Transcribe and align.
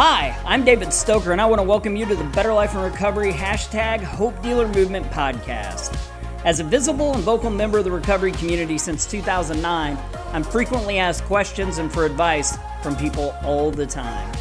Hi, 0.00 0.40
I'm 0.44 0.64
David 0.64 0.92
Stoker, 0.92 1.32
and 1.32 1.40
I 1.40 1.46
want 1.46 1.58
to 1.58 1.66
welcome 1.66 1.96
you 1.96 2.06
to 2.06 2.14
the 2.14 2.22
Better 2.22 2.54
Life 2.54 2.72
and 2.76 2.84
Recovery 2.84 3.32
hashtag 3.32 4.00
Hope 4.00 4.40
Dealer 4.44 4.68
Movement 4.68 5.04
podcast. 5.10 5.98
As 6.44 6.60
a 6.60 6.62
visible 6.62 7.14
and 7.14 7.24
vocal 7.24 7.50
member 7.50 7.78
of 7.78 7.84
the 7.84 7.90
recovery 7.90 8.30
community 8.30 8.78
since 8.78 9.06
2009, 9.06 9.98
I'm 10.32 10.44
frequently 10.44 11.00
asked 11.00 11.24
questions 11.24 11.78
and 11.78 11.92
for 11.92 12.06
advice 12.06 12.56
from 12.80 12.94
people 12.94 13.34
all 13.42 13.72
the 13.72 13.86
time. 13.86 14.32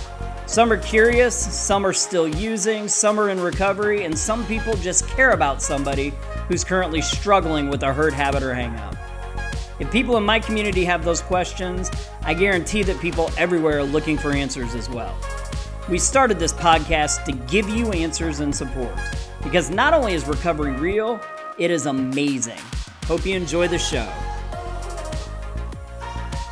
Some 0.46 0.72
are 0.72 0.78
curious, 0.78 1.36
some 1.36 1.88
are 1.88 1.92
still 1.92 2.28
using, 2.28 2.88
some 2.88 3.20
are 3.20 3.32
in 3.32 3.40
recovery, 3.40 4.04
and 4.04 4.16
some 4.16 4.46
people 4.46 4.76
just 4.76 5.08
care 5.08 5.32
about 5.32 5.64
somebody 5.64 6.14
who's 6.50 6.64
currently 6.64 7.02
struggling 7.02 7.68
with 7.68 7.82
a 7.82 7.92
hurt 7.92 8.14
habit 8.14 8.44
or 8.44 8.54
hangup. 8.54 8.96
If 9.80 9.92
people 9.92 10.18
in 10.18 10.24
my 10.24 10.40
community 10.40 10.86
have 10.86 11.04
those 11.04 11.22
questions, 11.22 11.90
I 12.22 12.36
guarantee 12.36 12.84
that 12.84 13.00
people 13.00 13.32
everywhere 13.40 13.80
are 13.80 13.84
looking 13.84 14.20
for 14.20 14.34
answers 14.34 14.76
as 14.76 14.88
well. 14.88 15.18
We 15.90 16.00
started 16.00 16.38
this 16.38 16.52
podcast 16.52 17.24
to 17.24 17.32
give 17.32 17.70
you 17.70 17.94
answers 17.94 18.42
and 18.42 18.54
support 18.54 18.94
because 19.42 19.70
not 19.70 19.94
only 19.94 20.16
is 20.16 20.28
recovery 20.28 20.74
real, 20.74 21.18
it 21.58 21.72
is 21.72 21.86
amazing. 21.86 22.60
Hope 23.06 23.26
you 23.26 23.38
enjoy 23.38 23.70
the 23.70 23.80
show. 23.80 24.06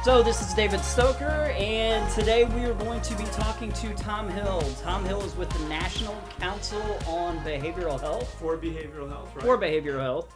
So, 0.05 0.23
this 0.23 0.39
is 0.39 0.53
David 0.53 0.79
Stoker, 0.79 1.51
and 1.57 2.09
today 2.13 2.45
we 2.45 2.63
are 2.63 2.75
going 2.75 3.01
to 3.01 3.17
be 3.17 3.25
talking 3.25 3.73
to 3.73 3.93
Tom 3.95 4.29
Hill. 4.29 4.63
Tom 4.81 5.03
Hill 5.03 5.21
is 5.23 5.35
with 5.35 5.49
the 5.49 5.67
National 5.67 6.15
Council 6.39 6.97
on 7.05 7.37
Behavioral 7.39 7.99
Health. 7.99 8.33
For 8.39 8.55
behavioral 8.55 9.09
health, 9.09 9.35
right? 9.35 9.43
For 9.43 9.57
behavioral 9.57 9.99
health. 9.99 10.33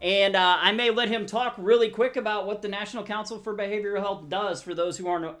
And 0.00 0.36
uh, 0.36 0.58
I 0.60 0.70
may 0.70 0.90
let 0.90 1.08
him 1.08 1.26
talk 1.26 1.54
really 1.58 1.88
quick 1.88 2.14
about 2.14 2.46
what 2.46 2.62
the 2.62 2.68
National 2.68 3.02
Council 3.02 3.40
for 3.40 3.56
Behavioral 3.56 3.98
Health 3.98 4.28
does 4.28 4.62
for 4.62 4.72
those 4.72 4.98
who 4.98 5.08
aren't 5.08 5.34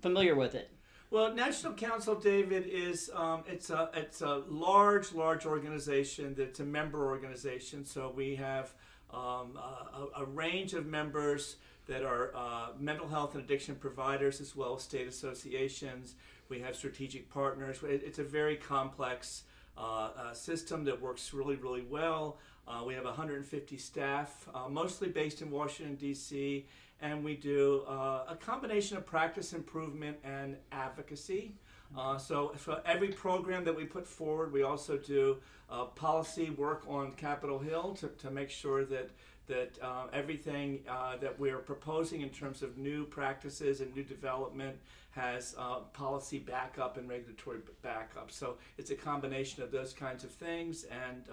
familiar 0.00 0.36
with 0.36 0.54
it. 0.54 0.70
Well, 1.12 1.34
National 1.34 1.74
Council, 1.74 2.14
David, 2.14 2.66
is 2.66 3.10
um, 3.14 3.44
it's 3.46 3.68
a 3.68 3.90
it's 3.92 4.22
a 4.22 4.44
large, 4.48 5.12
large 5.12 5.44
organization. 5.44 6.34
That's 6.34 6.60
a 6.60 6.64
member 6.64 7.04
organization. 7.04 7.84
So 7.84 8.10
we 8.16 8.34
have 8.36 8.72
um, 9.12 9.58
a, 9.58 10.22
a, 10.22 10.24
range 10.24 10.72
of 10.72 10.86
members 10.86 11.56
that 11.86 12.02
are 12.02 12.34
uh, 12.34 12.68
mental 12.80 13.06
health 13.08 13.34
and 13.34 13.44
addiction 13.44 13.74
providers, 13.74 14.40
as 14.40 14.56
well 14.56 14.76
as 14.76 14.84
state 14.84 15.06
associations. 15.06 16.14
We 16.48 16.60
have 16.60 16.74
strategic 16.76 17.28
partners. 17.28 17.80
It's 17.82 18.18
a 18.18 18.24
very 18.24 18.56
complex 18.56 19.42
uh, 19.76 20.08
uh, 20.16 20.32
system 20.32 20.82
that 20.84 20.98
works 20.98 21.34
really, 21.34 21.56
really 21.56 21.82
well. 21.82 22.38
Uh, 22.66 22.84
we 22.86 22.94
have 22.94 23.04
150 23.04 23.76
staff, 23.76 24.48
uh, 24.54 24.66
mostly 24.66 25.08
based 25.08 25.42
in 25.42 25.50
Washington, 25.50 25.96
D.C., 25.96 26.64
and 27.02 27.22
we 27.22 27.34
do 27.34 27.82
uh, 27.88 28.24
a 28.28 28.36
combination 28.40 28.96
of 28.96 29.04
practice 29.04 29.52
improvement 29.52 30.16
and 30.24 30.56
advocacy. 30.70 31.54
Uh, 31.98 32.16
so, 32.16 32.54
for 32.56 32.80
every 32.86 33.08
program 33.08 33.64
that 33.64 33.76
we 33.76 33.84
put 33.84 34.06
forward, 34.06 34.50
we 34.50 34.62
also 34.62 34.96
do 34.96 35.36
uh, 35.68 35.84
policy 35.84 36.48
work 36.50 36.84
on 36.88 37.12
Capitol 37.12 37.58
Hill 37.58 37.92
to, 37.94 38.08
to 38.08 38.30
make 38.30 38.48
sure 38.48 38.84
that 38.86 39.10
that 39.48 39.76
uh, 39.82 40.06
everything 40.12 40.78
that 41.20 41.38
we're 41.38 41.58
proposing 41.58 42.22
in 42.22 42.30
terms 42.30 42.62
of 42.62 42.78
new 42.78 43.04
practices 43.04 43.80
and 43.80 43.94
new 43.94 44.04
development 44.04 44.76
has 45.10 45.56
policy 45.92 46.38
backup 46.38 46.96
and 46.96 47.08
regulatory 47.08 47.58
backup. 47.82 48.30
So 48.30 48.56
it's 48.78 48.92
a 48.92 48.94
combination 48.94 49.62
of 49.62 49.72
those 49.72 49.92
kinds 49.92 50.22
of 50.22 50.30
things, 50.30 50.84
and 50.84 51.24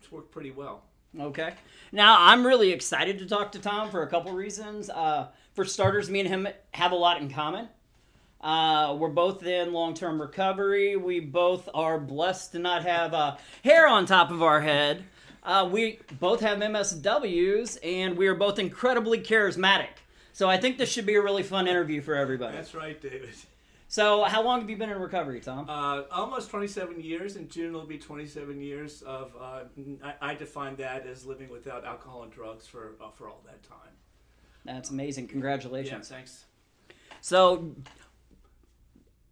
it's 0.00 0.12
worked 0.12 0.30
pretty 0.30 0.52
well. 0.52 0.84
Okay. 1.20 1.54
Now 1.92 2.16
I'm 2.18 2.46
really 2.46 2.72
excited 2.72 3.18
to 3.20 3.26
talk 3.26 3.52
to 3.52 3.58
Tom 3.58 3.90
for 3.90 4.02
a 4.02 4.06
couple 4.08 4.32
reasons. 4.32 4.90
Uh, 4.90 5.28
for 5.54 5.64
starters, 5.64 6.10
me 6.10 6.20
and 6.20 6.28
him 6.28 6.48
have 6.72 6.92
a 6.92 6.96
lot 6.96 7.20
in 7.20 7.30
common. 7.30 7.68
Uh, 8.40 8.94
we're 8.98 9.08
both 9.08 9.42
in 9.44 9.72
long-term 9.72 10.20
recovery. 10.20 10.96
We 10.96 11.20
both 11.20 11.68
are 11.72 11.98
blessed 11.98 12.52
to 12.52 12.58
not 12.58 12.84
have 12.84 13.14
uh, 13.14 13.36
hair 13.62 13.86
on 13.86 14.04
top 14.04 14.30
of 14.30 14.42
our 14.42 14.60
head. 14.60 15.04
Uh, 15.42 15.68
we 15.70 16.00
both 16.20 16.40
have 16.40 16.58
MSWs, 16.58 17.78
and 17.82 18.16
we 18.16 18.26
are 18.26 18.34
both 18.34 18.58
incredibly 18.58 19.18
charismatic. 19.18 19.88
So 20.32 20.48
I 20.50 20.58
think 20.58 20.78
this 20.78 20.90
should 20.90 21.06
be 21.06 21.14
a 21.14 21.22
really 21.22 21.42
fun 21.42 21.66
interview 21.66 22.02
for 22.02 22.14
everybody. 22.14 22.56
That's 22.56 22.74
right, 22.74 23.00
David. 23.00 23.30
So, 23.94 24.24
how 24.24 24.42
long 24.42 24.60
have 24.60 24.68
you 24.68 24.76
been 24.76 24.90
in 24.90 24.98
recovery, 24.98 25.38
Tom? 25.38 25.70
Uh, 25.70 26.02
almost 26.10 26.50
27 26.50 27.00
years. 27.00 27.36
In 27.36 27.48
June, 27.48 27.68
it'll 27.68 27.86
be 27.86 27.96
27 27.96 28.60
years 28.60 29.02
of. 29.02 29.32
Uh, 29.40 29.60
I, 30.02 30.32
I, 30.32 30.34
define 30.34 30.74
that 30.78 31.06
as 31.06 31.24
living 31.24 31.48
without 31.48 31.84
alcohol 31.84 32.24
and 32.24 32.32
drugs 32.32 32.66
for 32.66 32.96
uh, 33.00 33.12
for 33.12 33.28
all 33.28 33.40
that 33.46 33.62
time. 33.62 33.92
That's 34.64 34.90
amazing. 34.90 35.28
Congratulations. 35.28 36.10
Yeah, 36.10 36.16
thanks. 36.16 36.44
So, 37.20 37.76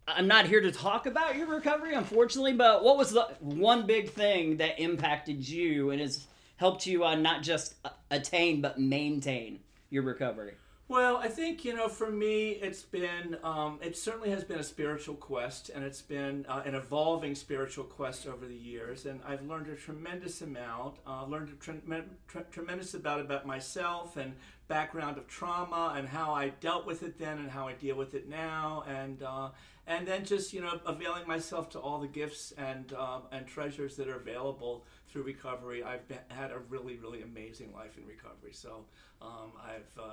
I'm 0.07 0.27
not 0.27 0.47
here 0.47 0.61
to 0.61 0.71
talk 0.71 1.07
about 1.07 1.35
your 1.35 1.47
recovery, 1.47 1.93
unfortunately. 1.93 2.53
But 2.53 2.85
what 2.85 2.97
was 2.97 3.11
the 3.11 3.23
one 3.41 3.85
big 3.85 4.11
thing 4.11 4.55
that 4.57 4.79
impacted 4.79 5.45
you 5.45 5.89
and 5.89 5.99
has 5.99 6.25
helped 6.55 6.87
you 6.87 7.03
uh, 7.03 7.15
not 7.15 7.43
just 7.43 7.75
attain 8.09 8.61
but 8.61 8.79
maintain 8.79 9.59
your 9.89 10.03
recovery? 10.03 10.53
Well, 10.93 11.17
I 11.17 11.27
think 11.27 11.65
you 11.65 11.73
know, 11.73 11.87
for 11.87 12.11
me, 12.11 12.51
it's 12.51 12.83
been 12.83 13.35
um, 13.43 13.79
it 13.81 13.97
certainly 13.97 14.29
has 14.29 14.43
been 14.43 14.59
a 14.59 14.63
spiritual 14.63 15.15
quest, 15.15 15.71
and 15.73 15.83
it's 15.83 16.03
been 16.03 16.45
uh, 16.47 16.61
an 16.67 16.75
evolving 16.75 17.33
spiritual 17.33 17.85
quest 17.85 18.27
over 18.27 18.45
the 18.45 18.53
years. 18.53 19.07
And 19.07 19.19
I've 19.27 19.41
learned 19.41 19.69
a 19.69 19.75
tremendous 19.75 20.43
amount. 20.43 20.97
Uh, 21.07 21.25
learned 21.25 21.49
a 21.49 21.53
tre- 21.53 21.81
tre- 22.27 22.43
tremendous 22.51 22.93
about 22.93 23.21
about 23.21 23.47
myself 23.47 24.17
and 24.17 24.35
background 24.67 25.17
of 25.17 25.27
trauma 25.27 25.95
and 25.97 26.07
how 26.07 26.31
I 26.31 26.49
dealt 26.49 26.85
with 26.85 27.01
it 27.01 27.17
then 27.17 27.39
and 27.39 27.49
how 27.49 27.67
I 27.67 27.73
deal 27.73 27.95
with 27.95 28.13
it 28.13 28.29
now, 28.29 28.83
and 28.87 29.23
uh, 29.23 29.49
and 29.87 30.07
then 30.07 30.25
just 30.25 30.53
you 30.53 30.61
know 30.61 30.79
availing 30.85 31.27
myself 31.27 31.69
to 31.71 31.79
all 31.79 31.99
the 31.99 32.07
gifts 32.07 32.53
and 32.57 32.93
um, 32.93 33.23
and 33.31 33.45
treasures 33.47 33.95
that 33.97 34.07
are 34.07 34.15
available 34.15 34.85
through 35.09 35.23
recovery. 35.23 35.83
I've 35.83 36.07
been, 36.07 36.19
had 36.29 36.51
a 36.51 36.59
really 36.69 36.97
really 36.97 37.21
amazing 37.21 37.73
life 37.73 37.97
in 37.97 38.05
recovery. 38.05 38.53
So. 38.53 38.85
Um, 39.21 39.53
I've 39.63 39.97
uh, 39.97 40.03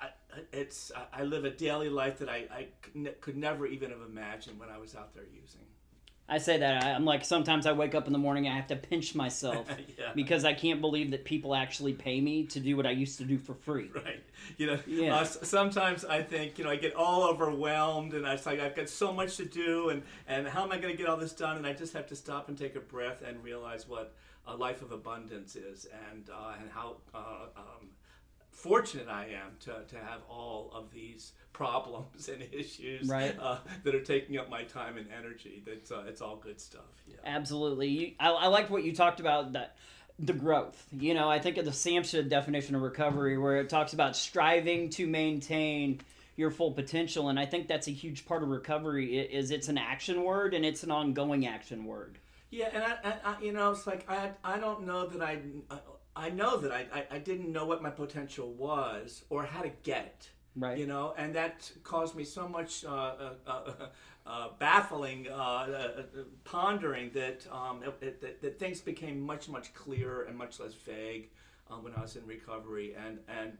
I, 0.00 0.06
I, 0.06 0.08
it's 0.52 0.92
I 1.12 1.24
live 1.24 1.44
a 1.44 1.50
daily 1.50 1.88
life 1.88 2.18
that 2.18 2.28
I, 2.28 2.46
I 2.50 2.68
could 3.20 3.36
never 3.36 3.66
even 3.66 3.90
have 3.90 4.00
imagined 4.02 4.58
when 4.60 4.68
I 4.68 4.78
was 4.78 4.94
out 4.94 5.14
there 5.14 5.24
using. 5.24 5.66
I 6.30 6.38
say 6.38 6.58
that 6.58 6.84
I'm 6.84 7.04
like 7.04 7.24
sometimes 7.24 7.66
I 7.66 7.72
wake 7.72 7.94
up 7.94 8.06
in 8.06 8.12
the 8.12 8.18
morning 8.18 8.46
I 8.46 8.54
have 8.54 8.68
to 8.68 8.76
pinch 8.76 9.16
myself 9.16 9.66
yeah. 9.98 10.12
because 10.14 10.44
I 10.44 10.54
can't 10.54 10.80
believe 10.80 11.10
that 11.10 11.24
people 11.24 11.56
actually 11.56 11.92
pay 11.92 12.20
me 12.20 12.46
to 12.46 12.60
do 12.60 12.76
what 12.76 12.86
I 12.86 12.92
used 12.92 13.18
to 13.18 13.24
do 13.24 13.36
for 13.36 13.54
free. 13.54 13.90
Right. 14.00 14.22
You 14.56 14.68
know, 14.68 14.78
yeah. 14.86 15.16
uh, 15.16 15.24
sometimes 15.24 16.04
I 16.04 16.22
think 16.22 16.56
you 16.56 16.64
know 16.64 16.70
I 16.70 16.76
get 16.76 16.94
all 16.94 17.24
overwhelmed 17.24 18.14
and 18.14 18.26
I 18.26 18.34
it's 18.34 18.46
like 18.46 18.60
I've 18.60 18.74
got 18.74 18.88
so 18.88 19.12
much 19.12 19.36
to 19.36 19.44
do 19.44 19.90
and 19.90 20.02
and 20.28 20.46
how 20.46 20.62
am 20.62 20.72
I 20.72 20.78
going 20.78 20.92
to 20.92 20.96
get 20.96 21.08
all 21.08 21.16
this 21.16 21.32
done 21.32 21.56
and 21.56 21.66
I 21.66 21.72
just 21.72 21.92
have 21.92 22.06
to 22.06 22.16
stop 22.16 22.48
and 22.48 22.56
take 22.56 22.76
a 22.76 22.80
breath 22.80 23.22
and 23.26 23.42
realize 23.44 23.88
what 23.88 24.14
a 24.46 24.56
life 24.56 24.80
of 24.80 24.92
abundance 24.92 25.56
is 25.56 25.86
and 26.10 26.30
uh, 26.30 26.54
and 26.60 26.70
how 26.70 26.96
uh, 27.14 27.46
um, 27.56 27.88
fortunate 28.62 29.08
I 29.08 29.24
am 29.24 29.56
to, 29.60 29.82
to 29.88 29.96
have 29.96 30.20
all 30.28 30.70
of 30.74 30.90
these 30.92 31.32
problems 31.52 32.28
and 32.28 32.42
issues 32.52 33.08
right. 33.08 33.36
uh, 33.40 33.58
that 33.84 33.94
are 33.94 34.02
taking 34.02 34.38
up 34.38 34.48
my 34.48 34.62
time 34.64 34.96
and 34.96 35.06
energy. 35.16 35.62
That's 35.66 35.90
uh, 35.90 36.04
it's 36.06 36.20
all 36.20 36.36
good 36.36 36.60
stuff. 36.60 36.82
Yeah. 37.06 37.16
Absolutely. 37.24 37.88
You, 37.88 38.12
I, 38.18 38.30
I 38.30 38.46
like 38.46 38.70
what 38.70 38.84
you 38.84 38.94
talked 38.94 39.20
about 39.20 39.52
that 39.52 39.76
the 40.18 40.32
growth. 40.32 40.86
You 40.92 41.14
know, 41.14 41.30
I 41.30 41.38
think 41.38 41.56
of 41.56 41.64
the 41.64 41.70
SAMHSA 41.70 42.28
definition 42.28 42.74
of 42.74 42.82
recovery 42.82 43.38
where 43.38 43.56
it 43.56 43.70
talks 43.70 43.94
about 43.94 44.16
striving 44.16 44.90
to 44.90 45.06
maintain 45.06 46.00
your 46.36 46.50
full 46.50 46.72
potential 46.72 47.28
and 47.28 47.38
I 47.38 47.44
think 47.44 47.68
that's 47.68 47.86
a 47.88 47.90
huge 47.90 48.24
part 48.24 48.42
of 48.42 48.48
recovery 48.48 49.18
is 49.18 49.50
it's 49.50 49.68
an 49.68 49.76
action 49.76 50.24
word 50.24 50.54
and 50.54 50.64
it's 50.64 50.82
an 50.82 50.90
ongoing 50.90 51.46
action 51.46 51.84
word. 51.84 52.18
Yeah, 52.50 52.68
and 52.72 52.82
I, 52.82 53.14
I, 53.24 53.42
you 53.42 53.52
know, 53.52 53.70
it's 53.70 53.86
like 53.86 54.10
I, 54.10 54.30
I 54.42 54.58
don't 54.58 54.86
know 54.86 55.06
that 55.06 55.22
I, 55.22 55.38
I 56.16 56.30
know 56.30 56.56
that 56.58 56.72
I, 56.72 56.86
I, 56.92 57.06
I 57.12 57.18
didn't 57.18 57.52
know 57.52 57.66
what 57.66 57.82
my 57.82 57.90
potential 57.90 58.52
was 58.52 59.24
or 59.30 59.44
how 59.44 59.62
to 59.62 59.70
get 59.82 60.06
it. 60.06 60.30
Right. 60.56 60.78
You 60.78 60.86
know, 60.86 61.14
and 61.16 61.34
that 61.36 61.70
caused 61.84 62.16
me 62.16 62.24
so 62.24 62.48
much 62.48 62.84
uh, 62.84 62.88
uh, 62.90 63.32
uh, 63.46 63.72
uh 64.26 64.48
baffling 64.58 65.28
uh, 65.28 65.34
uh, 65.34 66.02
pondering 66.44 67.10
that, 67.14 67.46
um, 67.52 67.82
it, 68.00 68.20
that, 68.20 68.42
that 68.42 68.58
things 68.58 68.80
became 68.80 69.20
much 69.20 69.48
much 69.48 69.72
clearer 69.74 70.24
and 70.24 70.36
much 70.36 70.58
less 70.58 70.74
vague 70.74 71.30
when 71.82 71.94
I 71.94 72.00
was 72.00 72.16
in 72.16 72.26
recovery, 72.26 72.96
and 72.96 73.20
and 73.28 73.56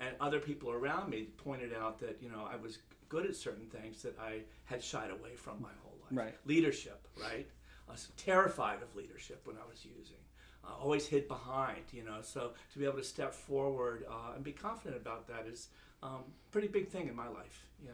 and 0.00 0.16
other 0.18 0.40
people 0.40 0.70
around 0.70 1.10
me 1.10 1.28
pointed 1.36 1.74
out 1.74 1.98
that 1.98 2.16
you 2.22 2.30
know 2.30 2.48
I 2.50 2.56
was 2.56 2.78
good 3.10 3.26
at 3.26 3.36
certain 3.36 3.66
things 3.66 4.02
that 4.02 4.18
I 4.18 4.40
had 4.64 4.82
shied 4.82 5.10
away 5.10 5.36
from 5.36 5.60
my 5.60 5.68
whole 5.82 5.98
life. 6.02 6.10
Right. 6.26 6.34
Leadership, 6.46 7.06
right? 7.20 7.46
I 7.86 7.92
was 7.92 8.08
terrified 8.16 8.82
of 8.82 8.96
leadership 8.96 9.42
when 9.44 9.56
I 9.56 9.68
was 9.68 9.84
using. 9.84 10.23
Uh, 10.66 10.82
always 10.82 11.06
hid 11.06 11.28
behind, 11.28 11.82
you 11.92 12.02
know. 12.02 12.18
So 12.22 12.52
to 12.72 12.78
be 12.78 12.84
able 12.84 12.98
to 12.98 13.04
step 13.04 13.34
forward 13.34 14.04
uh, 14.08 14.34
and 14.34 14.42
be 14.42 14.52
confident 14.52 15.00
about 15.00 15.26
that 15.28 15.46
is 15.46 15.68
um, 16.02 16.10
a 16.10 16.52
pretty 16.52 16.68
big 16.68 16.88
thing 16.88 17.08
in 17.08 17.14
my 17.14 17.28
life. 17.28 17.66
Yeah. 17.84 17.92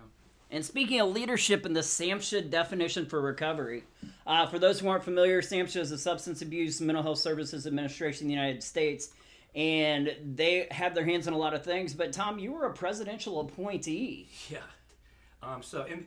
And 0.52 0.64
speaking 0.64 1.00
of 1.00 1.10
leadership 1.10 1.64
in 1.64 1.72
the 1.72 1.80
SAMHSA 1.80 2.50
definition 2.50 3.06
for 3.06 3.20
recovery, 3.20 3.84
uh, 4.26 4.46
for 4.48 4.58
those 4.58 4.80
who 4.80 4.88
aren't 4.88 5.04
familiar, 5.04 5.40
SAMHSA 5.42 5.76
is 5.76 5.90
the 5.90 5.98
Substance 5.98 6.42
Abuse 6.42 6.80
Mental 6.80 7.04
Health 7.04 7.18
Services 7.18 7.66
Administration 7.66 8.24
in 8.24 8.28
the 8.28 8.34
United 8.34 8.62
States, 8.62 9.10
and 9.54 10.14
they 10.34 10.66
have 10.72 10.94
their 10.94 11.04
hands 11.04 11.28
on 11.28 11.34
a 11.34 11.38
lot 11.38 11.54
of 11.54 11.64
things. 11.64 11.94
But 11.94 12.12
Tom, 12.12 12.40
you 12.40 12.52
were 12.52 12.66
a 12.66 12.72
presidential 12.72 13.40
appointee. 13.40 14.28
Yeah. 14.48 14.58
Um, 15.42 15.62
so 15.62 15.84
in, 15.84 16.06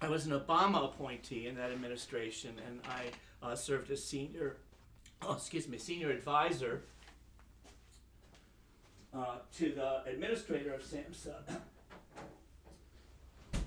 I 0.00 0.08
was 0.08 0.26
an 0.26 0.32
Obama 0.32 0.84
appointee 0.84 1.48
in 1.48 1.56
that 1.56 1.72
administration, 1.72 2.54
and 2.66 2.80
I 2.88 3.46
uh, 3.46 3.56
served 3.56 3.90
as 3.90 4.02
senior, 4.02 4.58
oh, 5.26 5.32
excuse 5.36 5.68
me, 5.68 5.78
senior 5.78 6.10
advisor 6.10 6.82
uh, 9.14 9.36
to 9.56 9.72
the 9.72 10.10
administrator 10.10 10.72
of 10.74 10.82
SAMHSA, 10.82 11.34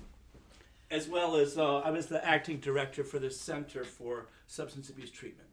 as 0.90 1.08
well 1.08 1.36
as 1.36 1.56
uh, 1.58 1.78
I 1.78 1.90
was 1.90 2.06
the 2.06 2.24
acting 2.24 2.58
director 2.58 3.04
for 3.04 3.18
the 3.18 3.30
Center 3.30 3.84
for 3.84 4.26
Substance 4.46 4.88
Abuse 4.88 5.10
Treatment. 5.10 5.48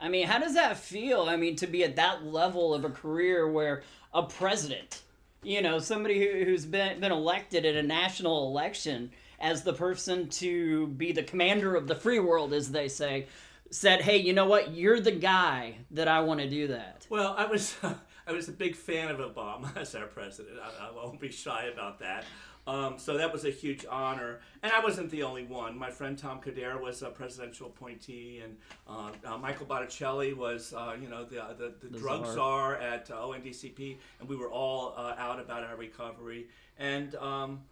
I 0.00 0.08
mean, 0.08 0.26
how 0.26 0.38
does 0.38 0.54
that 0.54 0.76
feel? 0.76 1.22
I 1.22 1.36
mean, 1.36 1.56
to 1.56 1.66
be 1.66 1.82
at 1.82 1.96
that 1.96 2.24
level 2.24 2.72
of 2.72 2.84
a 2.84 2.90
career 2.90 3.50
where 3.50 3.82
a 4.14 4.22
president, 4.22 5.02
you 5.42 5.60
know, 5.60 5.80
somebody 5.80 6.18
who, 6.18 6.44
who's 6.44 6.64
been 6.64 7.00
been 7.00 7.12
elected 7.12 7.66
at 7.66 7.74
a 7.74 7.82
national 7.82 8.46
election 8.48 9.10
as 9.40 9.62
the 9.62 9.72
person 9.72 10.28
to 10.28 10.88
be 10.88 11.12
the 11.12 11.22
commander 11.22 11.74
of 11.74 11.86
the 11.86 11.94
free 11.94 12.18
world, 12.18 12.52
as 12.52 12.70
they 12.70 12.88
say, 12.88 13.26
said, 13.70 14.02
"Hey, 14.02 14.18
you 14.18 14.32
know 14.32 14.46
what? 14.46 14.72
You're 14.74 15.00
the 15.00 15.12
guy 15.12 15.76
that 15.90 16.08
I 16.08 16.20
want 16.20 16.40
to 16.40 16.48
do 16.48 16.68
that." 16.68 17.06
Well, 17.10 17.34
I 17.36 17.46
was 17.46 17.76
I 18.26 18.32
was 18.32 18.48
a 18.48 18.52
big 18.52 18.76
fan 18.76 19.10
of 19.10 19.18
Obama 19.18 19.74
as 19.80 19.94
our 19.94 20.06
president. 20.06 20.58
I, 20.62 20.88
I 20.88 20.90
won't 20.92 21.20
be 21.20 21.30
shy 21.30 21.70
about 21.72 21.98
that. 22.00 22.24
Um, 22.66 22.98
so 22.98 23.16
that 23.16 23.32
was 23.32 23.46
a 23.46 23.50
huge 23.50 23.86
honor, 23.90 24.40
and 24.62 24.70
I 24.70 24.80
wasn't 24.80 25.10
the 25.10 25.22
only 25.22 25.44
one. 25.44 25.78
My 25.78 25.90
friend 25.90 26.18
Tom 26.18 26.38
Coderre 26.38 26.78
was 26.78 27.00
a 27.00 27.08
presidential 27.08 27.68
appointee, 27.68 28.42
and 28.44 28.58
uh, 28.86 29.10
uh, 29.24 29.38
Michael 29.38 29.64
Botticelli 29.64 30.34
was, 30.34 30.74
uh, 30.74 30.94
you 31.00 31.08
know, 31.08 31.24
the 31.24 31.36
the, 31.56 31.72
the, 31.80 31.88
the 31.88 31.98
drug 31.98 32.26
czar, 32.26 32.34
czar 32.34 32.76
at 32.76 33.10
uh, 33.10 33.14
ONDCP, 33.14 33.96
and 34.20 34.28
we 34.28 34.36
were 34.36 34.50
all 34.50 34.92
uh, 34.98 35.14
out 35.16 35.40
about 35.40 35.62
our 35.62 35.76
recovery. 35.76 36.48
And 36.78 37.14
um, 37.14 37.62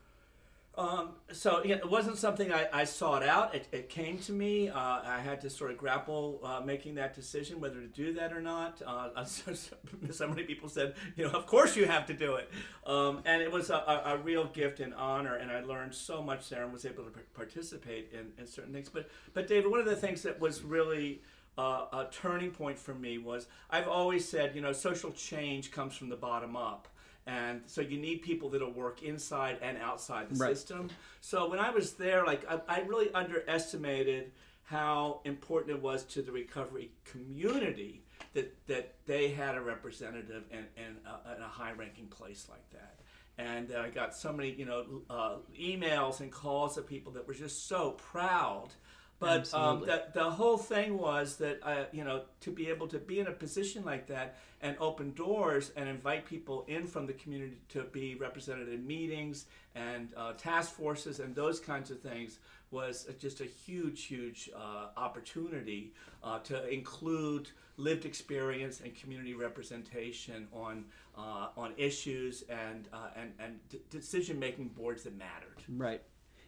um, 0.79 1.11
so 1.33 1.63
it 1.65 1.89
wasn't 1.89 2.19
something 2.19 2.53
I, 2.53 2.69
I 2.71 2.85
sought 2.85 3.23
out. 3.23 3.55
It, 3.55 3.67
it 3.73 3.89
came 3.89 4.19
to 4.19 4.33
me. 4.33 4.69
Uh, 4.69 4.79
I 4.79 5.21
had 5.25 5.41
to 5.41 5.51
sort 5.51 5.71
of 5.71 5.79
grapple 5.79 6.41
uh, 6.45 6.61
making 6.61 6.97
that 6.97 7.15
decision 7.15 7.61
whether 7.61 7.81
to 7.81 7.87
do 7.87 8.13
that 8.15 8.33
or 8.33 8.43
not. 8.43 8.83
Uh, 8.87 9.25
so 9.25 10.29
many 10.29 10.43
people 10.43 10.69
said, 10.69 10.95
you 11.17 11.25
know, 11.25 11.31
of 11.31 11.47
course 11.47 11.77
you 11.77 11.87
have 11.87 12.05
to 12.07 12.15
do 12.15 12.35
it. 12.35 12.51
Um, 12.87 13.23
and 13.25 13.41
it 13.41 13.51
was 13.51 13.71
a, 13.71 13.77
a, 13.77 14.03
a, 14.15 14.17
real 14.19 14.45
gift 14.45 14.81
and 14.81 14.93
honor, 14.95 15.37
and 15.37 15.51
I 15.51 15.61
learned 15.61 15.95
so 15.95 16.23
much 16.23 16.51
there 16.51 16.63
and 16.63 16.73
was 16.73 16.85
able 16.85 17.05
to 17.05 17.11
participate 17.35 18.13
in, 18.13 18.33
in 18.39 18.47
certain 18.47 18.73
things. 18.73 18.91
But, 18.91 19.09
but 19.33 19.49
David, 19.49 19.71
one 19.71 19.81
of 19.81 19.87
the 19.87 19.97
things 19.97 20.23
that 20.23 20.39
was 20.39 20.63
really 20.63 21.23
uh, 21.57 21.87
a 21.93 22.07
turning 22.11 22.51
point 22.51 22.79
for 22.79 22.95
me 22.95 23.17
was 23.17 23.47
I've 23.71 23.89
always 23.89 24.29
said, 24.29 24.55
you 24.55 24.61
know, 24.61 24.73
social 24.73 25.11
change 25.13 25.71
comes 25.71 25.97
from 25.97 26.11
the 26.11 26.17
bottom 26.17 26.55
up 26.55 26.89
and 27.27 27.63
so 27.67 27.81
you 27.81 27.99
need 27.99 28.23
people 28.23 28.49
that'll 28.49 28.73
work 28.73 29.03
inside 29.03 29.59
and 29.61 29.77
outside 29.79 30.31
the 30.31 30.37
right. 30.37 30.57
system 30.57 30.89
so 31.21 31.49
when 31.49 31.59
i 31.59 31.71
was 31.71 31.95
there 31.95 32.25
like 32.25 32.49
I, 32.51 32.61
I, 32.69 32.81
really 32.81 33.13
underestimated 33.13 34.33
how 34.63 35.21
important 35.25 35.77
it 35.77 35.83
was 35.83 36.05
to 36.05 36.23
the 36.23 36.33
recovery 36.33 36.91
community 37.05 38.03
that, 38.35 38.55
that 38.67 38.95
they 39.07 39.29
had 39.29 39.57
a 39.57 39.61
representative 39.61 40.45
in, 40.51 40.67
in, 40.77 40.97
a, 41.07 41.37
in 41.37 41.43
a 41.43 41.49
high 41.49 41.73
ranking 41.73 42.07
place 42.07 42.47
like 42.49 42.69
that 42.71 43.01
and 43.39 43.73
uh, 43.73 43.81
i 43.81 43.89
got 43.89 44.15
so 44.15 44.33
many 44.33 44.51
you 44.51 44.65
know 44.65 44.85
uh, 45.11 45.37
emails 45.61 46.21
and 46.21 46.31
calls 46.31 46.79
of 46.79 46.87
people 46.87 47.13
that 47.13 47.27
were 47.27 47.35
just 47.35 47.69
so 47.69 47.91
proud 47.93 48.69
but 49.19 49.53
um, 49.55 49.81
the, 49.81 50.05
the 50.13 50.31
whole 50.31 50.59
thing 50.59 50.99
was 50.99 51.37
that, 51.37 51.61
uh, 51.63 51.85
you 51.93 52.05
know, 52.05 52.23
to 52.41 52.51
be 52.51 52.69
able 52.69 52.87
to 52.89 52.99
be 52.99 53.19
in 53.19 53.27
a 53.27 53.33
position 53.33 53.85
like 53.85 54.07
that 54.09 54.37
and 54.61 54.77
open 54.79 55.13
doors 55.15 55.73
and 55.77 55.89
invite 55.89 56.27
people 56.27 56.65
in 56.69 56.87
from 56.87 57.07
the 57.07 57.15
community 57.15 57.59
to 57.71 57.85
be 57.85 58.15
represented 58.17 58.69
in 58.69 58.87
meetings 58.87 59.47
and 59.75 60.11
uh, 60.17 60.33
task 60.35 60.73
forces 60.73 61.21
and 61.21 61.35
those 61.35 61.61
kinds 61.61 61.91
of 61.91 62.01
things 62.01 62.39
was 62.71 63.09
just 63.19 63.41
a 63.41 63.45
huge, 63.45 64.05
huge 64.05 64.51
uh, 64.55 64.89
opportunity 64.97 65.93
uh, 66.23 66.39
to 66.41 66.69
include 66.69 67.51
lived 67.79 68.05
experience 68.05 68.81
and 68.81 68.95
community 68.95 69.35
representation 69.35 70.49
on 70.53 70.85
uh, 71.17 71.49
on 71.57 71.73
issues 71.77 72.43
and 72.51 72.89
uh, 72.93 73.09
and 73.17 73.33
and 73.39 73.61
d- 73.71 73.81
decision 73.89 74.39
making 74.39 74.69
boards 74.69 75.05
that 75.05 75.17
mattered. 75.17 75.63
Right, 75.69 76.03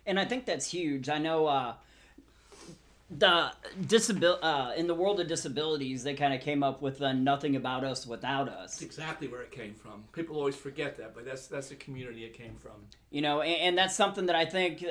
and 0.07 0.19
I 0.19 0.25
think 0.25 0.45
that's 0.45 0.71
huge. 0.71 1.09
I 1.09 1.19
know 1.19 1.47
the 3.11 3.53
disabil- 3.81 4.39
uh, 4.43 4.73
in 4.77 4.87
the 4.87 4.95
world 4.95 5.19
of 5.21 5.29
disabilities, 5.29 6.03
they 6.03 6.15
kind 6.15 6.35
of 6.35 6.41
came 6.41 6.63
up 6.63 6.83
with 6.83 6.99
the 6.99 7.13
"nothing 7.13 7.57
about 7.57 7.85
us 7.85 8.07
without 8.07 8.49
us." 8.49 8.73
That's 8.73 8.83
exactly 8.83 9.29
where 9.29 9.43
it 9.43 9.51
came 9.51 9.75
from. 9.75 10.05
People 10.13 10.37
always 10.37 10.57
forget 10.57 10.97
that, 10.99 11.15
but 11.15 11.25
that's 11.25 11.47
that's 11.47 11.69
the 11.69 11.77
community 11.77 12.25
it 12.25 12.35
came 12.35 12.57
from. 12.57 12.73
You 13.11 13.23
know, 13.23 13.41
and, 13.41 13.61
and 13.61 13.79
that's 13.79 13.97
something 13.97 14.27
that 14.27 14.37
I 14.37 14.45
think, 14.45 14.85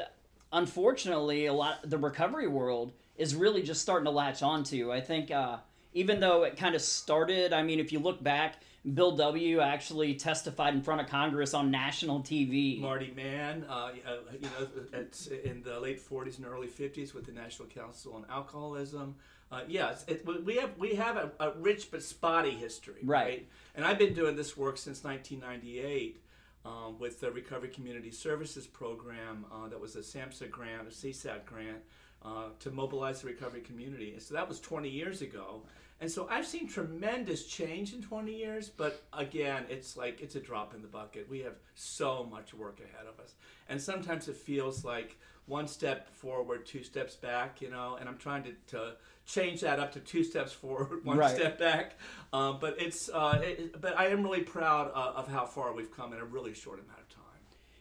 unfortunately, 0.52 1.46
a 1.46 1.54
lot 1.54 1.88
the 1.88 1.98
recovery 1.98 2.48
world 2.48 2.94
is 3.18 3.36
really 3.36 3.62
just 3.62 3.81
starting 3.81 4.06
to 4.06 4.12
latch 4.12 4.42
onto. 4.42 4.92
I 4.92 5.02
think 5.02 5.30
uh, 5.30 5.58
even 5.94 6.19
though 6.19 6.44
it 6.44 6.58
kind 6.58 6.75
of 6.75 6.81
started, 6.81 7.54
I 7.54 7.64
mean, 7.64 7.80
if 7.80 7.92
you 7.92 8.00
look 8.00 8.24
back, 8.24 8.56
Bill 8.94 9.16
W. 9.18 9.60
actually 9.60 10.16
testified 10.16 10.74
in 10.74 10.81
front 10.81 11.01
of 11.01 11.07
Congress 11.07 11.54
on 11.54 11.72
national 11.72 12.22
TV. 12.22 12.80
Marty 12.80 13.12
Mann, 13.16 13.66
uh, 13.69 13.74
uh, 13.74 13.92
you 14.34 14.50
know, 14.60 14.68
it's 14.94 15.28
in 15.28 15.62
the 15.62 15.80
late 15.80 16.00
40s 16.00 16.38
and 16.38 16.45
early 16.45 16.68
50s 16.68 17.13
with 17.13 17.25
the 17.25 17.34
National 17.34 17.68
Council 17.68 18.13
on 18.13 18.25
Alcoholism. 18.30 19.16
Uh, 19.51 19.62
yes, 19.68 20.04
it, 20.07 20.25
we 20.45 20.57
have 20.57 20.72
we 20.78 20.95
have 20.95 21.16
a, 21.16 21.31
a, 21.39 21.51
rich 21.60 21.89
but 21.89 22.04
spotty 22.04 22.51
history, 22.51 23.00
right. 23.04 23.25
right? 23.25 23.48
And 23.75 23.86
I've 23.86 23.98
been 23.98 24.13
doing 24.13 24.36
this 24.36 24.57
work 24.57 24.78
since 24.78 25.04
1998 25.06 26.22
um, 26.66 27.00
with 27.00 27.22
the 27.22 27.31
Recovery 27.31 27.69
Community 27.69 28.12
Services 28.12 28.68
Program 28.68 29.45
uh, 29.51 29.69
that 29.69 29.80
was 29.80 29.95
a 29.95 30.00
SAMHSA 30.00 30.51
grant, 30.51 30.88
a 30.88 30.92
CSAT 30.92 31.45
grant, 31.45 31.78
uh, 32.25 32.50
to 32.60 32.72
mobilize 32.72 33.22
the 33.22 33.28
recovery 33.28 33.62
community. 33.62 34.12
And 34.12 34.22
so 34.22 34.33
that 34.33 34.48
was 34.48 34.60
20 34.60 34.90
years 34.90 35.22
ago. 35.22 35.62
And 35.99 36.11
so 36.11 36.27
I've 36.29 36.45
seen 36.45 36.67
tremendous 36.67 37.45
change 37.45 37.94
in 37.94 38.01
20 38.01 38.31
years, 38.31 38.69
but 38.69 39.03
again, 39.13 39.65
it's 39.67 39.97
like 39.97 40.21
it's 40.21 40.35
a 40.35 40.39
drop 40.39 40.75
in 40.75 40.81
the 40.81 40.88
bucket. 40.88 41.27
We 41.27 41.39
have 41.39 41.55
so 41.73 42.27
much 42.29 42.53
work 42.53 42.79
ahead 42.79 43.07
of 43.07 43.19
us. 43.19 43.33
And 43.67 43.81
sometimes 43.81 44.27
it 44.27 44.35
feels 44.35 44.85
like 44.85 45.17
one 45.47 45.67
step 45.67 46.13
forward, 46.13 46.65
two 46.65 46.83
steps 46.83 47.15
back, 47.15 47.61
you 47.61 47.71
know, 47.71 47.97
and 47.99 48.07
I'm 48.07 48.17
trying 48.17 48.44
to, 48.44 48.51
to 48.67 48.94
change 49.25 49.61
that 49.61 49.79
up 49.79 49.91
to 49.94 49.99
two 49.99 50.23
steps 50.23 50.54
forward, 50.54 50.99
one 51.04 51.18
right. 51.18 51.35
step 51.35 51.57
back. 51.57 51.95
Um, 52.31 52.59
but 52.61 52.75
it's, 52.80 53.09
uh, 53.09 53.42
it, 53.44 53.81
but 53.81 53.97
I 53.97 54.07
am 54.07 54.21
really 54.21 54.44
proud 54.44 54.92
uh, 54.94 55.13
of 55.18 55.27
how 55.27 55.45
far 55.45 55.73
we've 55.73 55.92
come 55.92 56.13
in 56.13 56.19
a 56.19 56.25
really 56.25 56.54
short 56.54 56.80
amount 56.80 56.99
of 56.99 57.09
time. 57.09 57.23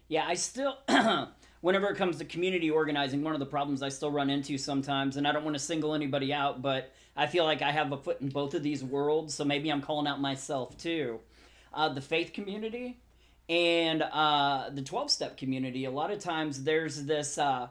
Yeah, 0.09 0.25
I 0.27 0.35
still, 0.35 0.79
whenever 1.61 1.89
it 1.89 1.97
comes 1.97 2.19
to 2.19 2.25
community 2.25 2.71
organizing, 2.71 3.23
one 3.23 3.35
of 3.35 3.41
the 3.41 3.47
problems 3.47 3.83
I 3.83 3.89
still 3.89 4.11
run 4.11 4.31
into 4.31 4.59
sometimes, 4.59 5.17
and 5.17 5.27
I 5.27 5.33
don't 5.33 5.45
want 5.45 5.55
to 5.57 5.63
single 5.63 5.95
anybody 5.95 6.33
out, 6.33 6.63
but 6.63 6.93
I 7.17 7.27
feel 7.27 7.45
like 7.45 7.63
I 7.63 7.73
have 7.73 7.93
a 7.93 7.97
foot 7.97 8.21
in 8.21 8.29
both 8.29 8.55
of 8.55 8.63
these 8.63 8.85
worlds, 8.85 9.35
so 9.35 9.45
maybe 9.45 9.71
I'm 9.71 9.83
calling 9.83 10.07
out 10.07 10.21
myself 10.21 10.77
too. 10.77 11.21
Uh, 11.73 11.89
the 11.89 12.01
faith 12.01 12.33
community 12.33 12.99
and 13.49 14.03
uh, 14.03 14.71
the 14.73 14.83
12 14.83 15.11
step 15.11 15.37
community, 15.37 15.85
a 15.85 15.91
lot 15.91 16.11
of 16.11 16.19
times 16.19 16.65
there's 16.65 17.05
this, 17.05 17.39
uh, 17.39 17.69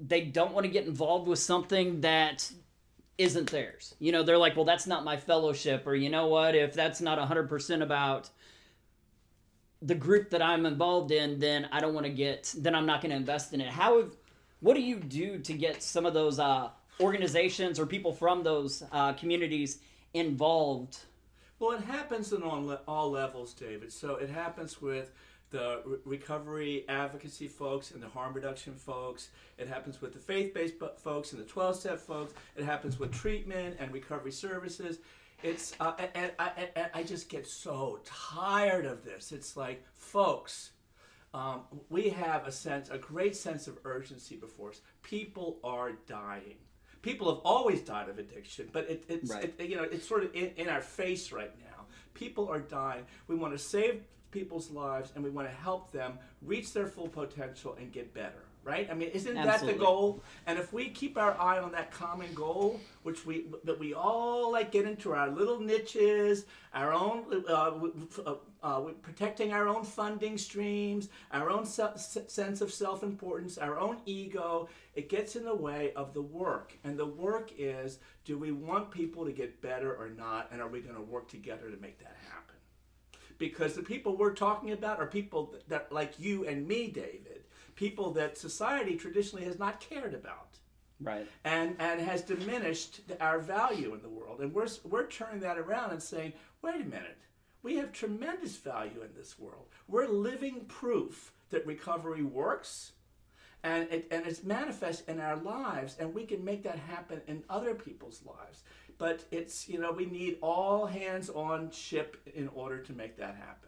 they 0.00 0.22
don't 0.22 0.52
want 0.52 0.64
to 0.64 0.70
get 0.70 0.86
involved 0.86 1.26
with 1.26 1.38
something 1.38 2.02
that 2.02 2.50
isn't 3.16 3.50
theirs. 3.50 3.94
You 3.98 4.12
know, 4.12 4.22
they're 4.22 4.38
like, 4.38 4.54
well, 4.54 4.64
that's 4.64 4.86
not 4.86 5.04
my 5.04 5.16
fellowship, 5.16 5.86
or 5.86 5.94
you 5.94 6.08
know 6.08 6.28
what, 6.28 6.54
if 6.54 6.74
that's 6.74 7.00
not 7.00 7.18
100% 7.18 7.82
about 7.82 8.30
the 9.80 9.94
group 9.94 10.30
that 10.30 10.42
I'm 10.42 10.66
involved 10.66 11.12
in, 11.12 11.38
then 11.38 11.68
I 11.70 11.80
don't 11.80 11.94
want 11.94 12.06
to 12.06 12.12
get, 12.12 12.54
then 12.58 12.74
I'm 12.74 12.86
not 12.86 13.00
going 13.00 13.10
to 13.10 13.16
invest 13.16 13.52
in 13.52 13.60
it. 13.60 13.68
How, 13.68 13.98
have, 13.98 14.16
what 14.60 14.74
do 14.74 14.80
you 14.80 14.96
do 14.96 15.38
to 15.38 15.52
get 15.52 15.82
some 15.82 16.04
of 16.04 16.14
those 16.14 16.38
uh, 16.38 16.70
organizations 17.00 17.78
or 17.78 17.86
people 17.86 18.12
from 18.12 18.42
those 18.42 18.82
uh, 18.90 19.12
communities 19.12 19.78
involved? 20.14 20.98
Well, 21.60 21.72
it 21.72 21.82
happens 21.82 22.32
on 22.32 22.78
all, 22.86 23.10
levels, 23.10 23.52
David. 23.52 23.92
So 23.92 24.16
it 24.16 24.30
happens 24.30 24.80
with 24.80 25.12
the 25.50 25.82
re- 25.84 25.98
recovery 26.04 26.84
advocacy 26.88 27.48
folks 27.48 27.90
and 27.92 28.02
the 28.02 28.08
harm 28.08 28.32
reduction 28.32 28.74
folks. 28.74 29.30
It 29.58 29.68
happens 29.68 30.00
with 30.00 30.12
the 30.12 30.18
faith 30.18 30.54
based 30.54 30.74
folks 30.98 31.32
and 31.32 31.40
the 31.40 31.46
12 31.46 31.76
step 31.76 32.00
folks. 32.00 32.34
It 32.56 32.64
happens 32.64 32.98
with 32.98 33.12
treatment 33.12 33.76
and 33.80 33.92
recovery 33.92 34.32
services. 34.32 34.98
It's 35.42 35.74
uh, 35.78 35.92
and, 35.98 36.32
and, 36.38 36.68
and, 36.74 36.90
I 36.94 37.02
just 37.02 37.28
get 37.28 37.46
so 37.46 38.00
tired 38.04 38.86
of 38.86 39.04
this. 39.04 39.30
It's 39.30 39.56
like, 39.56 39.84
folks, 39.94 40.72
um, 41.32 41.62
we 41.90 42.08
have 42.08 42.46
a 42.46 42.52
sense, 42.52 42.90
a 42.90 42.98
great 42.98 43.36
sense 43.36 43.68
of 43.68 43.78
urgency 43.84 44.36
before 44.36 44.70
us. 44.70 44.80
People 45.02 45.58
are 45.62 45.92
dying 46.06 46.56
people 47.02 47.32
have 47.32 47.42
always 47.44 47.80
died 47.80 48.08
of 48.08 48.18
addiction, 48.18 48.68
but 48.72 48.88
it, 48.90 49.04
it's 49.08 49.30
right. 49.30 49.54
it, 49.58 49.68
you 49.68 49.76
know 49.76 49.84
it's 49.84 50.06
sort 50.06 50.24
of 50.24 50.34
in, 50.34 50.50
in 50.56 50.68
our 50.68 50.80
face 50.80 51.32
right 51.32 51.52
now. 51.60 51.84
People 52.14 52.48
are 52.48 52.60
dying. 52.60 53.04
We 53.28 53.36
want 53.36 53.52
to 53.54 53.58
save 53.58 54.02
people's 54.30 54.70
lives 54.70 55.12
and 55.14 55.24
we 55.24 55.30
want 55.30 55.48
to 55.48 55.54
help 55.54 55.90
them 55.90 56.18
reach 56.42 56.72
their 56.72 56.86
full 56.86 57.08
potential 57.08 57.76
and 57.80 57.92
get 57.92 58.12
better 58.12 58.47
right? 58.68 58.86
I 58.90 58.94
mean, 58.94 59.08
isn't 59.08 59.34
that 59.34 59.60
the 59.60 59.72
goal? 59.72 60.22
And 60.46 60.58
if 60.58 60.72
we 60.72 60.90
keep 60.90 61.16
our 61.16 61.40
eye 61.40 61.58
on 61.58 61.72
that 61.72 61.90
common 61.90 62.32
goal, 62.34 62.78
which 63.02 63.24
we 63.24 63.46
that 63.64 63.78
we 63.78 63.94
all 63.94 64.52
like 64.52 64.70
get 64.70 64.84
into 64.84 65.14
our 65.14 65.30
little 65.30 65.58
niches, 65.58 66.44
our 66.74 66.92
own 66.92 67.24
uh, 67.48 67.72
uh, 68.26 68.34
uh, 68.62 68.80
protecting 69.00 69.52
our 69.52 69.68
own 69.68 69.84
funding 69.84 70.36
streams, 70.36 71.08
our 71.32 71.48
own 71.50 71.64
se- 71.64 72.26
sense 72.26 72.60
of 72.60 72.70
self-importance, 72.72 73.56
our 73.56 73.78
own 73.78 73.96
ego, 74.04 74.68
it 74.94 75.08
gets 75.08 75.34
in 75.34 75.44
the 75.44 75.54
way 75.54 75.92
of 75.96 76.12
the 76.12 76.22
work. 76.22 76.76
And 76.84 76.98
the 76.98 77.06
work 77.06 77.50
is, 77.56 77.98
do 78.26 78.36
we 78.36 78.52
want 78.52 78.90
people 78.90 79.24
to 79.24 79.32
get 79.32 79.62
better 79.62 79.94
or 79.94 80.10
not, 80.10 80.50
and 80.52 80.60
are 80.60 80.68
we 80.68 80.80
going 80.80 80.96
to 80.96 81.00
work 81.00 81.28
together 81.28 81.70
to 81.70 81.80
make 81.80 81.98
that 82.00 82.16
happen? 82.28 82.44
because 83.38 83.74
the 83.74 83.82
people 83.82 84.16
we're 84.16 84.34
talking 84.34 84.72
about 84.72 84.98
are 84.98 85.06
people 85.06 85.46
that, 85.52 85.68
that 85.68 85.92
like 85.92 86.18
you 86.18 86.44
and 86.44 86.66
me 86.66 86.88
david 86.88 87.37
people 87.78 88.10
that 88.10 88.36
society 88.36 88.96
traditionally 88.96 89.44
has 89.44 89.56
not 89.58 89.78
cared 89.78 90.12
about. 90.12 90.58
Right. 91.00 91.28
and 91.44 91.76
and 91.78 92.00
has 92.00 92.22
diminished 92.22 93.02
our 93.20 93.38
value 93.38 93.94
in 93.94 94.02
the 94.02 94.08
world. 94.08 94.40
And 94.40 94.52
we're 94.52 94.66
we're 94.82 95.06
turning 95.06 95.38
that 95.40 95.56
around 95.56 95.92
and 95.92 96.02
saying 96.02 96.32
wait 96.60 96.80
a 96.80 96.84
minute. 96.84 97.18
We 97.62 97.76
have 97.76 97.92
tremendous 97.92 98.56
value 98.56 99.02
in 99.02 99.14
this 99.16 99.38
world. 99.38 99.66
We're 99.86 100.08
living 100.08 100.64
proof 100.66 101.32
that 101.50 101.64
recovery 101.66 102.24
works 102.24 102.94
and 103.62 103.88
it, 103.92 104.08
and 104.10 104.26
it's 104.26 104.42
manifest 104.42 105.08
in 105.08 105.20
our 105.20 105.36
lives 105.36 105.96
and 106.00 106.12
we 106.12 106.24
can 106.26 106.44
make 106.44 106.64
that 106.64 106.80
happen 106.80 107.20
in 107.28 107.44
other 107.48 107.74
people's 107.76 108.20
lives. 108.26 108.64
But 108.98 109.24
it's 109.30 109.68
you 109.68 109.78
know 109.78 109.92
we 109.92 110.06
need 110.06 110.38
all 110.42 110.84
hands 110.86 111.30
on 111.30 111.70
ship 111.70 112.16
in 112.34 112.48
order 112.48 112.78
to 112.78 112.92
make 112.92 113.16
that 113.18 113.36
happen 113.36 113.67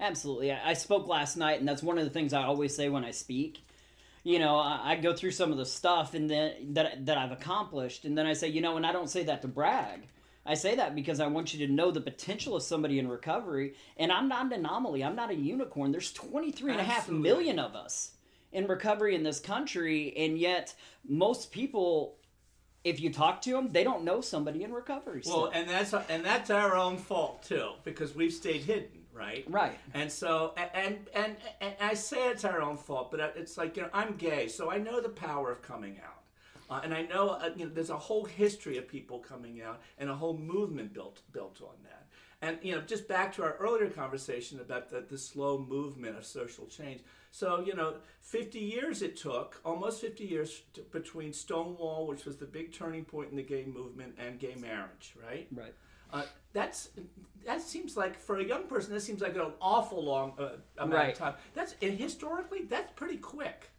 Absolutely. 0.00 0.52
I 0.52 0.70
I 0.70 0.72
spoke 0.74 1.08
last 1.08 1.36
night, 1.36 1.60
and 1.60 1.68
that's 1.68 1.82
one 1.82 1.98
of 1.98 2.04
the 2.04 2.10
things 2.10 2.32
I 2.32 2.44
always 2.44 2.74
say 2.74 2.88
when 2.88 3.04
I 3.04 3.10
speak. 3.10 3.64
You 4.24 4.38
know, 4.38 4.56
I, 4.56 4.92
I 4.92 4.96
go 4.96 5.14
through 5.14 5.30
some 5.30 5.52
of 5.52 5.58
the 5.58 5.66
stuff 5.66 6.14
and 6.14 6.28
then 6.28 6.74
that 6.74 7.06
that 7.06 7.18
I've 7.18 7.32
accomplished, 7.32 8.04
and 8.04 8.16
then 8.16 8.26
I 8.26 8.32
say, 8.34 8.48
you 8.48 8.60
know, 8.60 8.76
and 8.76 8.86
I 8.86 8.92
don't 8.92 9.10
say 9.10 9.24
that 9.24 9.42
to 9.42 9.48
brag. 9.48 10.08
I 10.46 10.54
say 10.54 10.76
that 10.76 10.94
because 10.94 11.20
I 11.20 11.26
want 11.26 11.52
you 11.52 11.66
to 11.66 11.72
know 11.72 11.90
the 11.90 12.00
potential 12.00 12.56
of 12.56 12.62
somebody 12.62 12.98
in 12.98 13.06
recovery, 13.08 13.74
and 13.98 14.10
I'm 14.10 14.28
not 14.28 14.46
an 14.46 14.52
anomaly. 14.52 15.04
I'm 15.04 15.14
not 15.14 15.30
a 15.30 15.34
unicorn. 15.34 15.92
There's 15.92 16.12
23 16.12 16.72
and 16.72 16.80
a 16.80 16.84
half 16.84 17.10
million 17.10 17.58
of 17.58 17.76
us 17.76 18.12
in 18.50 18.66
recovery 18.66 19.14
in 19.14 19.22
this 19.22 19.40
country, 19.40 20.14
and 20.16 20.38
yet 20.38 20.74
most 21.06 21.52
people, 21.52 22.16
if 22.82 22.98
you 22.98 23.12
talk 23.12 23.42
to 23.42 23.50
them, 23.50 23.68
they 23.68 23.84
don't 23.84 24.04
know 24.04 24.22
somebody 24.22 24.62
in 24.64 24.72
recovery. 24.72 25.22
well 25.26 25.50
and 25.52 25.68
that's 25.68 25.92
and 26.08 26.24
that's 26.24 26.48
our 26.48 26.74
own 26.76 26.96
fault 26.96 27.42
too 27.42 27.70
because 27.84 28.14
we've 28.14 28.32
stayed 28.32 28.62
hidden 28.62 28.88
right 29.18 29.44
right. 29.48 29.78
And 29.94 30.10
so, 30.10 30.54
and, 30.56 30.98
and 31.14 31.36
and 31.60 31.74
I 31.80 31.94
say 31.94 32.30
it's 32.30 32.44
our 32.44 32.60
own 32.62 32.76
fault, 32.76 33.10
but 33.10 33.34
it's 33.36 33.56
like 33.58 33.76
you 33.76 33.82
know 33.82 33.90
I'm 33.92 34.16
gay, 34.16 34.48
so 34.48 34.70
I 34.70 34.78
know 34.78 35.00
the 35.00 35.08
power 35.08 35.50
of 35.50 35.62
coming 35.62 36.00
out, 36.04 36.22
uh, 36.70 36.80
and 36.84 36.94
I 36.94 37.02
know 37.02 37.30
uh, 37.30 37.50
you 37.56 37.66
know 37.66 37.72
there's 37.74 37.90
a 37.90 37.96
whole 37.96 38.24
history 38.24 38.78
of 38.78 38.88
people 38.88 39.18
coming 39.18 39.62
out 39.62 39.80
and 39.98 40.08
a 40.08 40.14
whole 40.14 40.36
movement 40.38 40.92
built 40.92 41.20
built 41.32 41.60
on 41.62 41.76
that. 41.84 42.06
And 42.40 42.58
you 42.62 42.74
know, 42.74 42.80
just 42.82 43.08
back 43.08 43.34
to 43.34 43.42
our 43.42 43.56
earlier 43.58 43.90
conversation 43.90 44.60
about 44.60 44.90
the, 44.90 45.04
the 45.08 45.18
slow 45.18 45.58
movement 45.58 46.16
of 46.16 46.24
social 46.24 46.66
change. 46.66 47.00
So 47.32 47.60
you 47.66 47.74
know, 47.74 47.94
50 48.20 48.58
years 48.58 49.02
it 49.02 49.16
took, 49.16 49.60
almost 49.64 50.00
50 50.00 50.24
years 50.24 50.62
to, 50.74 50.82
between 50.82 51.32
Stonewall, 51.32 52.06
which 52.06 52.24
was 52.24 52.36
the 52.36 52.46
big 52.46 52.72
turning 52.72 53.04
point 53.04 53.30
in 53.30 53.36
the 53.36 53.42
gay 53.42 53.64
movement, 53.64 54.14
and 54.18 54.38
gay 54.38 54.54
marriage, 54.60 55.14
right? 55.20 55.48
Right. 55.52 55.74
Uh, 56.12 56.22
that's 56.52 56.90
that 57.44 57.60
seems 57.62 57.96
like 57.96 58.18
for 58.18 58.38
a 58.38 58.44
young 58.44 58.64
person 58.64 58.92
that 58.92 59.00
seems 59.00 59.20
like 59.20 59.34
an 59.36 59.52
awful 59.60 60.02
long 60.04 60.32
uh, 60.38 60.50
amount 60.78 60.92
Right. 60.94 61.12
of 61.12 61.18
time. 61.18 61.34
That's 61.54 61.74
and 61.82 61.98
historically 61.98 62.62
that's 62.64 62.92
pretty 62.92 63.16
quick. 63.18 63.70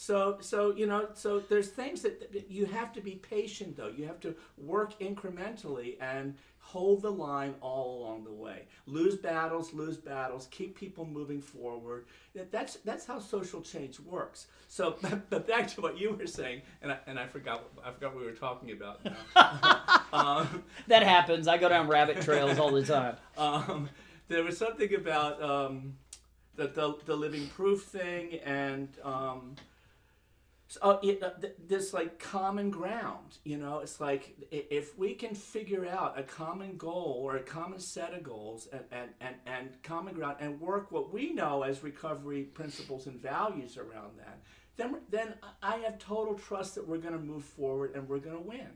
So 0.00 0.38
so 0.40 0.74
you 0.74 0.86
know 0.86 1.08
so 1.12 1.40
there's 1.40 1.68
things 1.68 2.00
that, 2.00 2.32
that 2.32 2.50
you 2.50 2.64
have 2.64 2.90
to 2.94 3.02
be 3.02 3.16
patient 3.16 3.76
though. 3.76 3.92
You 3.94 4.06
have 4.06 4.18
to 4.20 4.34
work 4.56 4.98
incrementally 4.98 5.96
and 6.00 6.36
hold 6.58 7.02
the 7.02 7.10
line 7.10 7.54
all 7.60 7.98
along 7.98 8.24
the 8.24 8.32
way. 8.32 8.62
Lose 8.86 9.16
battles, 9.16 9.74
lose 9.74 9.98
battles, 9.98 10.48
keep 10.50 10.74
people 10.74 11.04
moving 11.04 11.42
forward. 11.42 12.06
That's 12.50 12.76
that's 12.76 13.04
how 13.04 13.18
social 13.18 13.60
change 13.60 14.00
works. 14.00 14.46
So 14.68 14.96
but 15.28 15.46
back 15.46 15.68
to 15.74 15.82
what 15.82 15.98
you 15.98 16.12
were 16.12 16.26
saying, 16.26 16.62
and 16.80 16.92
I, 16.92 16.98
and 17.06 17.18
I 17.18 17.26
forgot 17.26 17.64
I 17.84 17.90
forgot 17.90 18.14
what 18.14 18.20
we 18.24 18.26
were 18.26 18.36
talking 18.36 18.70
about 18.72 19.04
now. 19.04 20.00
um, 20.14 20.64
That 20.86 21.02
happens. 21.02 21.46
I 21.46 21.58
go 21.58 21.68
down 21.68 21.88
rabbit 21.88 22.22
trails 22.22 22.58
all 22.58 22.70
the 22.72 22.86
time. 22.86 23.16
um, 23.36 23.90
there 24.28 24.44
was 24.44 24.56
something 24.56 24.94
about 24.94 25.42
um, 25.42 25.98
the, 26.56 26.68
the 26.68 26.96
the 27.04 27.14
living 27.14 27.48
proof 27.48 27.82
thing 27.82 28.38
and 28.46 28.88
um, 29.04 29.56
so, 30.70 30.80
uh, 30.82 30.98
it, 31.02 31.20
uh, 31.22 31.30
th- 31.40 31.56
this 31.66 31.92
like 31.92 32.18
common 32.20 32.70
ground 32.70 33.38
you 33.44 33.56
know 33.58 33.80
it's 33.80 34.00
like 34.00 34.36
if 34.52 34.96
we 34.96 35.14
can 35.14 35.34
figure 35.34 35.84
out 35.86 36.18
a 36.18 36.22
common 36.22 36.76
goal 36.76 37.20
or 37.24 37.36
a 37.36 37.42
common 37.42 37.80
set 37.80 38.14
of 38.14 38.22
goals 38.22 38.68
and, 38.72 38.84
and, 38.92 39.10
and, 39.20 39.34
and 39.46 39.82
common 39.82 40.14
ground 40.14 40.36
and 40.40 40.60
work 40.60 40.92
what 40.92 41.12
we 41.12 41.32
know 41.32 41.62
as 41.64 41.82
recovery 41.82 42.42
principles 42.44 43.06
and 43.08 43.20
values 43.20 43.76
around 43.76 44.12
that 44.16 44.38
then 44.76 44.96
then 45.10 45.34
i 45.62 45.76
have 45.78 45.98
total 45.98 46.34
trust 46.34 46.76
that 46.76 46.86
we're 46.86 46.98
going 46.98 47.14
to 47.14 47.24
move 47.34 47.44
forward 47.44 47.92
and 47.96 48.08
we're 48.08 48.18
going 48.18 48.36
to 48.36 48.48
win 48.48 48.70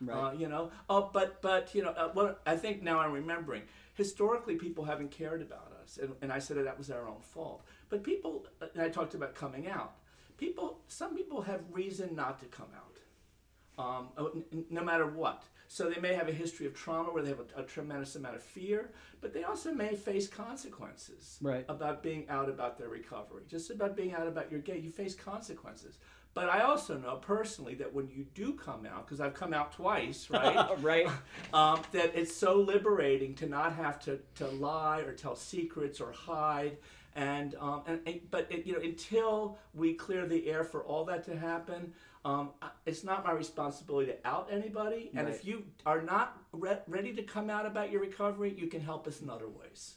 Right. 0.00 0.30
uh, 0.30 0.32
you 0.32 0.48
know, 0.48 0.70
oh, 0.90 1.10
but 1.12 1.40
but 1.40 1.74
you 1.74 1.82
know, 1.82 1.90
uh, 1.90 2.08
what 2.12 2.42
I 2.46 2.56
think 2.56 2.82
now 2.82 2.98
I'm 2.98 3.12
remembering. 3.12 3.62
Historically, 3.94 4.56
people 4.56 4.84
haven't 4.84 5.12
cared 5.12 5.40
about 5.40 5.72
us, 5.82 5.98
and, 6.02 6.12
and 6.20 6.32
I 6.32 6.40
said 6.40 6.56
that, 6.56 6.64
that 6.64 6.76
was 6.76 6.90
our 6.90 7.06
own 7.06 7.20
fault. 7.20 7.64
But 7.88 8.02
people, 8.02 8.46
uh, 8.60 8.66
and 8.74 8.82
I 8.82 8.88
talked 8.88 9.14
about 9.14 9.34
coming 9.36 9.68
out. 9.68 9.94
People, 10.36 10.80
some 10.88 11.16
people 11.16 11.42
have 11.42 11.60
reason 11.70 12.14
not 12.14 12.38
to 12.40 12.46
come 12.46 12.68
out, 12.76 13.84
um, 13.84 14.08
n- 14.52 14.64
no 14.70 14.82
matter 14.82 15.06
what. 15.06 15.44
So 15.68 15.88
they 15.88 16.00
may 16.00 16.14
have 16.14 16.28
a 16.28 16.32
history 16.32 16.66
of 16.66 16.74
trauma 16.74 17.12
where 17.12 17.22
they 17.22 17.30
have 17.30 17.40
a, 17.56 17.60
a 17.60 17.64
tremendous 17.64 18.14
amount 18.16 18.36
of 18.36 18.42
fear, 18.42 18.90
but 19.20 19.32
they 19.32 19.44
also 19.44 19.72
may 19.72 19.94
face 19.96 20.28
consequences 20.28 21.38
Right. 21.40 21.64
about 21.68 22.02
being 22.02 22.28
out 22.28 22.48
about 22.48 22.78
their 22.78 22.88
recovery. 22.88 23.42
Just 23.48 23.70
about 23.70 23.96
being 23.96 24.12
out 24.14 24.26
about 24.26 24.50
your 24.50 24.60
gay, 24.60 24.78
you 24.78 24.90
face 24.90 25.14
consequences. 25.14 25.98
But 26.34 26.48
I 26.48 26.62
also 26.62 26.98
know 26.98 27.16
personally 27.16 27.76
that 27.76 27.92
when 27.94 28.08
you 28.08 28.26
do 28.34 28.52
come 28.54 28.86
out, 28.86 29.06
because 29.06 29.20
I've 29.20 29.34
come 29.34 29.54
out 29.54 29.72
twice, 29.72 30.28
right? 30.30 30.68
right. 30.82 31.06
um, 31.54 31.80
that 31.92 32.12
it's 32.14 32.34
so 32.34 32.56
liberating 32.60 33.34
to 33.36 33.46
not 33.46 33.74
have 33.74 33.98
to, 34.00 34.18
to 34.36 34.48
lie 34.48 35.00
or 35.00 35.12
tell 35.12 35.36
secrets 35.36 36.00
or 36.00 36.10
hide. 36.12 36.76
And, 37.16 37.54
um, 37.60 37.82
and, 37.86 38.00
and 38.06 38.20
but 38.30 38.46
it, 38.50 38.66
you 38.66 38.72
know 38.72 38.80
until 38.80 39.58
we 39.72 39.94
clear 39.94 40.26
the 40.26 40.48
air 40.48 40.64
for 40.64 40.82
all 40.82 41.04
that 41.04 41.24
to 41.24 41.36
happen, 41.36 41.92
um, 42.24 42.50
it's 42.86 43.04
not 43.04 43.24
my 43.24 43.32
responsibility 43.32 44.12
to 44.12 44.18
out 44.24 44.48
anybody. 44.50 45.10
And 45.14 45.26
Right. 45.26 45.34
if 45.34 45.44
you 45.44 45.64
are 45.86 46.02
not 46.02 46.42
re- 46.52 46.78
ready 46.88 47.12
to 47.14 47.22
come 47.22 47.50
out 47.50 47.66
about 47.66 47.90
your 47.90 48.00
recovery, 48.00 48.52
you 48.56 48.66
can 48.66 48.80
help 48.80 49.06
us 49.06 49.20
in 49.20 49.30
other 49.30 49.48
ways. 49.48 49.96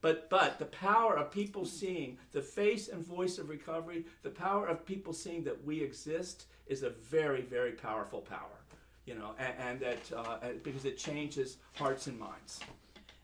But 0.00 0.28
but 0.28 0.58
the 0.58 0.66
power 0.66 1.16
of 1.16 1.30
people 1.30 1.64
seeing 1.64 2.18
the 2.32 2.42
face 2.42 2.88
and 2.88 3.04
voice 3.04 3.38
of 3.38 3.48
recovery, 3.48 4.04
the 4.22 4.30
power 4.30 4.66
of 4.66 4.84
people 4.84 5.12
seeing 5.12 5.44
that 5.44 5.64
we 5.64 5.80
exist, 5.80 6.46
is 6.66 6.82
a 6.82 6.90
very 6.90 7.42
very 7.42 7.72
powerful 7.72 8.20
power. 8.20 8.58
You 9.04 9.14
know, 9.14 9.34
and, 9.38 9.54
and 9.58 9.80
that 9.80 10.12
uh, 10.16 10.38
because 10.64 10.84
it 10.84 10.98
changes 10.98 11.58
hearts 11.74 12.08
and 12.08 12.18
minds. 12.18 12.60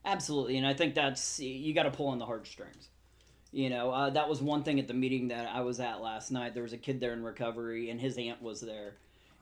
Absolutely, 0.05 0.57
and 0.57 0.67
I 0.67 0.75
think 0.75 0.95
that's 0.95 1.41
you 1.41 1.75
got 1.75 1.85
to 1.85 1.91
pull 1.91 2.09
on 2.09 2.19
the 2.19 2.27
heartstrings. 2.27 2.89
You 3.53 3.69
know, 3.69 3.91
uh, 3.91 4.11
that 4.11 4.31
was 4.31 4.41
one 4.41 4.63
thing 4.63 4.81
at 4.81 4.89
the 4.89 4.95
meeting 4.95 5.29
that 5.29 5.47
I 5.47 5.61
was 5.61 5.79
at 5.79 6.01
last 6.01 6.31
night. 6.31 6.55
There 6.55 6.63
was 6.63 6.73
a 6.73 6.79
kid 6.79 7.01
there 7.01 7.13
in 7.13 7.23
recovery, 7.23 7.91
and 7.91 8.01
his 8.01 8.17
aunt 8.17 8.41
was 8.41 8.63
there, 8.63 8.95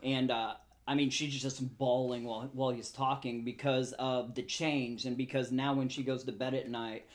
and 0.02 0.32
uh, 0.32 0.54
I 0.88 0.96
mean, 0.96 1.10
she's 1.10 1.40
just 1.40 1.78
bawling 1.78 2.24
while 2.24 2.50
while 2.52 2.70
he's 2.70 2.90
talking 2.90 3.44
because 3.44 3.92
of 3.92 4.34
the 4.34 4.42
change, 4.42 5.04
and 5.04 5.16
because 5.16 5.52
now 5.52 5.74
when 5.74 5.88
she 5.88 6.02
goes 6.02 6.24
to 6.24 6.32
bed 6.32 6.54
at 6.54 6.68
night, 6.68 7.06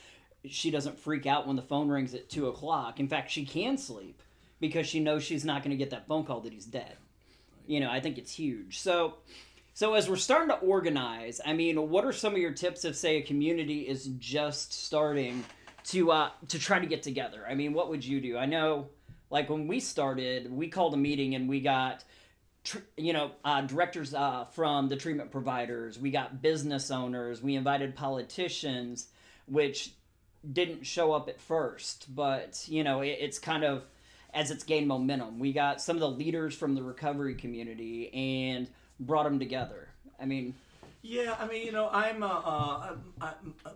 she 0.46 0.72
doesn't 0.72 0.98
freak 0.98 1.26
out 1.26 1.46
when 1.46 1.58
the 1.58 1.62
phone 1.62 1.90
rings 1.90 2.14
at 2.14 2.30
two 2.30 2.48
o'clock. 2.48 3.02
In 3.02 3.10
fact, 3.10 3.30
she 3.30 3.46
can 3.46 3.78
sleep 3.78 4.22
because 4.62 4.88
she 4.88 5.02
knows 5.02 5.22
she's 5.22 5.44
not 5.44 5.64
going 5.64 5.72
to 5.72 5.78
get 5.78 5.90
that 5.90 6.08
phone 6.08 6.24
call 6.24 6.40
that 6.42 6.54
he's 6.54 6.66
dead. 6.66 6.96
You 7.68 7.82
know, 7.82 7.92
I 7.92 8.00
think 8.00 8.18
it's 8.18 8.32
huge. 8.32 8.80
So. 8.80 9.16
So 9.78 9.94
as 9.96 10.08
we're 10.08 10.16
starting 10.16 10.48
to 10.48 10.56
organize, 10.66 11.42
I 11.46 11.52
mean, 11.52 11.90
what 11.90 12.06
are 12.06 12.14
some 12.14 12.32
of 12.32 12.40
your 12.40 12.54
tips 12.54 12.86
if 12.86 12.96
say 12.96 13.18
a 13.18 13.22
community 13.22 13.82
is 13.82 14.06
just 14.20 14.72
starting 14.72 15.44
to 15.86 16.12
uh, 16.12 16.30
to 16.48 16.60
try 16.60 16.80
to 16.80 16.86
get 16.86 17.04
together? 17.04 17.46
I 17.48 17.56
mean, 17.56 17.74
what 17.74 17.90
would 17.90 18.04
you 18.04 18.22
do? 18.22 18.38
I 18.38 18.46
know, 18.46 18.88
like 19.30 19.50
when 19.50 19.68
we 19.68 19.80
started, 19.80 20.52
we 20.52 20.68
called 20.68 20.94
a 20.94 20.98
meeting 20.98 21.36
and 21.36 21.48
we 21.48 21.60
got, 21.62 22.04
tr- 22.64 22.80
you 22.98 23.14
know, 23.14 23.32
uh, 23.44 23.62
directors 23.62 24.14
uh, 24.14 24.46
from 24.52 24.90
the 24.90 24.96
treatment 24.96 25.32
providers. 25.32 26.00
We 26.00 26.12
got 26.12 26.42
business 26.42 26.92
owners. 26.92 27.42
We 27.42 27.56
invited 27.56 27.96
politicians, 27.96 29.08
which 29.48 29.92
didn't 30.52 30.86
show 30.86 31.12
up 31.14 31.30
at 31.30 31.42
first, 31.42 32.14
but 32.14 32.66
you 32.68 32.84
know, 32.84 33.02
it, 33.02 33.18
it's 33.20 33.40
kind 33.40 33.64
of 33.64 33.84
as 34.34 34.52
it's 34.52 34.64
gained 34.64 34.88
momentum. 34.88 35.40
We 35.40 35.54
got 35.54 35.82
some 35.82 35.96
of 35.96 36.02
the 36.02 36.10
leaders 36.10 36.54
from 36.54 36.76
the 36.76 36.84
recovery 36.84 37.36
community 37.36 38.14
and 38.14 38.68
brought 39.00 39.24
them 39.24 39.40
together. 39.40 39.88
I 40.20 40.26
mean, 40.26 40.54
Yeah, 41.08 41.36
I 41.40 41.46
mean, 41.46 41.64
you 41.64 41.72
know, 41.72 41.88
I'm 41.92 42.24
uh, 42.24 42.28
uh, 42.28 42.96
I, 43.22 43.34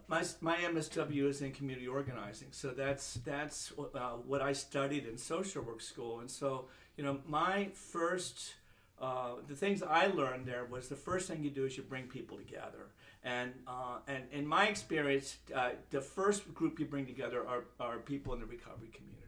my 0.07 0.23
my 0.41 0.57
MSW 0.57 1.29
is 1.29 1.43
in 1.43 1.51
community 1.51 1.87
organizing, 1.87 2.47
so 2.49 2.71
that's 2.71 3.19
that's 3.23 3.71
uh, 3.77 4.15
what 4.25 4.41
I 4.41 4.51
studied 4.53 5.05
in 5.05 5.15
social 5.15 5.61
work 5.61 5.81
school, 5.81 6.21
and 6.21 6.31
so 6.31 6.65
you 6.97 7.03
know, 7.03 7.19
my 7.27 7.69
first 7.75 8.55
uh, 8.99 9.33
the 9.47 9.55
things 9.55 9.83
I 9.83 10.07
learned 10.07 10.47
there 10.47 10.65
was 10.65 10.89
the 10.89 10.95
first 10.95 11.27
thing 11.27 11.43
you 11.43 11.51
do 11.51 11.65
is 11.65 11.77
you 11.77 11.83
bring 11.83 12.07
people 12.07 12.35
together, 12.35 12.87
and 13.23 13.53
uh, 13.67 13.99
and 14.07 14.23
in 14.31 14.47
my 14.47 14.65
experience, 14.65 15.37
uh, 15.55 15.73
the 15.91 16.01
first 16.01 16.51
group 16.55 16.79
you 16.79 16.87
bring 16.87 17.05
together 17.05 17.47
are, 17.47 17.65
are 17.79 17.99
people 17.99 18.33
in 18.33 18.39
the 18.39 18.47
recovery 18.47 18.89
community. 18.91 19.19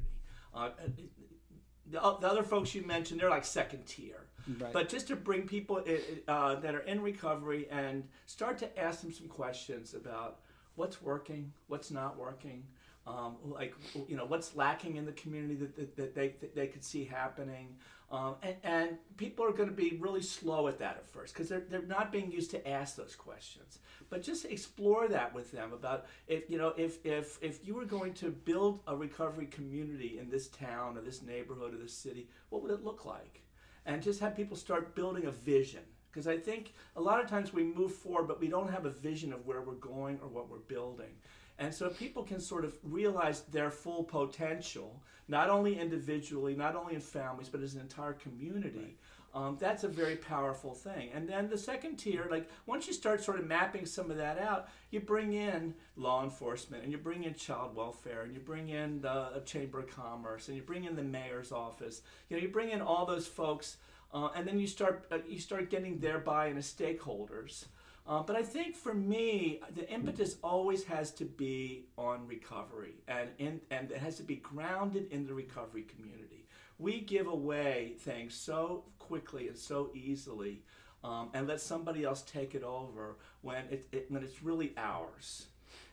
The, 1.91 1.99
the, 1.99 2.27
other 2.27 2.43
folks 2.43 2.73
you 2.73 2.83
mentioned, 2.83 3.19
they're 3.19 3.29
like 3.29 3.45
second 3.45 3.85
tier. 3.85 4.25
Right. 4.59 4.73
But 4.73 4.89
just 4.89 5.07
to 5.07 5.15
bring 5.15 5.47
people 5.47 5.83
uh, 6.27 6.55
that 6.55 6.75
are 6.75 6.79
in 6.81 7.01
recovery 7.01 7.67
and 7.69 8.03
start 8.25 8.57
to 8.59 8.79
ask 8.79 9.01
them 9.01 9.11
some 9.11 9.27
questions 9.27 9.93
about 9.93 10.39
what's 10.75 11.01
working, 11.01 11.51
what's 11.67 11.91
not 11.91 12.17
working, 12.17 12.63
um, 13.07 13.35
like 13.43 13.73
you 14.07 14.15
know 14.15 14.25
what's 14.25 14.55
lacking 14.55 14.97
in 14.97 15.05
the 15.05 15.11
community 15.13 15.55
that, 15.55 15.75
that, 15.75 15.95
that 15.95 16.15
they 16.15 16.27
that 16.39 16.55
they 16.55 16.67
could 16.67 16.83
see 16.83 17.03
happening, 17.03 17.75
um, 18.11 18.35
and, 18.43 18.55
and 18.63 18.89
people 19.17 19.43
are 19.43 19.51
going 19.51 19.69
to 19.69 19.75
be 19.75 19.97
really 19.99 20.21
slow 20.21 20.67
at 20.67 20.77
that 20.79 20.97
at 20.97 21.09
first 21.09 21.33
because 21.33 21.49
they're, 21.49 21.63
they're 21.67 21.81
not 21.81 22.11
being 22.11 22.31
used 22.31 22.51
to 22.51 22.67
ask 22.67 22.95
those 22.95 23.15
questions. 23.15 23.79
But 24.09 24.21
just 24.21 24.45
explore 24.45 25.07
that 25.07 25.33
with 25.33 25.51
them 25.51 25.73
about 25.73 26.05
if 26.27 26.47
you 26.47 26.59
know 26.59 26.73
if 26.77 27.03
if 27.03 27.39
if 27.41 27.65
you 27.65 27.73
were 27.73 27.85
going 27.85 28.13
to 28.15 28.29
build 28.29 28.81
a 28.85 28.95
recovery 28.95 29.47
community 29.47 30.19
in 30.19 30.29
this 30.29 30.47
town 30.49 30.95
or 30.95 31.01
this 31.01 31.23
neighborhood 31.23 31.73
or 31.73 31.77
this 31.77 31.93
city, 31.93 32.27
what 32.49 32.61
would 32.61 32.71
it 32.71 32.83
look 32.83 33.05
like? 33.05 33.40
And 33.85 34.01
just 34.01 34.19
have 34.19 34.35
people 34.35 34.57
start 34.57 34.95
building 34.95 35.25
a 35.25 35.31
vision. 35.31 35.81
Because 36.11 36.27
I 36.27 36.37
think 36.37 36.73
a 36.97 37.01
lot 37.01 37.23
of 37.23 37.29
times 37.29 37.53
we 37.53 37.63
move 37.63 37.93
forward, 37.93 38.27
but 38.27 38.39
we 38.39 38.47
don't 38.47 38.69
have 38.69 38.85
a 38.85 38.89
vision 38.89 39.31
of 39.31 39.45
where 39.45 39.61
we're 39.61 39.73
going 39.75 40.19
or 40.21 40.27
what 40.27 40.49
we're 40.49 40.57
building. 40.57 41.11
And 41.57 41.73
so 41.73 41.89
people 41.89 42.23
can 42.23 42.39
sort 42.39 42.65
of 42.65 42.75
realize 42.83 43.41
their 43.41 43.69
full 43.69 44.03
potential, 44.03 45.01
not 45.27 45.49
only 45.49 45.79
individually, 45.79 46.55
not 46.55 46.75
only 46.75 46.95
in 46.95 47.01
families, 47.01 47.49
but 47.49 47.61
as 47.61 47.75
an 47.75 47.81
entire 47.81 48.13
community. 48.13 48.79
Right. 48.79 48.97
Um, 49.33 49.57
that's 49.59 49.85
a 49.85 49.87
very 49.87 50.17
powerful 50.17 50.73
thing. 50.73 51.09
And 51.13 51.27
then 51.27 51.49
the 51.49 51.57
second 51.57 51.95
tier, 51.95 52.27
like 52.29 52.49
once 52.65 52.87
you 52.87 52.93
start 52.93 53.23
sort 53.23 53.39
of 53.39 53.47
mapping 53.47 53.85
some 53.85 54.11
of 54.11 54.17
that 54.17 54.37
out, 54.37 54.67
you 54.89 54.99
bring 54.99 55.33
in 55.33 55.73
law 55.95 56.23
enforcement 56.23 56.83
and 56.83 56.91
you 56.91 56.97
bring 56.97 57.23
in 57.23 57.33
child 57.35 57.75
welfare 57.75 58.23
and 58.23 58.33
you 58.33 58.41
bring 58.41 58.69
in 58.69 59.01
the 59.01 59.41
Chamber 59.45 59.79
of 59.79 59.89
Commerce 59.89 60.49
and 60.49 60.57
you 60.57 60.63
bring 60.63 60.83
in 60.83 60.95
the 60.95 61.03
mayor's 61.03 61.51
office. 61.51 62.01
You 62.29 62.35
know, 62.35 62.43
you 62.43 62.49
bring 62.49 62.71
in 62.71 62.81
all 62.81 63.05
those 63.05 63.25
folks, 63.25 63.77
uh, 64.13 64.29
and 64.35 64.45
then 64.45 64.59
you 64.59 64.67
start 64.67 65.05
uh, 65.11 65.19
you 65.27 65.39
start 65.39 65.69
getting 65.69 65.99
their 65.99 66.19
buy-in 66.19 66.57
as 66.57 66.71
stakeholders. 66.71 67.65
Uh, 68.05 68.21
but 68.23 68.35
I 68.35 68.43
think 68.43 68.75
for 68.75 68.93
me, 68.93 69.61
the 69.75 69.89
impetus 69.89 70.35
always 70.43 70.83
has 70.85 71.11
to 71.11 71.23
be 71.23 71.85
on 71.97 72.27
recovery, 72.27 72.95
and 73.07 73.29
in, 73.37 73.61
and 73.69 73.91
it 73.91 73.99
has 73.99 74.17
to 74.17 74.23
be 74.23 74.35
grounded 74.35 75.09
in 75.11 75.25
the 75.25 75.33
recovery 75.33 75.83
community. 75.83 76.40
We 76.81 76.99
give 76.99 77.27
away 77.27 77.93
things 77.99 78.33
so 78.33 78.85
quickly 78.97 79.47
and 79.47 79.57
so 79.57 79.91
easily 79.93 80.63
um, 81.03 81.29
and 81.33 81.47
let 81.47 81.61
somebody 81.61 82.03
else 82.03 82.23
take 82.23 82.55
it 82.55 82.63
over 82.63 83.17
when, 83.41 83.65
it, 83.69 83.87
it, 83.91 84.05
when 84.09 84.23
it's 84.23 84.41
really 84.41 84.73
ours. 84.77 85.45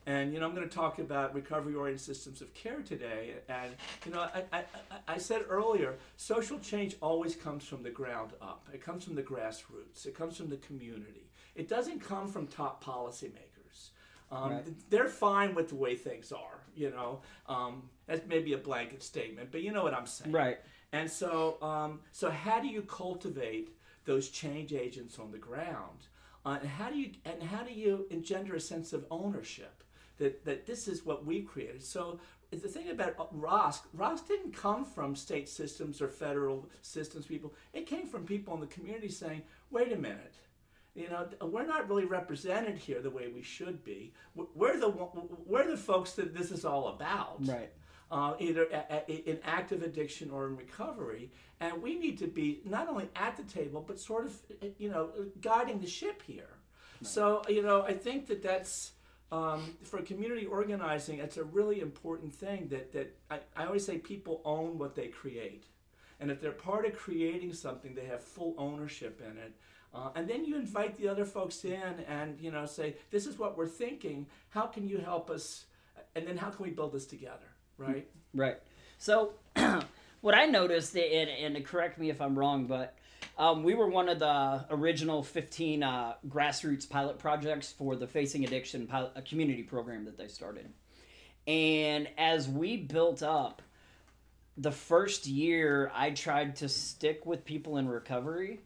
And 0.07 0.33
you 0.33 0.41
know, 0.41 0.47
I'm 0.47 0.55
going 0.55 0.67
to 0.67 0.75
talk 0.75 0.99
about 0.99 1.35
recovery-oriented 1.35 2.01
systems 2.01 2.41
of 2.41 2.55
care 2.55 2.81
today. 2.81 3.35
And 3.51 3.73
you 4.07 4.13
know, 4.13 4.21
I, 4.21 4.45
I, 4.53 4.65
I, 5.07 5.19
said 5.19 5.43
earlier, 5.51 5.97
social 6.17 6.59
change 6.59 6.97
always 7.03 7.37
comes 7.37 7.65
from 7.65 7.83
the 7.83 7.91
ground 7.91 8.33
up. 8.41 8.67
It 8.73 8.83
comes 8.83 9.05
from 9.05 9.17
the 9.17 9.23
grassroots. 9.23 10.07
It 10.07 10.15
comes 10.15 10.39
from 10.39 10.49
the 10.49 10.57
community. 10.57 11.29
It 11.55 11.69
doesn't 11.69 12.01
come 12.01 12.29
from 12.29 12.47
top 12.47 12.83
policymakers. 12.83 13.91
Um, 14.31 14.53
right. 14.53 14.91
They're 14.91 15.09
fine 15.09 15.55
with 15.55 15.69
the 15.69 15.75
way 15.75 15.95
things 15.95 16.33
are. 16.33 16.61
You 16.75 16.91
know, 16.91 17.21
um, 17.47 17.83
that's 18.07 18.27
maybe 18.27 18.55
a 18.55 18.59
blanket 18.59 19.03
statement, 19.03 19.51
but 19.51 19.63
you 19.63 19.73
know 19.73 19.83
what 19.83 19.93
I'm 19.93 20.07
saying. 20.07 20.33
Right. 20.33 20.59
And 20.93 21.11
so, 21.11 21.59
um, 21.61 22.01
so 22.13 22.31
how 22.31 22.61
do 22.61 22.69
you 22.69 22.83
cultivate 22.83 23.77
those 24.05 24.29
change 24.29 24.73
agents 24.73 25.19
on 25.19 25.31
the 25.31 25.39
ground? 25.39 26.07
Uh, 26.47 26.59
and 26.61 26.69
how 26.69 26.89
do 26.89 26.99
you 26.99 27.11
and 27.25 27.43
how 27.43 27.63
do 27.63 27.73
you 27.73 28.07
engender 28.11 28.55
a 28.55 28.61
sense 28.61 28.93
of 28.93 29.05
ownership 29.11 29.83
that 30.19 30.45
that 30.45 30.67
this 30.67 30.89
is 30.89 31.05
what 31.05 31.27
we 31.27 31.43
created? 31.43 31.83
So 31.83 32.21
the 32.51 32.57
thing 32.57 32.89
about 32.89 33.15
uh, 33.19 33.27
ROSC, 33.37 33.81
ROSC 33.97 34.27
didn't 34.27 34.53
come 34.53 34.85
from 34.85 35.15
state 35.15 35.49
systems 35.49 36.01
or 36.01 36.09
federal 36.09 36.67
systems 36.81 37.27
people. 37.27 37.53
It 37.75 37.87
came 37.87 38.07
from 38.07 38.25
people 38.25 38.55
in 38.55 38.61
the 38.61 38.67
community 38.67 39.09
saying, 39.09 39.43
"Wait 39.71 39.93
a 39.93 39.97
minute." 39.97 40.37
You 40.95 41.09
know, 41.11 41.29
we're 41.43 41.67
not 41.67 41.89
really 41.89 42.07
represented 42.07 42.77
here 42.77 43.01
the 43.01 43.11
way 43.11 43.29
we 43.29 43.43
should 43.43 43.85
be. 43.85 44.15
We're 44.35 44.81
the 44.81 44.89
we're 45.47 45.69
the 45.69 45.77
folks 45.77 46.13
that 46.13 46.35
this 46.35 46.51
is 46.51 46.65
all 46.65 46.89
about. 46.89 47.47
Right 47.47 47.71
uh, 48.11 48.35
either 48.39 48.65
a, 48.65 49.03
a, 49.09 49.31
in 49.31 49.39
active 49.45 49.83
addiction 49.83 50.31
or 50.31 50.47
in 50.47 50.57
recovery. 50.57 51.31
And 51.61 51.83
we 51.83 51.99
need 51.99 52.19
to 52.19 52.27
be 52.27 52.61
not 52.65 52.89
only 52.89 53.09
at 53.17 53.37
the 53.37 53.43
table, 53.43 53.85
but 53.87 53.99
sort 53.99 54.27
of, 54.27 54.35
you 54.79 54.91
know, 54.91 55.11
guiding 55.41 55.81
the 55.81 55.87
ship 55.87 56.23
here. 56.23 56.49
Right. 57.01 57.07
So, 57.07 57.43
you 57.49 57.63
know, 57.63 57.83
I 57.83 57.95
think 57.95 58.27
that 58.27 58.43
that's, 58.43 58.93
um, 59.31 59.77
for 59.83 60.01
community 60.03 60.47
organizing, 60.47 61.19
it's 61.19 61.37
a 61.37 61.45
really 61.45 61.81
important 61.81 62.33
thing 62.33 62.69
that, 62.69 62.93
that 62.93 63.15
I, 63.31 63.41
I 63.57 63.67
always 63.67 63.85
say 63.85 63.99
people 63.99 64.41
own 64.45 64.79
what 64.79 64.95
they 64.95 65.09
create. 65.09 65.65
And 66.21 66.31
if 66.31 66.41
they're 66.41 66.53
part 66.53 66.87
of 66.87 66.97
creating 66.97 67.53
something, 67.53 67.95
they 67.95 68.07
have 68.07 68.23
full 68.23 68.55
ownership 68.59 69.21
in 69.21 69.37
it. 69.39 69.53
Uh, 69.95 70.11
and 70.15 70.29
then 70.29 70.45
you 70.45 70.57
invite 70.57 70.97
the 70.97 71.09
other 71.09 71.25
folks 71.25 71.65
in 71.65 72.05
and 72.09 72.39
you 72.41 72.51
know 72.51 72.67
say 72.67 72.95
this 73.11 73.27
is 73.27 73.39
what 73.39 73.57
we're 73.57 73.67
thinking 73.67 74.27
how 74.51 74.67
can 74.67 74.87
you 74.87 74.99
help 74.99 75.31
us 75.31 75.65
and 76.15 76.27
then 76.27 76.37
how 76.37 76.51
can 76.51 76.63
we 76.63 76.71
build 76.71 76.93
this 76.93 77.07
together 77.07 77.47
right? 77.79 78.07
Right. 78.35 78.57
So, 78.99 79.33
what 80.21 80.35
I 80.35 80.47
noticed, 80.47 80.97
and, 80.97 81.57
and 81.57 81.65
correct 81.65 81.99
me 81.99 82.11
if 82.11 82.21
I'm 82.21 82.39
wrong, 82.39 82.67
but 82.67 82.95
um, 83.39 83.63
we 83.63 83.75
were 83.75 83.89
one 83.89 84.09
of 84.09 84.19
the 84.19 84.65
original 84.71 85.23
15 85.23 85.83
uh, 85.83 86.15
grassroots 86.29 86.89
pilot 86.89 87.19
projects 87.19 87.73
for 87.73 87.95
the 87.97 88.07
Facing 88.07 88.45
Addiction 88.45 88.87
pilot, 88.87 89.13
a 89.15 89.23
community 89.23 89.63
program 89.63 90.05
that 90.07 90.19
they 90.19 90.29
started. 90.29 90.69
And 91.47 92.09
as 92.19 92.49
we 92.49 92.77
built 92.77 93.23
up, 93.23 93.63
the 94.57 94.73
first 94.73 95.27
year 95.27 95.91
I 95.95 96.11
tried 96.11 96.57
to 96.57 96.69
stick 96.69 97.25
with 97.25 97.45
people 97.45 97.77
in 97.77 97.89
recovery 97.89 98.61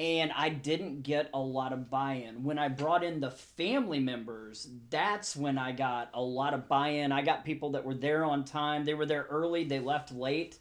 and 0.00 0.32
I 0.34 0.48
didn't 0.48 1.02
get 1.02 1.28
a 1.34 1.38
lot 1.38 1.74
of 1.74 1.90
buy 1.90 2.14
in. 2.14 2.42
When 2.42 2.58
I 2.58 2.68
brought 2.68 3.04
in 3.04 3.20
the 3.20 3.30
family 3.30 4.00
members, 4.00 4.66
that's 4.88 5.36
when 5.36 5.58
I 5.58 5.72
got 5.72 6.08
a 6.14 6.22
lot 6.22 6.54
of 6.54 6.66
buy 6.68 6.88
in. 6.88 7.12
I 7.12 7.20
got 7.20 7.44
people 7.44 7.72
that 7.72 7.84
were 7.84 7.94
there 7.94 8.24
on 8.24 8.46
time, 8.46 8.86
they 8.86 8.94
were 8.94 9.04
there 9.04 9.26
early, 9.28 9.64
they 9.64 9.78
left 9.78 10.10
late. 10.10 10.58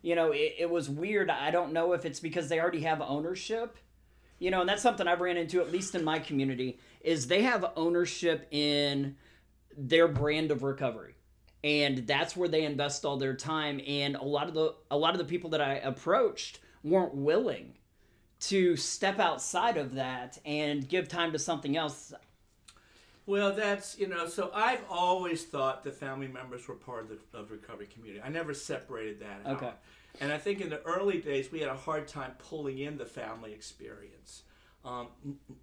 You 0.00 0.14
know, 0.14 0.30
it, 0.30 0.54
it 0.60 0.70
was 0.70 0.88
weird. 0.88 1.28
I 1.28 1.50
don't 1.50 1.72
know 1.72 1.92
if 1.92 2.04
it's 2.04 2.20
because 2.20 2.48
they 2.48 2.60
already 2.60 2.82
have 2.82 3.02
ownership. 3.02 3.78
You 4.38 4.52
know, 4.52 4.60
and 4.60 4.68
that's 4.68 4.82
something 4.82 5.08
I've 5.08 5.20
ran 5.20 5.36
into, 5.36 5.60
at 5.60 5.72
least 5.72 5.96
in 5.96 6.04
my 6.04 6.20
community, 6.20 6.78
is 7.00 7.26
they 7.26 7.42
have 7.42 7.72
ownership 7.74 8.46
in 8.52 9.16
their 9.76 10.06
brand 10.06 10.52
of 10.52 10.62
recovery 10.62 11.16
and 11.64 12.06
that's 12.06 12.36
where 12.36 12.48
they 12.48 12.64
invest 12.64 13.04
all 13.04 13.16
their 13.16 13.34
time 13.34 13.80
and 13.86 14.14
a 14.14 14.22
lot 14.22 14.46
of 14.46 14.54
the 14.54 14.74
a 14.92 14.96
lot 14.96 15.12
of 15.12 15.18
the 15.18 15.24
people 15.24 15.50
that 15.50 15.60
I 15.60 15.74
approached 15.74 16.60
weren't 16.84 17.14
willing 17.14 17.74
to 18.40 18.76
step 18.76 19.18
outside 19.18 19.76
of 19.76 19.94
that 19.94 20.38
and 20.44 20.88
give 20.88 21.08
time 21.08 21.32
to 21.32 21.38
something 21.38 21.76
else 21.76 22.12
well, 23.28 23.52
that's 23.52 23.98
you 23.98 24.08
know. 24.08 24.26
So 24.26 24.50
I've 24.54 24.80
always 24.88 25.44
thought 25.44 25.84
the 25.84 25.92
family 25.92 26.28
members 26.28 26.66
were 26.66 26.74
part 26.74 27.02
of 27.02 27.10
the 27.10 27.38
of 27.38 27.50
recovery 27.50 27.86
community. 27.86 28.22
I 28.24 28.30
never 28.30 28.54
separated 28.54 29.20
that 29.20 29.42
out. 29.44 29.56
Okay. 29.56 29.70
And 30.22 30.32
I 30.32 30.38
think 30.38 30.62
in 30.62 30.70
the 30.70 30.80
early 30.84 31.18
days 31.18 31.52
we 31.52 31.60
had 31.60 31.68
a 31.68 31.76
hard 31.76 32.08
time 32.08 32.32
pulling 32.38 32.78
in 32.78 32.96
the 32.96 33.04
family 33.04 33.52
experience. 33.52 34.44
Um, 34.82 35.08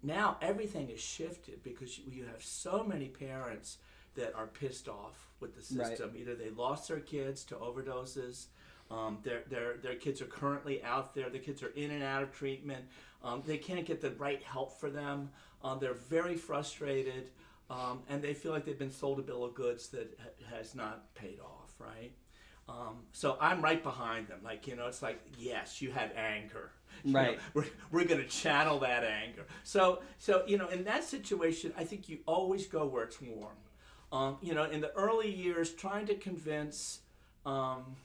now 0.04 0.36
everything 0.40 0.90
has 0.90 1.00
shifted 1.00 1.64
because 1.64 1.98
you, 1.98 2.24
have 2.26 2.44
so 2.44 2.84
many 2.84 3.08
parents 3.08 3.78
that 4.14 4.32
are 4.36 4.46
pissed 4.46 4.86
off 4.88 5.28
with 5.40 5.56
the 5.56 5.62
system. 5.62 6.10
Right. 6.10 6.20
Either 6.20 6.36
they 6.36 6.50
lost 6.50 6.86
their 6.86 7.00
kids 7.00 7.42
to 7.46 7.56
overdoses, 7.56 8.46
um, 8.90 9.18
their, 9.22 9.42
their, 9.48 9.76
their 9.78 9.94
kids 9.96 10.20
are 10.20 10.26
currently 10.26 10.82
out 10.82 11.14
there. 11.14 11.28
The 11.28 11.38
kids 11.38 11.62
are 11.62 11.70
in 11.70 11.90
and 11.90 12.02
out 12.02 12.22
of 12.22 12.32
treatment. 12.32 12.84
Um, 13.22 13.42
they 13.46 13.58
can't 13.58 13.84
get 13.84 14.00
the 14.00 14.12
right 14.12 14.42
help 14.42 14.78
for 14.78 14.90
them. 14.90 15.30
Um, 15.64 15.78
they're 15.80 15.94
very 15.94 16.36
frustrated, 16.36 17.30
um, 17.70 18.02
and 18.08 18.22
they 18.22 18.34
feel 18.34 18.52
like 18.52 18.64
they've 18.64 18.78
been 18.78 18.92
sold 18.92 19.18
a 19.18 19.22
bill 19.22 19.44
of 19.44 19.54
goods 19.54 19.88
that 19.88 20.16
ha- 20.22 20.56
has 20.56 20.74
not 20.74 21.12
paid 21.14 21.40
off, 21.40 21.72
right? 21.78 22.12
Um, 22.68 23.04
so 23.12 23.36
I'm 23.40 23.62
right 23.62 23.82
behind 23.82 24.28
them. 24.28 24.40
Like, 24.42 24.66
you 24.66 24.76
know, 24.76 24.86
it's 24.86 25.02
like, 25.02 25.20
yes, 25.38 25.80
you 25.80 25.90
have 25.92 26.12
anger. 26.16 26.70
You 27.04 27.14
right. 27.14 27.36
Know, 27.36 27.42
we're 27.52 27.66
we're 27.90 28.04
going 28.04 28.22
to 28.22 28.26
channel 28.26 28.78
that 28.78 29.04
anger. 29.04 29.44
So, 29.64 30.02
so, 30.18 30.44
you 30.46 30.56
know, 30.56 30.68
in 30.68 30.84
that 30.84 31.04
situation, 31.04 31.74
I 31.76 31.84
think 31.84 32.08
you 32.08 32.20
always 32.26 32.66
go 32.66 32.86
where 32.86 33.04
it's 33.04 33.20
warm. 33.20 33.58
Um, 34.10 34.38
you 34.40 34.54
know, 34.54 34.64
in 34.64 34.80
the 34.80 34.92
early 34.94 35.30
years, 35.30 35.72
trying 35.74 36.06
to 36.06 36.14
convince 36.14 37.00
um, 37.44 37.96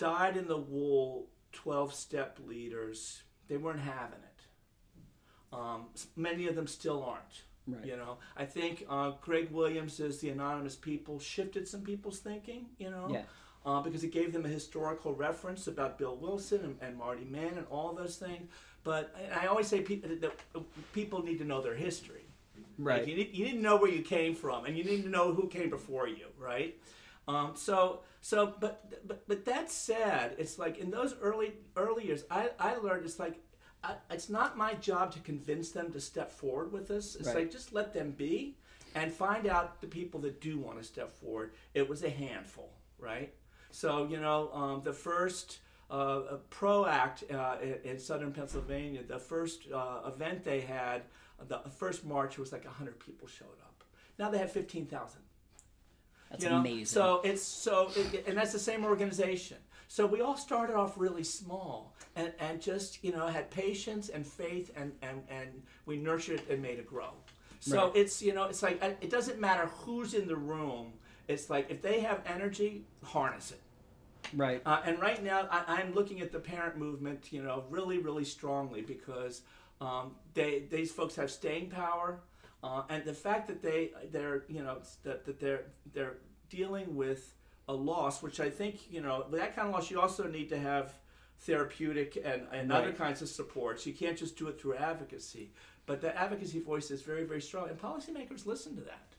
dyed 0.00 0.36
in 0.36 0.48
the 0.48 0.56
wool 0.56 1.28
12 1.52 1.92
step 1.92 2.38
leaders, 2.46 3.22
they 3.48 3.56
weren't 3.58 3.80
having 3.80 4.18
it. 4.20 5.56
Um, 5.56 5.86
many 6.16 6.46
of 6.48 6.54
them 6.54 6.66
still 6.66 7.02
aren't. 7.02 7.42
Right. 7.66 7.84
You 7.84 7.96
know, 7.96 8.16
I 8.36 8.46
think 8.46 8.86
uh, 8.88 9.12
Greg 9.20 9.50
Williams 9.50 10.00
is 10.00 10.18
the 10.20 10.30
anonymous 10.30 10.74
people 10.74 11.20
shifted 11.20 11.68
some 11.68 11.82
people's 11.82 12.18
thinking. 12.20 12.66
You 12.78 12.90
know, 12.90 13.08
Yeah. 13.12 13.22
uh, 13.66 13.80
because 13.82 14.02
it 14.02 14.10
gave 14.12 14.32
them 14.32 14.44
a 14.46 14.48
historical 14.48 15.14
reference 15.14 15.66
about 15.66 15.98
Bill 15.98 16.16
Wilson 16.16 16.60
and, 16.64 16.76
and 16.80 16.96
Marty 16.96 17.24
Mann 17.24 17.58
and 17.58 17.66
all 17.70 17.92
those 17.92 18.16
things. 18.16 18.48
But 18.82 19.14
I 19.38 19.46
always 19.46 19.66
say 19.66 19.82
people 19.82 20.08
that 20.08 20.32
uh, 20.54 20.60
people 20.94 21.22
need 21.22 21.38
to 21.38 21.44
know 21.44 21.60
their 21.60 21.74
history. 21.74 22.24
Right. 22.78 23.00
Like 23.00 23.08
you, 23.08 23.16
need, 23.16 23.30
you 23.34 23.44
need 23.44 23.52
to 23.56 23.60
know 23.60 23.76
where 23.76 23.90
you 23.90 24.00
came 24.02 24.34
from, 24.34 24.64
and 24.64 24.76
you 24.78 24.84
need 24.84 25.02
to 25.02 25.10
know 25.10 25.34
who 25.34 25.48
came 25.48 25.68
before 25.68 26.08
you, 26.08 26.26
right? 26.38 26.74
Um, 27.30 27.52
so, 27.54 28.00
so, 28.20 28.54
but, 28.60 28.72
but, 29.08 29.26
but 29.28 29.44
that 29.46 29.70
said, 29.70 30.34
it's 30.38 30.58
like 30.58 30.78
in 30.78 30.90
those 30.90 31.14
early, 31.20 31.52
early 31.76 32.04
years, 32.06 32.24
I, 32.30 32.50
I 32.58 32.76
learned 32.76 33.04
it's 33.04 33.18
like, 33.18 33.36
I, 33.82 33.94
it's 34.10 34.28
not 34.28 34.58
my 34.58 34.74
job 34.74 35.12
to 35.14 35.20
convince 35.20 35.70
them 35.70 35.92
to 35.92 36.00
step 36.00 36.30
forward 36.30 36.72
with 36.72 36.86
this. 36.88 37.16
It's 37.16 37.28
Right. 37.28 37.36
like 37.38 37.50
just 37.50 37.72
let 37.72 37.94
them 37.94 38.10
be, 38.10 38.56
and 38.94 39.12
find 39.12 39.46
out 39.46 39.80
the 39.80 39.86
people 39.86 40.20
that 40.20 40.40
do 40.40 40.58
want 40.58 40.76
to 40.78 40.84
step 40.84 41.10
forward. 41.12 41.52
It 41.74 41.88
was 41.88 42.02
a 42.02 42.10
handful, 42.10 42.70
right? 42.98 43.32
So 43.70 43.90
you 44.12 44.20
know, 44.20 44.50
um, 44.52 44.82
the 44.84 44.92
first 44.92 45.60
uh, 45.90 45.94
uh, 45.94 46.36
Pro 46.50 46.86
Act 46.86 47.24
uh, 47.32 47.56
in, 47.62 47.76
in 47.92 47.98
southern 47.98 48.32
Pennsylvania, 48.32 49.02
the 49.06 49.18
first 49.18 49.60
uh, 49.72 50.00
event 50.12 50.44
they 50.44 50.60
had, 50.60 51.02
the 51.48 51.60
first 51.78 52.04
march 52.04 52.36
was 52.36 52.52
like 52.52 52.66
hundred 52.66 52.98
people 52.98 53.28
showed 53.28 53.58
up. 53.62 53.84
Now 54.18 54.28
they 54.30 54.38
have 54.38 54.52
fifteen 54.52 54.86
thousand. 54.86 55.22
That's 56.30 56.44
You 56.44 56.50
know? 56.50 56.60
amazing. 56.60 56.86
So 56.86 57.20
it's 57.24 57.42
so, 57.42 57.90
it, 57.96 58.24
and 58.26 58.36
that's 58.38 58.52
the 58.52 58.58
same 58.58 58.84
organization. 58.84 59.58
So 59.88 60.06
we 60.06 60.20
all 60.20 60.36
started 60.36 60.76
off 60.76 60.94
really 60.96 61.24
small, 61.24 61.94
and, 62.14 62.32
and 62.38 62.60
just 62.60 63.02
you 63.04 63.12
know 63.12 63.26
had 63.26 63.50
patience 63.50 64.08
and 64.08 64.26
faith, 64.26 64.70
and 64.76 64.92
and 65.02 65.22
and 65.28 65.62
we 65.86 65.96
nurtured 65.98 66.40
it 66.40 66.48
and 66.50 66.62
made 66.62 66.78
it 66.78 66.86
grow. 66.86 67.12
So 67.60 67.88
Right. 67.88 67.96
it's 67.96 68.22
you 68.22 68.32
know 68.32 68.44
it's 68.44 68.62
like 68.62 68.82
it 68.82 69.10
doesn't 69.10 69.40
matter 69.40 69.66
who's 69.66 70.14
in 70.14 70.28
the 70.28 70.36
room. 70.36 70.94
It's 71.28 71.50
like 71.50 71.70
if 71.70 71.82
they 71.82 72.00
have 72.00 72.22
energy, 72.26 72.86
harness 73.04 73.50
it. 73.52 73.60
right. 74.32 74.62
Uh, 74.64 74.80
and 74.84 75.00
right 75.00 75.22
now, 75.22 75.48
I, 75.50 75.64
I'm 75.80 75.94
looking 75.94 76.20
at 76.20 76.32
the 76.32 76.38
parent 76.40 76.76
movement, 76.76 77.32
you 77.32 77.42
know, 77.42 77.64
really, 77.70 77.98
really 77.98 78.24
strongly 78.24 78.82
because 78.82 79.42
um, 79.80 80.16
they 80.34 80.64
these 80.70 80.92
folks 80.92 81.16
have 81.16 81.30
staying 81.30 81.70
power, 81.70 82.20
uh, 82.62 82.82
and 82.88 83.04
the 83.04 83.14
fact 83.14 83.46
that 83.48 83.62
they 83.62 83.92
they're 84.10 84.44
you 84.48 84.62
know 84.62 84.78
that, 85.04 85.24
that 85.24 85.40
they're 85.40 85.66
they're 85.92 86.18
dealing 86.48 86.94
with 86.96 87.34
a 87.68 87.72
loss, 87.72 88.22
which 88.22 88.40
I 88.40 88.50
think 88.50 88.90
you 88.90 89.00
know 89.00 89.26
that 89.30 89.56
kind 89.56 89.68
of 89.68 89.74
loss 89.74 89.90
you 89.90 90.00
also 90.00 90.26
need 90.26 90.48
to 90.50 90.58
have 90.58 90.92
therapeutic 91.40 92.20
and, 92.22 92.42
and 92.52 92.70
other 92.70 92.92
kinds 92.92 93.22
of 93.22 93.28
supports. 93.28 93.86
You 93.86 93.94
can't 93.94 94.16
just 94.16 94.36
do 94.36 94.48
it 94.48 94.60
through 94.60 94.74
advocacy, 94.74 95.52
but 95.86 96.00
the 96.00 96.16
advocacy 96.16 96.60
voice 96.60 96.90
is 96.90 97.02
very, 97.02 97.24
very 97.24 97.40
strong, 97.40 97.68
and 97.68 97.80
policymakers 97.80 98.46
listen 98.46 98.76
to 98.76 98.82
that. 98.82 99.14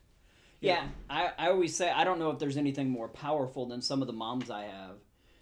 You 0.59 0.69
Yeah. 0.69 0.87
I, 1.09 1.31
I 1.37 1.49
always 1.49 1.75
say 1.75 1.89
I 1.89 2.03
don't 2.03 2.19
know 2.19 2.29
if 2.29 2.37
there's 2.37 2.57
anything 2.57 2.89
more 2.89 3.07
powerful 3.07 3.65
than 3.65 3.81
some 3.81 4.01
of 4.01 4.07
the 4.07 4.13
moms 4.13 4.51
I 4.51 4.65
have 4.65 4.97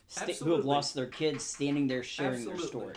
sta- 0.07 0.33
who 0.45 0.55
have 0.55 0.65
lost 0.65 0.95
their 0.95 1.07
kids 1.07 1.43
standing 1.43 1.87
there 1.87 2.03
sharing 2.03 2.45
their 2.45 2.57
story. 2.57 2.95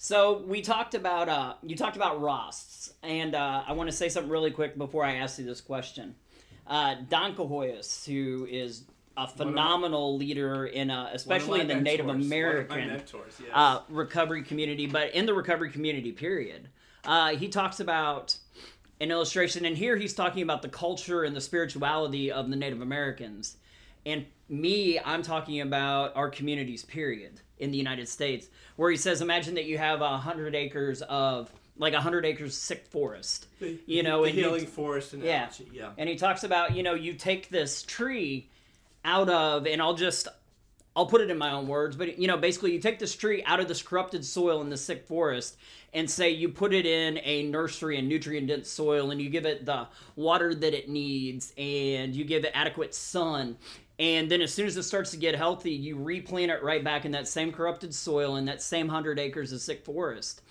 So 0.00 0.44
we 0.46 0.62
talked 0.62 0.94
about 0.94 1.28
uh, 1.28 1.54
you 1.60 1.76
talked 1.76 1.96
about 1.96 2.20
ROSCs, 2.20 2.92
and 3.02 3.34
uh, 3.34 3.64
I 3.66 3.72
want 3.72 3.90
to 3.90 3.96
say 3.96 4.08
something 4.08 4.30
really 4.30 4.52
quick 4.52 4.78
before 4.78 5.04
I 5.04 5.16
ask 5.16 5.40
you 5.40 5.44
this 5.44 5.60
question. 5.60 6.14
Uh, 6.68 6.94
Don 7.08 7.34
Coyhis, 7.34 8.06
who 8.06 8.46
is 8.48 8.84
a 9.16 9.26
phenomenal 9.26 10.16
leader 10.16 10.66
in 10.66 10.92
uh, 10.92 11.10
especially 11.12 11.60
in 11.60 11.66
the 11.66 11.74
Native 11.74 12.08
American 12.08 12.86
mentors, 12.86 13.34
yes. 13.40 13.50
uh, 13.52 13.80
recovery 13.88 14.44
community, 14.44 14.86
but 14.86 15.12
in 15.14 15.26
the 15.26 15.34
recovery 15.34 15.70
community, 15.70 16.12
period. 16.12 16.68
Uh, 17.04 17.30
he 17.30 17.48
talks 17.48 17.80
about 17.80 18.36
an 19.00 19.10
illustration, 19.10 19.64
and 19.64 19.76
here 19.76 19.96
he's 19.96 20.14
talking 20.14 20.44
about 20.44 20.62
the 20.62 20.68
culture 20.68 21.24
and 21.24 21.34
the 21.34 21.40
spirituality 21.40 22.30
of 22.30 22.50
the 22.50 22.56
Native 22.56 22.82
Americans. 22.82 23.56
And 24.06 24.26
me, 24.48 24.98
I'm 25.04 25.22
talking 25.22 25.60
about 25.60 26.16
our 26.16 26.30
communities, 26.30 26.84
period, 26.84 27.40
in 27.58 27.70
the 27.70 27.78
United 27.78 28.08
States, 28.08 28.48
where 28.76 28.90
he 28.90 28.96
says, 28.96 29.20
imagine 29.20 29.54
that 29.54 29.64
you 29.64 29.78
have 29.78 30.00
a 30.00 30.16
hundred 30.18 30.54
acres 30.54 31.02
of 31.02 31.52
like 31.76 31.94
a 31.94 32.00
hundred 32.00 32.24
acres 32.24 32.56
sick 32.56 32.86
forest, 32.86 33.46
The- 33.60 33.78
you 33.86 34.02
know, 34.02 34.22
the 34.22 34.30
and 34.30 34.38
healing 34.38 34.66
forest 34.66 35.14
yeah. 35.14 35.48
Yeah. 35.72 35.90
and 35.96 36.08
he 36.08 36.16
talks 36.16 36.42
about 36.42 36.74
you 36.74 36.82
know 36.82 36.94
you 36.94 37.14
take 37.14 37.50
this 37.50 37.82
tree 37.84 38.48
out 39.04 39.28
of 39.28 39.64
and 39.64 39.80
i'll 39.80 39.94
just 39.94 40.26
i'll 40.96 41.06
put 41.06 41.20
it 41.20 41.30
in 41.30 41.38
my 41.38 41.52
own 41.52 41.68
words 41.68 41.94
but 41.94 42.18
you 42.18 42.26
know 42.26 42.36
basically 42.36 42.72
you 42.72 42.80
take 42.80 42.98
this 42.98 43.14
tree 43.14 43.44
out 43.44 43.60
of 43.60 43.68
this 43.68 43.80
corrupted 43.80 44.24
soil 44.24 44.60
in 44.60 44.68
the 44.68 44.76
sick 44.76 45.06
forest 45.06 45.56
and 45.94 46.10
say 46.10 46.30
you 46.30 46.48
put 46.48 46.74
it 46.74 46.84
in 46.84 47.20
a 47.22 47.44
nursery 47.44 47.96
and 47.96 48.08
nutrient 48.08 48.48
dense 48.48 48.68
soil 48.68 49.12
and 49.12 49.22
you 49.22 49.30
give 49.30 49.46
it 49.46 49.64
the 49.64 49.86
water 50.16 50.52
that 50.52 50.74
it 50.74 50.88
needs 50.88 51.52
and 51.56 52.14
you 52.16 52.24
give 52.24 52.44
it 52.44 52.50
adequate 52.54 52.92
sun 52.92 53.56
and 53.98 54.30
then 54.30 54.40
as 54.40 54.52
soon 54.52 54.66
as 54.66 54.76
it 54.76 54.82
starts 54.84 55.10
to 55.10 55.16
get 55.16 55.34
healthy 55.34 55.72
you 55.72 55.96
replant 55.96 56.50
it 56.50 56.62
right 56.62 56.84
back 56.84 57.04
in 57.04 57.12
that 57.12 57.28
same 57.28 57.52
corrupted 57.52 57.94
soil 57.94 58.36
in 58.36 58.44
that 58.44 58.62
same 58.62 58.86
100 58.86 59.18
acres 59.18 59.52
of 59.52 59.60
sick 59.60 59.84
forest 59.84 60.42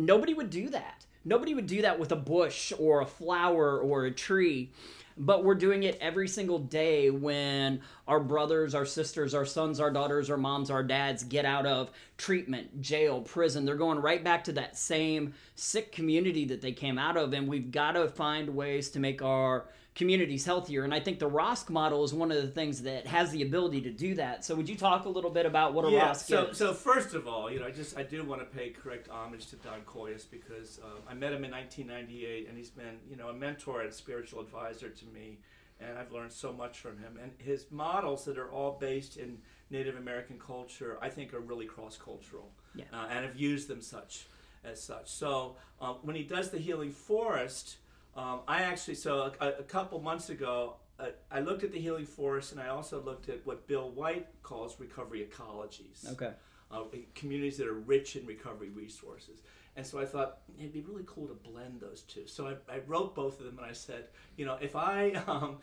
nobody 0.00 0.34
would 0.34 0.50
do 0.50 0.68
that. 0.70 1.04
Nobody 1.24 1.54
would 1.54 1.66
do 1.66 1.82
that 1.82 1.98
with 1.98 2.12
a 2.12 2.16
bush 2.16 2.72
or 2.78 3.02
a 3.02 3.06
flower 3.06 3.78
or 3.78 4.06
a 4.06 4.10
tree. 4.10 4.72
But 5.18 5.44
we're 5.44 5.54
doing 5.54 5.82
it 5.82 5.98
every 6.00 6.28
single 6.28 6.58
day 6.58 7.10
when 7.10 7.82
our 8.08 8.20
brothers, 8.20 8.74
our 8.74 8.86
sisters, 8.86 9.34
our 9.34 9.44
sons, 9.44 9.78
our 9.78 9.90
daughters, 9.90 10.30
our 10.30 10.38
moms, 10.38 10.70
our 10.70 10.82
dads 10.82 11.24
get 11.24 11.44
out 11.44 11.66
of 11.66 11.90
treatment, 12.16 12.80
jail, 12.80 13.20
prison. 13.20 13.66
They're 13.66 13.74
going 13.74 13.98
right 13.98 14.24
back 14.24 14.44
to 14.44 14.52
that 14.52 14.78
same 14.78 15.34
sick 15.56 15.92
community 15.92 16.46
that 16.46 16.62
they 16.62 16.72
came 16.72 16.96
out 16.96 17.18
of. 17.18 17.34
And 17.34 17.48
we've 17.48 17.70
got 17.70 17.92
to 17.92 18.08
find 18.08 18.56
ways 18.56 18.88
to 18.90 19.00
make 19.00 19.20
our 19.20 19.66
communities 20.00 20.46
healthier. 20.46 20.82
And 20.82 20.94
I 20.94 20.98
think 21.00 21.18
the 21.18 21.28
ROSC 21.28 21.68
model 21.68 22.02
is 22.04 22.14
one 22.14 22.32
of 22.32 22.40
the 22.40 22.48
things 22.48 22.80
that 22.82 23.06
has 23.06 23.30
the 23.32 23.42
ability 23.42 23.82
to 23.82 23.90
do 23.90 24.14
that. 24.14 24.44
So 24.46 24.54
would 24.54 24.66
you 24.66 24.74
talk 24.74 25.04
a 25.04 25.08
little 25.10 25.30
bit 25.30 25.44
about 25.44 25.74
what 25.74 25.84
a 25.84 25.90
yeah. 25.90 26.08
ROSC 26.08 26.26
So, 26.26 26.44
is? 26.46 26.56
so 26.56 26.72
first 26.72 27.12
of 27.14 27.28
all, 27.28 27.50
you 27.52 27.60
know, 27.60 27.66
I 27.66 27.70
just 27.70 27.96
I 27.98 28.02
do 28.02 28.24
want 28.24 28.40
to 28.40 28.46
pay 28.46 28.70
correct 28.70 29.08
homage 29.10 29.46
to 29.48 29.56
Don 29.56 29.82
Coyhis 29.82 30.24
because 30.30 30.80
um, 30.82 31.02
I 31.08 31.12
met 31.12 31.32
him 31.34 31.44
in 31.44 31.50
1998, 31.50 32.48
and 32.48 32.56
he's 32.56 32.70
been 32.70 32.96
you 33.10 33.16
know 33.16 33.28
a 33.28 33.34
mentor 33.34 33.82
and 33.82 33.92
spiritual 33.92 34.40
advisor 34.40 34.88
to 34.88 35.04
me, 35.06 35.38
and 35.80 35.98
I've 35.98 36.12
learned 36.12 36.32
so 36.32 36.50
much 36.50 36.78
from 36.78 36.96
him. 36.98 37.18
And 37.22 37.32
his 37.36 37.66
models 37.70 38.24
that 38.24 38.38
are 38.38 38.50
all 38.50 38.78
based 38.80 39.18
in 39.18 39.36
Native 39.70 39.96
American 39.96 40.38
culture, 40.38 40.96
I 41.02 41.10
think, 41.10 41.34
are 41.34 41.40
really 41.40 41.66
cross 41.66 41.98
cultural, 41.98 42.48
Yeah. 42.74 42.84
uh, 42.92 43.06
and 43.10 43.26
have 43.26 43.36
used 43.36 43.68
them 43.68 43.82
such 43.82 44.26
as 44.64 44.82
such. 44.82 45.10
So 45.10 45.56
uh, 45.78 45.92
when 46.02 46.16
he 46.16 46.22
does 46.22 46.50
the 46.50 46.58
healing 46.58 46.90
forest, 46.90 47.76
um, 48.16 48.40
I 48.48 48.62
actually 48.62 48.94
so 48.96 49.32
a, 49.40 49.48
a 49.48 49.62
couple 49.62 50.00
months 50.00 50.30
ago. 50.30 50.76
uh, 50.98 51.06
I 51.30 51.40
looked 51.40 51.64
at 51.64 51.72
the 51.72 51.78
healing 51.80 52.06
forest, 52.06 52.52
and 52.52 52.60
I 52.60 52.68
also 52.68 53.00
looked 53.02 53.28
at 53.28 53.46
what 53.46 53.66
Bill 53.66 53.90
White 53.90 54.26
calls 54.42 54.78
recovery 54.78 55.26
ecologies 55.30 56.10
okay. 56.12 56.32
uh, 56.70 56.82
communities 57.14 57.56
that 57.58 57.66
are 57.66 57.74
rich 57.74 58.16
in 58.16 58.26
recovery 58.26 58.70
resources. 58.70 59.40
And 59.76 59.86
so 59.86 60.00
I 60.00 60.04
thought 60.04 60.38
it'd 60.58 60.72
be 60.72 60.80
really 60.82 61.04
cool 61.06 61.28
to 61.28 61.34
blend 61.34 61.80
those 61.80 62.02
two. 62.02 62.26
So 62.26 62.48
I, 62.48 62.54
I 62.74 62.80
wrote 62.88 63.14
both 63.14 63.38
of 63.38 63.46
them, 63.46 63.56
and 63.58 63.66
I 63.66 63.72
said, 63.72 64.08
you 64.36 64.44
know, 64.44 64.58
if 64.60 64.74
I 64.74 65.12
um, 65.28 65.58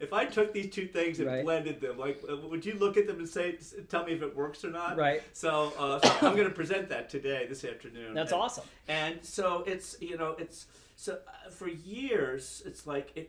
if 0.00 0.12
I 0.14 0.24
took 0.24 0.52
these 0.54 0.70
two 0.70 0.86
things 0.86 1.18
and 1.20 1.28
Right. 1.28 1.44
blended 1.44 1.80
them, 1.80 1.98
like, 1.98 2.20
uh, 2.28 2.36
would 2.48 2.64
you 2.64 2.74
look 2.74 2.96
at 2.96 3.06
them 3.06 3.18
and 3.18 3.28
say, 3.28 3.58
tell 3.90 4.04
me 4.06 4.12
if 4.12 4.22
it 4.22 4.34
works 4.34 4.64
or 4.64 4.70
not? 4.70 4.96
Right. 4.96 5.22
So, 5.34 5.72
uh, 5.78 6.00
so 6.00 6.26
I'm 6.26 6.34
going 6.36 6.48
to 6.48 6.54
present 6.54 6.88
that 6.88 7.10
today, 7.10 7.44
this 7.48 7.62
afternoon. 7.64 8.14
That's 8.14 8.32
And- 8.32 8.40
awesome. 8.40 8.64
and 8.88 9.18
so 9.22 9.62
it's 9.66 9.96
you 10.00 10.16
know 10.16 10.34
it's 10.38 10.66
so 11.00 11.14
uh, 11.14 11.50
for 11.50 11.68
years 11.68 12.62
it's 12.66 12.86
like 12.86 13.10
if, 13.16 13.28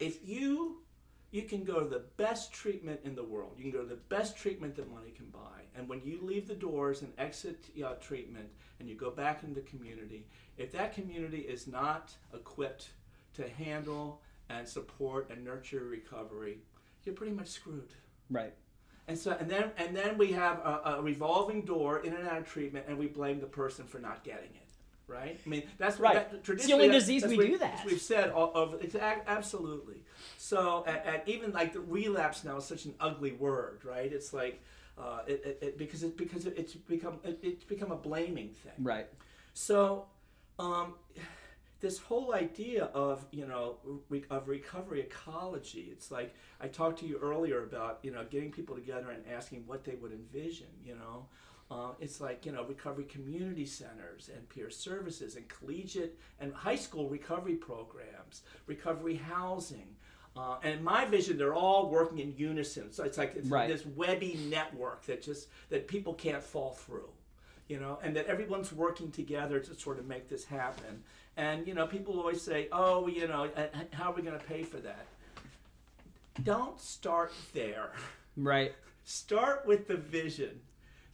if 0.00 0.28
you 0.28 0.78
you 1.30 1.42
can 1.42 1.62
go 1.62 1.78
to 1.80 1.88
the 1.88 2.04
best 2.16 2.52
treatment 2.52 2.98
in 3.04 3.14
the 3.14 3.22
world 3.22 3.52
you 3.56 3.62
can 3.62 3.70
go 3.70 3.82
to 3.82 3.88
the 3.88 4.02
best 4.16 4.36
treatment 4.36 4.74
that 4.74 4.90
money 4.90 5.12
can 5.16 5.26
buy 5.26 5.60
and 5.76 5.88
when 5.88 6.00
you 6.02 6.18
leave 6.22 6.48
the 6.48 6.54
doors 6.54 7.02
and 7.02 7.12
exit 7.16 7.66
uh, 7.84 7.94
treatment 8.00 8.48
and 8.80 8.88
you 8.88 8.96
go 8.96 9.10
back 9.10 9.42
into 9.44 9.54
the 9.54 9.66
community 9.72 10.26
if 10.56 10.72
that 10.72 10.92
community 10.92 11.42
is 11.42 11.68
not 11.68 12.12
equipped 12.34 12.88
to 13.32 13.48
handle 13.48 14.20
and 14.50 14.66
support 14.66 15.30
and 15.30 15.44
nurture 15.44 15.84
recovery 15.84 16.58
you're 17.04 17.14
pretty 17.14 17.32
much 17.32 17.48
screwed 17.48 17.94
Right. 18.30 18.52
and 19.06 19.16
so, 19.16 19.36
and 19.40 19.48
then, 19.48 19.70
and 19.78 19.96
then 19.96 20.18
we 20.18 20.32
have 20.32 20.58
a, 20.58 20.96
a 20.96 21.02
revolving 21.02 21.62
door 21.62 22.00
in 22.00 22.12
and 22.12 22.28
out 22.28 22.38
of 22.38 22.46
treatment, 22.48 22.84
and 22.88 22.98
we 22.98 23.06
blame 23.06 23.40
the 23.40 23.46
person 23.46 23.86
for 23.86 23.98
not 23.98 24.22
getting 24.22 24.50
it. 24.50 24.67
Right? 25.08 25.40
I 25.44 25.48
mean, 25.48 25.62
that's 25.78 25.98
Right. 25.98 26.30
That, 26.30 26.48
It's 26.54 26.66
the 26.66 26.74
only 26.74 26.90
disease 26.90 27.24
we 27.26 27.36
do 27.36 27.58
that. 27.58 27.82
We've 27.84 28.00
said 28.00 28.30
all 28.30 28.52
over. 28.54 28.78
It's 28.80 28.94
a- 28.94 29.22
absolutely. 29.26 30.02
So, 30.36 30.84
and, 30.86 31.00
and 31.06 31.22
even 31.26 31.52
like 31.52 31.72
the 31.72 31.80
relapse 31.80 32.44
now 32.44 32.58
is 32.58 32.64
such 32.64 32.84
an 32.84 32.94
ugly 33.00 33.32
word, 33.32 33.80
right? 33.84 34.12
It's 34.12 34.32
like, 34.32 34.60
uh, 34.98 35.20
it, 35.26 35.42
it, 35.44 35.58
it 35.62 35.78
because 35.78 36.02
it 36.02 36.16
because 36.16 36.46
it, 36.46 36.54
it's 36.58 36.74
become 36.74 37.18
it, 37.24 37.38
it's 37.42 37.64
become 37.64 37.90
a 37.90 37.96
blaming 37.96 38.50
thing. 38.50 38.72
Right. 38.78 39.06
So, 39.54 40.06
um, 40.58 40.94
this 41.80 41.98
whole 41.98 42.34
idea 42.34 42.84
of 42.86 43.24
you 43.30 43.46
know 43.46 43.76
re- 44.08 44.24
of 44.30 44.48
recovery 44.48 45.00
ecology. 45.00 45.88
It's 45.92 46.10
like 46.10 46.34
I 46.60 46.68
talked 46.68 46.98
to 47.00 47.06
you 47.06 47.18
earlier 47.22 47.62
about 47.62 48.00
you 48.02 48.10
know 48.10 48.24
getting 48.28 48.50
people 48.50 48.74
together 48.74 49.10
and 49.10 49.22
asking 49.32 49.64
what 49.66 49.84
they 49.84 49.94
would 49.94 50.12
envision. 50.12 50.66
You 50.84 50.96
know, 50.96 51.26
Uh, 51.70 51.90
it's 52.00 52.20
like 52.20 52.46
you 52.46 52.52
know 52.52 52.64
recovery 52.64 53.04
community 53.04 53.66
centers 53.66 54.30
and 54.34 54.48
peer 54.48 54.70
services 54.70 55.36
and 55.36 55.46
collegiate 55.48 56.18
and 56.40 56.52
high 56.54 56.76
school 56.76 57.08
recovery 57.08 57.54
programs, 57.56 58.42
recovery 58.66 59.16
housing. 59.16 59.94
Uh, 60.36 60.56
and 60.62 60.82
my 60.84 61.04
vision, 61.04 61.36
they're 61.36 61.54
all 61.54 61.90
working 61.90 62.18
in 62.20 62.32
unison. 62.36 62.92
So 62.92 63.02
it's 63.04 63.18
like 63.18 63.34
it's 63.36 63.48
Right. 63.48 63.68
this 63.68 63.84
webby 63.84 64.38
network 64.48 65.04
that 65.06 65.20
just 65.20 65.48
that 65.68 65.88
people 65.88 66.14
can't 66.14 66.42
fall 66.42 66.72
through, 66.72 67.08
you 67.68 67.78
know, 67.80 67.98
and 68.02 68.14
that 68.16 68.26
everyone's 68.26 68.72
working 68.72 69.10
together 69.10 69.58
to 69.60 69.74
sort 69.74 69.98
of 69.98 70.06
make 70.06 70.28
this 70.28 70.44
happen. 70.44 71.02
And 71.36 71.66
you 71.66 71.74
know, 71.74 71.86
people 71.86 72.18
always 72.18 72.40
say, 72.40 72.68
"Oh, 72.72 73.08
you 73.08 73.26
know, 73.28 73.50
how 73.92 74.10
are 74.10 74.14
we 74.14 74.22
going 74.22 74.38
to 74.38 74.44
pay 74.44 74.62
for 74.62 74.78
that?" 74.78 75.06
Don't 76.44 76.80
start 76.80 77.32
there. 77.52 77.92
Right. 78.36 78.74
Start 79.04 79.64
with 79.66 79.88
the 79.88 79.96
vision. 79.96 80.60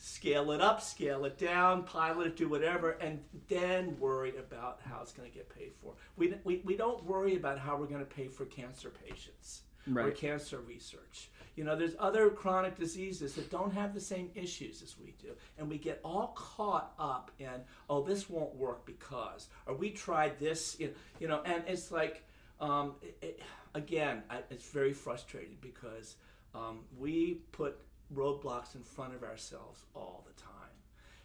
Scale 0.06 0.52
it 0.52 0.60
up, 0.60 0.82
scale 0.82 1.24
it 1.24 1.38
down, 1.38 1.82
pilot 1.82 2.26
it, 2.26 2.36
do 2.36 2.46
whatever, 2.46 2.90
and 3.00 3.20
then 3.48 3.98
worry 3.98 4.36
about 4.36 4.78
how 4.84 5.00
it's 5.00 5.12
going 5.12 5.26
to 5.26 5.34
get 5.34 5.48
paid 5.48 5.72
for. 5.80 5.94
We, 6.18 6.34
we, 6.44 6.60
we 6.62 6.76
don't 6.76 7.02
worry 7.06 7.36
about 7.36 7.58
how 7.58 7.78
we're 7.78 7.86
going 7.86 8.04
to 8.04 8.14
pay 8.14 8.28
for 8.28 8.44
cancer 8.44 8.90
patients 8.90 9.62
or 9.96 10.10
cancer 10.10 10.60
research. 10.60 11.30
You 11.56 11.64
know, 11.64 11.74
there's 11.74 11.96
other 11.98 12.28
chronic 12.28 12.76
diseases 12.76 13.32
that 13.36 13.50
don't 13.50 13.72
have 13.72 13.94
the 13.94 14.00
same 14.00 14.28
issues 14.34 14.82
as 14.82 14.98
we 14.98 15.14
do. 15.22 15.30
And 15.56 15.70
we 15.70 15.78
get 15.78 16.00
all 16.04 16.34
caught 16.36 16.92
up 16.98 17.30
in, 17.38 17.62
oh, 17.88 18.02
this 18.02 18.28
won't 18.28 18.54
work 18.56 18.84
because, 18.84 19.48
or 19.64 19.74
we 19.74 19.88
tried 19.88 20.38
this, 20.38 20.76
you 20.78 20.88
know, 20.88 20.92
you 21.18 21.28
know 21.28 21.40
and 21.46 21.62
it's 21.66 21.90
like, 21.90 22.26
um, 22.60 22.96
it, 23.00 23.16
it, 23.22 23.40
again, 23.72 24.22
I, 24.28 24.40
it's 24.50 24.68
very 24.68 24.92
frustrating 24.92 25.56
because 25.62 26.16
um, 26.54 26.80
we 26.98 27.40
put 27.52 27.80
roadblocks 28.12 28.74
in 28.74 28.82
front 28.82 29.14
of 29.14 29.22
ourselves 29.22 29.84
all 29.94 30.24
the 30.26 30.40
time. 30.42 30.50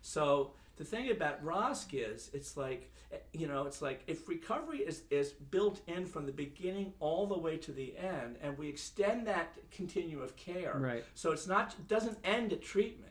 So 0.02 0.54
the 0.78 0.84
thing 0.84 1.12
about 1.12 1.44
ROSC 1.44 1.94
is, 1.94 2.30
it's 2.34 2.56
like, 2.56 2.92
you 3.34 3.48
know, 3.48 3.64
it's 3.66 3.82
like 3.82 4.02
if 4.08 4.28
recovery 4.30 4.80
is, 4.80 5.04
is 5.10 5.32
built 5.34 5.82
in 5.88 6.06
from 6.06 6.26
the 6.26 6.32
beginning 6.32 6.94
all 7.00 7.28
the 7.28 7.38
way 7.38 7.58
to 7.58 7.72
the 7.72 7.98
end, 7.98 8.38
and 8.42 8.58
we 8.58 8.70
extend 8.70 9.28
that 9.28 9.54
continuum 9.72 10.24
of 10.24 10.36
care, 10.36 10.74
Right. 10.78 11.04
so 11.16 11.32
it's 11.32 11.48
not 11.48 11.74
it 11.78 11.88
doesn't 11.88 12.18
end 12.24 12.54
at 12.54 12.62
treatment. 12.62 13.06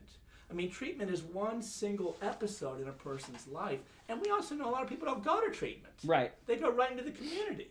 I 0.51 0.55
mean, 0.55 0.71
treatment 0.71 1.11
is 1.11 1.23
one 1.23 1.61
single 1.61 2.17
episode 2.23 2.81
in 2.81 2.89
a 2.89 2.93
person's 2.93 3.47
life, 3.49 3.81
and 4.09 4.19
we 4.23 4.31
also 4.31 4.55
know 4.55 4.71
a 4.71 4.73
lot 4.73 4.83
of 4.83 4.89
people 4.89 5.07
don't 5.07 5.23
go 5.23 5.45
to 5.47 5.51
treatment. 5.51 5.93
Right. 6.07 6.33
They 6.47 6.57
go 6.57 6.71
right 6.71 6.91
into 6.91 7.03
the 7.05 7.11
community. 7.11 7.69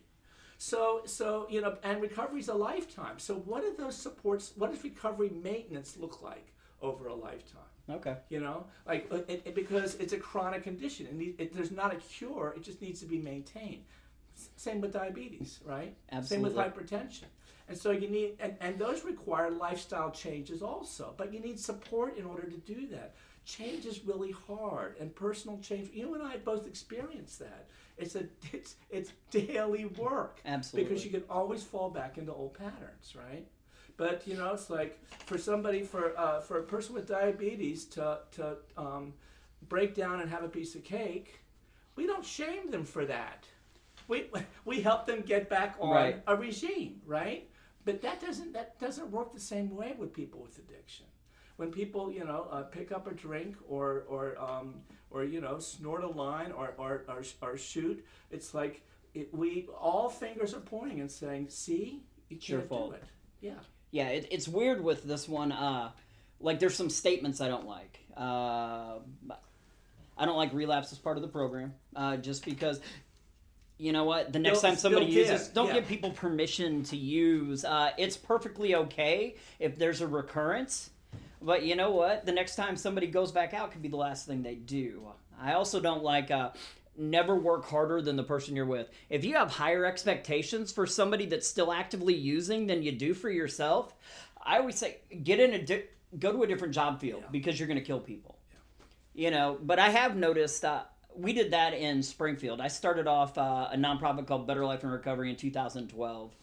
So, 0.57 1.01
so 1.05 1.47
you 1.49 1.61
know, 1.61 1.77
and 1.83 2.01
recovery 2.01 2.39
is 2.39 2.47
a 2.47 2.53
lifetime. 2.53 3.19
So, 3.19 3.35
what 3.35 3.61
do 3.61 3.73
those 3.77 3.95
supports? 3.95 4.53
What 4.55 4.73
does 4.73 4.83
recovery 4.83 5.29
maintenance 5.29 5.97
look 5.97 6.21
like 6.21 6.53
over 6.81 7.07
a 7.07 7.15
lifetime? 7.15 7.61
Okay. 7.89 8.15
You 8.29 8.39
know, 8.41 8.65
like 8.85 9.07
uh, 9.11 9.17
it, 9.27 9.43
it- 9.45 9.55
because 9.55 9.95
it's 9.95 10.13
a 10.13 10.17
chronic 10.17 10.63
condition, 10.63 11.07
and 11.07 11.21
it, 11.21 11.35
it, 11.37 11.53
there's 11.55 11.71
not 11.71 11.93
a 11.93 11.97
cure. 11.97 12.53
It 12.57 12.63
just 12.63 12.81
needs 12.81 12.99
to 13.01 13.05
be 13.05 13.19
maintained. 13.19 13.83
S- 14.35 14.49
Same 14.55 14.81
with 14.81 14.93
diabetes, 14.93 15.59
right? 15.63 15.95
Absolutely. 16.11 16.49
Same 16.51 16.57
with 16.57 16.73
hypertension. 16.89 17.25
And 17.69 17.77
so 17.77 17.91
you 17.91 18.09
need, 18.09 18.37
and, 18.39 18.55
and 18.61 18.79
those 18.79 19.03
require 19.03 19.49
lifestyle 19.51 20.09
changes 20.11 20.61
also. 20.61 21.13
But 21.17 21.33
you 21.33 21.39
need 21.41 21.59
support 21.59 22.17
in 22.17 22.25
order 22.25 22.43
to 22.49 22.57
do 22.57 22.87
that. 22.87 23.15
Change 23.45 23.85
is 23.85 24.03
really 24.05 24.31
hard, 24.31 24.95
and 24.99 25.13
personal 25.15 25.59
change. 25.59 25.89
You 25.93 26.13
and 26.15 26.23
I 26.23 26.37
both 26.37 26.65
experienced 26.67 27.39
that. 27.39 27.67
It's 27.97 28.15
a, 28.15 28.25
it's, 28.53 28.75
it's 28.89 29.11
daily 29.31 29.85
work. 29.85 30.39
Absolutely. 30.45 30.89
Because 30.89 31.05
you 31.05 31.11
can 31.11 31.23
always 31.29 31.63
fall 31.63 31.89
back 31.89 32.17
into 32.17 32.33
old 32.33 32.53
patterns, 32.53 33.15
right? 33.15 33.45
But 33.97 34.27
you 34.27 34.37
know, 34.37 34.53
it's 34.53 34.69
like 34.69 34.99
for 35.25 35.37
somebody, 35.39 35.81
for 35.81 36.17
uh, 36.17 36.39
for 36.41 36.59
a 36.59 36.63
person 36.63 36.93
with 36.93 37.07
diabetes 37.07 37.85
to 37.85 38.19
to 38.33 38.57
um, 38.77 39.13
break 39.69 39.95
down 39.95 40.21
and 40.21 40.29
have 40.29 40.43
a 40.43 40.47
piece 40.47 40.75
of 40.75 40.83
cake, 40.83 41.39
we 41.95 42.05
don't 42.05 42.23
shame 42.23 42.69
them 42.69 42.83
for 42.85 43.05
that. 43.05 43.45
We 44.07 44.29
we 44.65 44.81
help 44.81 45.07
them 45.07 45.21
get 45.21 45.49
back 45.49 45.77
on 45.79 45.89
Right. 45.89 46.21
a 46.27 46.35
regime, 46.35 47.01
right? 47.07 47.49
But 47.85 48.01
that 48.03 48.21
doesn't 48.21 48.53
that 48.53 48.77
doesn't 48.79 49.09
work 49.09 49.33
the 49.33 49.39
same 49.39 49.75
way 49.75 49.95
with 49.97 50.13
people 50.13 50.41
with 50.41 50.59
addiction. 50.59 51.07
When 51.57 51.71
people, 51.71 52.11
you 52.11 52.23
know, 52.23 52.47
uh, 52.51 52.61
pick 52.63 52.91
up 52.91 53.07
a 53.07 53.13
drink 53.13 53.55
or 53.67 54.03
or 54.07 54.37
um, 54.39 54.75
or 55.11 55.23
you 55.23 55.41
know, 55.41 55.59
snort 55.59 56.03
a 56.03 56.07
line 56.07 56.51
or 56.51 56.73
or, 56.77 57.03
or, 57.09 57.23
or 57.41 57.57
shoot, 57.57 58.05
it's 58.31 58.53
like 58.53 58.81
it, 59.13 59.33
we 59.33 59.67
all 59.79 60.09
fingers 60.09 60.53
are 60.53 60.59
pointing 60.59 60.99
and 61.01 61.11
saying, 61.11 61.49
"See, 61.49 62.03
you 62.29 62.37
It's 62.37 62.47
your 62.47 62.59
can't 62.59 62.69
fault." 62.69 62.89
do 62.91 62.95
it." 62.97 63.03
Yeah. 63.41 63.53
Yeah, 63.89 64.09
it, 64.09 64.27
it's 64.31 64.47
weird 64.47 64.83
with 64.83 65.03
this 65.03 65.27
one. 65.29 65.51
Uh, 65.51 65.91
like, 66.39 66.59
there's 66.59 66.75
some 66.75 66.89
statements 66.89 67.39
I 67.41 67.47
don't 67.47 67.65
like. 67.65 67.99
Uh, 68.15 68.99
I 70.17 70.25
don't 70.25 70.35
like 70.37 70.53
relapse 70.53 70.91
as 70.91 70.97
part 70.99 71.17
of 71.17 71.21
the 71.23 71.29
program, 71.29 71.73
uh, 71.95 72.17
just 72.17 72.45
because. 72.45 72.79
You 73.79 73.91
know 73.93 74.05
what? 74.05 74.33
The 74.33 74.39
next 74.39 74.61
Bill- 74.61 74.71
time 74.71 74.79
somebody 74.79 75.05
uses, 75.05 75.49
don't 75.49 75.67
yeah. 75.67 75.75
give 75.75 75.87
people 75.87 76.09
permission 76.09 76.81
to 76.85 76.97
use. 76.97 77.63
Uh, 77.63 77.91
it's 77.99 78.17
perfectly 78.17 78.73
okay 78.73 79.35
if 79.59 79.77
there's 79.77 80.01
a 80.01 80.07
recurrence, 80.07 80.89
but 81.41 81.63
you 81.63 81.75
know 81.75 81.91
what? 81.91 82.25
The 82.25 82.31
next 82.31 82.55
time 82.55 82.75
somebody 82.75 83.07
goes 83.07 83.31
back 83.31 83.53
out 83.53 83.71
could 83.71 83.81
be 83.81 83.89
the 83.89 83.97
last 83.97 84.25
thing 84.25 84.43
they 84.43 84.55
do. 84.55 85.03
I 85.39 85.53
also 85.53 85.79
don't 85.79 86.03
like 86.03 86.31
uh, 86.31 86.51
never 86.97 87.35
work 87.35 87.65
harder 87.65 88.01
than 88.01 88.15
the 88.15 88.23
person 88.23 88.55
you're 88.55 88.65
with. 88.65 88.89
If 89.09 89.23
you 89.23 89.35
have 89.35 89.51
higher 89.51 89.85
expectations 89.85 90.71
for 90.71 90.87
somebody 90.87 91.25
that's 91.27 91.47
still 91.47 91.71
actively 91.71 92.15
using 92.15 92.65
than 92.67 92.81
you 92.81 92.91
do 92.91 93.13
for 93.13 93.29
yourself, 93.29 93.93
I 94.43 94.57
always 94.57 94.77
say 94.77 94.97
get 95.23 95.39
in 95.39 95.53
a 95.53 95.61
di- 95.63 95.83
go 96.17 96.31
to 96.31 96.43
a 96.43 96.47
different 96.47 96.73
job 96.73 96.99
field 96.99 97.21
Yeah. 97.23 97.29
because 97.31 97.59
you're 97.59 97.67
going 97.67 97.79
to 97.79 97.85
kill 97.85 97.99
people. 97.99 98.37
You 99.13 99.31
know, 99.31 99.57
but 99.61 99.79
I 99.79 99.89
have 99.89 100.15
noticed 100.15 100.63
uh, 100.63 100.83
we 101.15 101.33
did 101.33 101.51
that 101.51 101.73
in 101.73 102.01
Springfield. 102.03 102.61
I 102.61 102.67
started 102.67 103.07
off 103.07 103.37
uh, 103.37 103.69
a 103.71 103.75
nonprofit 103.77 104.27
called 104.27 104.45
Better 104.47 104.63
Life 104.65 104.83
and 104.83 104.91
Recovery 104.91 105.29
in 105.31 105.35
2012, 105.35 106.35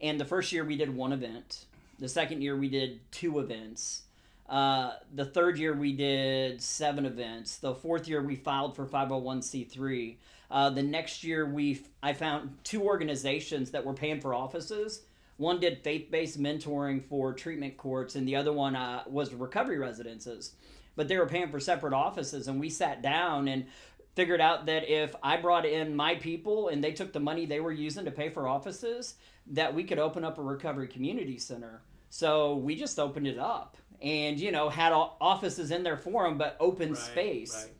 and 0.00 0.18
the 0.18 0.24
first 0.24 0.50
year 0.52 0.64
we 0.64 0.76
did 0.76 0.94
one 0.94 1.12
event. 1.12 1.66
The 1.98 2.08
second 2.08 2.42
year 2.42 2.56
we 2.56 2.68
did 2.68 3.00
two 3.12 3.38
events. 3.38 4.02
Uh, 4.48 4.92
the 5.14 5.24
third 5.24 5.58
year 5.58 5.74
we 5.74 5.92
did 5.92 6.60
seven 6.60 7.06
events. 7.06 7.56
The 7.56 7.74
fourth 7.74 8.06
year 8.08 8.22
we 8.22 8.36
filed 8.36 8.76
for 8.76 8.86
501c3. 8.86 10.16
Uh, 10.50 10.70
the 10.70 10.82
next 10.82 11.24
year 11.24 11.46
we 11.46 11.82
I 12.02 12.12
found 12.12 12.58
two 12.62 12.82
organizations 12.82 13.70
that 13.70 13.84
were 13.84 13.94
paying 13.94 14.20
for 14.20 14.34
offices. 14.34 15.02
One 15.36 15.58
did 15.58 15.82
faith-based 15.82 16.40
mentoring 16.40 17.02
for 17.02 17.32
treatment 17.32 17.76
courts, 17.76 18.14
and 18.14 18.28
the 18.28 18.36
other 18.36 18.52
one 18.52 18.76
uh, 18.76 19.02
was 19.06 19.34
recovery 19.34 19.78
residences. 19.78 20.52
But 20.94 21.08
they 21.08 21.16
were 21.16 21.26
paying 21.26 21.50
for 21.50 21.58
separate 21.58 21.92
offices, 21.92 22.46
and 22.46 22.60
we 22.60 22.70
sat 22.70 23.02
down 23.02 23.48
and 23.48 23.66
figured 24.14 24.40
out 24.40 24.66
that 24.66 24.88
if 24.88 25.12
I 25.24 25.36
brought 25.38 25.66
in 25.66 25.96
my 25.96 26.14
people 26.14 26.68
and 26.68 26.84
they 26.84 26.92
took 26.92 27.12
the 27.12 27.18
money 27.18 27.46
they 27.46 27.58
were 27.58 27.72
using 27.72 28.04
to 28.04 28.12
pay 28.12 28.28
for 28.28 28.46
offices, 28.46 29.14
that 29.48 29.74
we 29.74 29.82
could 29.82 29.98
open 29.98 30.24
up 30.24 30.38
a 30.38 30.42
recovery 30.42 30.86
community 30.86 31.38
center. 31.38 31.82
So 32.10 32.54
we 32.54 32.76
just 32.76 33.00
opened 33.00 33.26
it 33.26 33.40
up 33.40 33.76
and, 34.04 34.38
you 34.38 34.52
know, 34.52 34.68
had 34.68 34.92
offices 34.92 35.70
in 35.70 35.82
there 35.82 35.96
for 35.96 36.24
them, 36.24 36.36
but 36.38 36.56
open 36.60 36.90
Right, 36.90 36.98
space. 36.98 37.54
right. 37.54 37.72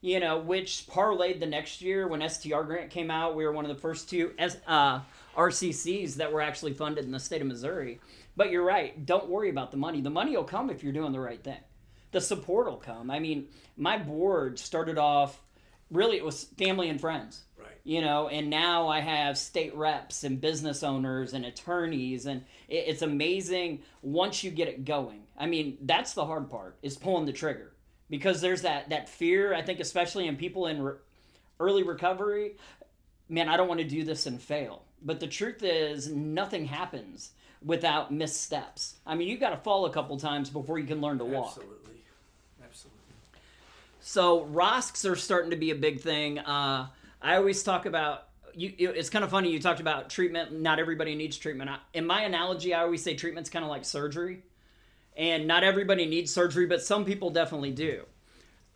You 0.00 0.20
know, 0.20 0.38
which 0.38 0.86
parlayed 0.86 1.40
the 1.40 1.46
next 1.46 1.80
year 1.82 2.06
when 2.06 2.20
STR 2.28 2.62
grant 2.62 2.90
came 2.90 3.10
out. 3.10 3.34
We 3.34 3.44
were 3.44 3.52
one 3.52 3.64
of 3.64 3.74
the 3.74 3.80
first 3.80 4.08
two 4.08 4.32
S, 4.38 4.56
uh, 4.66 5.00
RCCs 5.36 6.14
that 6.16 6.32
were 6.32 6.40
actually 6.40 6.74
funded 6.74 7.04
in 7.04 7.10
the 7.10 7.18
state 7.20 7.40
of 7.40 7.46
Missouri. 7.48 8.00
But 8.36 8.50
you're 8.50 8.64
right. 8.64 9.04
Don't 9.04 9.28
worry 9.28 9.48
about 9.50 9.70
the 9.70 9.76
money. 9.76 10.00
The 10.00 10.10
money 10.10 10.36
will 10.36 10.44
come 10.44 10.70
if 10.70 10.82
you're 10.84 10.92
doing 10.92 11.12
the 11.12 11.20
right 11.20 11.42
thing. 11.42 11.60
The 12.12 12.20
support 12.20 12.66
will 12.66 12.76
come. 12.76 13.10
I 13.10 13.18
mean, 13.18 13.48
my 13.76 13.98
board 13.98 14.58
started 14.58 14.98
off 14.98 15.40
really 15.90 16.16
it 16.16 16.24
was 16.24 16.44
family 16.58 16.88
and 16.88 16.98
friends 17.00 17.42
Right. 17.58 17.68
you 17.84 18.00
know 18.00 18.28
and 18.28 18.48
now 18.48 18.88
i 18.88 19.00
have 19.00 19.36
state 19.36 19.74
reps 19.76 20.24
and 20.24 20.40
business 20.40 20.82
owners 20.82 21.34
and 21.34 21.44
attorneys 21.44 22.24
and 22.24 22.42
it's 22.68 23.02
amazing 23.02 23.82
once 24.00 24.42
you 24.42 24.50
get 24.50 24.66
it 24.68 24.86
going 24.86 25.23
i 25.38 25.46
mean 25.46 25.76
that's 25.82 26.14
the 26.14 26.24
hard 26.24 26.50
part 26.50 26.76
is 26.82 26.96
pulling 26.96 27.26
the 27.26 27.32
trigger 27.32 27.72
because 28.10 28.40
there's 28.40 28.62
that 28.62 28.88
that 28.90 29.08
fear 29.08 29.54
i 29.54 29.62
think 29.62 29.80
especially 29.80 30.26
in 30.26 30.36
people 30.36 30.66
in 30.66 30.82
re- 30.82 30.94
early 31.60 31.82
recovery 31.82 32.52
man 33.28 33.48
i 33.48 33.56
don't 33.56 33.68
want 33.68 33.80
to 33.80 33.86
do 33.86 34.04
this 34.04 34.26
and 34.26 34.40
fail 34.40 34.82
but 35.02 35.20
the 35.20 35.26
truth 35.26 35.62
is 35.62 36.10
nothing 36.10 36.66
happens 36.66 37.30
without 37.64 38.12
missteps 38.12 38.96
i 39.06 39.14
mean 39.14 39.28
you've 39.28 39.40
got 39.40 39.50
to 39.50 39.56
fall 39.56 39.86
a 39.86 39.90
couple 39.90 40.16
times 40.18 40.50
before 40.50 40.78
you 40.78 40.86
can 40.86 41.00
learn 41.00 41.18
to 41.18 41.24
walk 41.24 41.46
Absolutely. 41.56 42.02
Absolutely. 42.62 43.00
so 44.00 44.44
ROSCs 44.46 45.10
are 45.10 45.16
starting 45.16 45.50
to 45.50 45.56
be 45.56 45.70
a 45.70 45.74
big 45.74 46.00
thing. 46.00 46.38
Uh, 46.40 46.88
I 47.22 47.36
always 47.36 47.62
talk 47.62 47.86
about 47.86 48.28
you. 48.54 48.72
It's 48.78 49.08
kind 49.10 49.24
of 49.24 49.30
funny 49.30 49.50
you 49.50 49.60
talked 49.60 49.80
about 49.80 50.10
treatment. 50.10 50.52
Not 50.52 50.78
everybody 50.78 51.14
needs 51.14 51.36
treatment. 51.38 51.70
I, 51.70 51.78
in 51.94 52.06
my 52.06 52.22
analogy, 52.22 52.74
I 52.74 52.82
always 52.82 53.02
say 53.02 53.14
treatment's 53.14 53.48
kind 53.50 53.64
of 53.64 53.70
like 53.70 53.84
surgery, 53.84 54.42
and 55.16 55.46
not 55.46 55.64
everybody 55.64 56.06
needs 56.06 56.32
surgery, 56.32 56.66
but 56.66 56.82
some 56.82 57.04
people 57.04 57.30
definitely 57.30 57.70
do. 57.70 58.04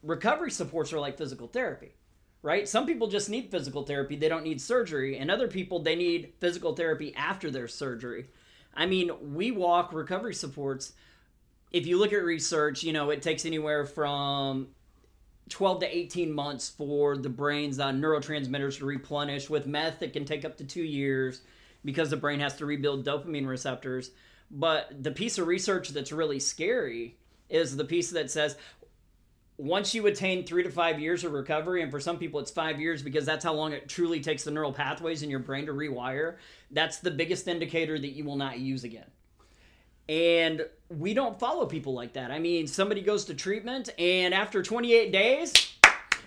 Recovery 0.02 0.50
supports 0.50 0.92
are 0.92 1.00
like 1.00 1.18
physical 1.18 1.48
therapy, 1.48 1.94
right? 2.42 2.68
Some 2.68 2.86
people 2.86 3.08
just 3.08 3.30
need 3.30 3.50
physical 3.50 3.82
therapy; 3.82 4.16
they 4.16 4.28
don't 4.28 4.44
need 4.44 4.60
surgery, 4.60 5.18
and 5.18 5.30
other 5.30 5.48
people 5.48 5.80
they 5.80 5.96
need 5.96 6.32
physical 6.40 6.74
therapy 6.74 7.14
after 7.14 7.50
their 7.50 7.68
surgery. 7.68 8.26
I 8.74 8.86
mean, 8.86 9.10
we 9.34 9.50
walk 9.50 9.92
recovery 9.92 10.34
supports 10.34 10.92
if 11.70 11.86
you 11.86 11.98
look 11.98 12.12
at 12.12 12.24
research, 12.24 12.82
you 12.82 12.92
know, 12.92 13.10
it 13.10 13.22
takes 13.22 13.44
anywhere 13.44 13.84
from 13.84 14.68
12 15.50 15.80
to 15.80 15.96
18 15.96 16.32
months 16.32 16.68
for 16.68 17.16
the 17.16 17.28
brain's 17.28 17.78
uh, 17.78 17.90
neurotransmitters 17.90 18.78
to 18.78 18.86
replenish. 18.86 19.50
With 19.50 19.66
meth, 19.66 20.02
it 20.02 20.12
can 20.12 20.24
take 20.24 20.44
up 20.44 20.56
to 20.58 20.64
two 20.64 20.82
years 20.82 21.42
because 21.84 22.10
the 22.10 22.16
brain 22.16 22.40
has 22.40 22.56
to 22.56 22.66
rebuild 22.66 23.04
dopamine 23.04 23.46
receptors. 23.46 24.10
But 24.50 25.02
the 25.02 25.10
piece 25.10 25.38
of 25.38 25.46
research 25.46 25.90
that's 25.90 26.12
really 26.12 26.40
scary 26.40 27.16
is 27.48 27.76
the 27.76 27.84
piece 27.84 28.10
that 28.10 28.30
says 28.30 28.56
once 29.58 29.92
you 29.92 30.06
attain 30.06 30.46
three 30.46 30.62
to 30.62 30.70
five 30.70 31.00
years 31.00 31.24
of 31.24 31.32
recovery, 31.32 31.82
and 31.82 31.90
for 31.90 31.98
some 31.98 32.16
people 32.16 32.38
it's 32.38 32.50
five 32.50 32.80
years 32.80 33.02
because 33.02 33.26
that's 33.26 33.44
how 33.44 33.52
long 33.52 33.72
it 33.72 33.88
truly 33.88 34.20
takes 34.20 34.44
the 34.44 34.50
neural 34.50 34.72
pathways 34.72 35.22
in 35.24 35.28
your 35.28 35.40
brain 35.40 35.66
to 35.66 35.72
rewire, 35.72 36.36
that's 36.70 36.98
the 36.98 37.10
biggest 37.10 37.48
indicator 37.48 37.98
that 37.98 38.10
you 38.10 38.24
will 38.24 38.36
not 38.36 38.60
use 38.60 38.84
again. 38.84 39.10
And 40.08 40.64
we 40.88 41.12
don't 41.12 41.38
follow 41.38 41.66
people 41.66 41.92
like 41.92 42.14
that. 42.14 42.30
I 42.30 42.38
mean, 42.38 42.66
somebody 42.66 43.02
goes 43.02 43.24
to 43.26 43.34
treatment, 43.34 43.90
and 43.98 44.32
after 44.32 44.62
28 44.62 45.12
days, 45.12 45.74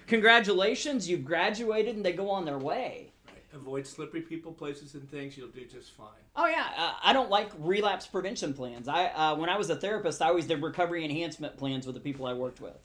congratulations, 0.07 1.09
you've 1.09 1.25
graduated, 1.25 1.95
and 1.95 2.05
they 2.05 2.13
go 2.13 2.29
on 2.29 2.43
their 2.45 2.59
way. 2.59 3.10
Avoid 3.53 3.85
slippery 3.85 4.21
people, 4.21 4.51
places, 4.51 4.93
and 4.93 5.09
things. 5.09 5.37
You'll 5.37 5.49
do 5.49 5.65
just 5.65 5.91
fine. 5.91 6.07
Oh 6.35 6.47
yeah, 6.47 6.67
uh, 6.77 6.93
I 7.03 7.13
don't 7.13 7.29
like 7.29 7.49
relapse 7.59 8.07
prevention 8.07 8.53
plans. 8.53 8.87
I 8.87 9.07
uh, 9.07 9.35
when 9.35 9.49
I 9.49 9.57
was 9.57 9.69
a 9.69 9.75
therapist, 9.75 10.21
I 10.21 10.27
always 10.27 10.45
did 10.45 10.61
recovery 10.61 11.03
enhancement 11.03 11.57
plans 11.57 11.85
with 11.85 11.95
the 11.95 12.01
people 12.01 12.25
I 12.25 12.33
worked 12.33 12.61
with. 12.61 12.77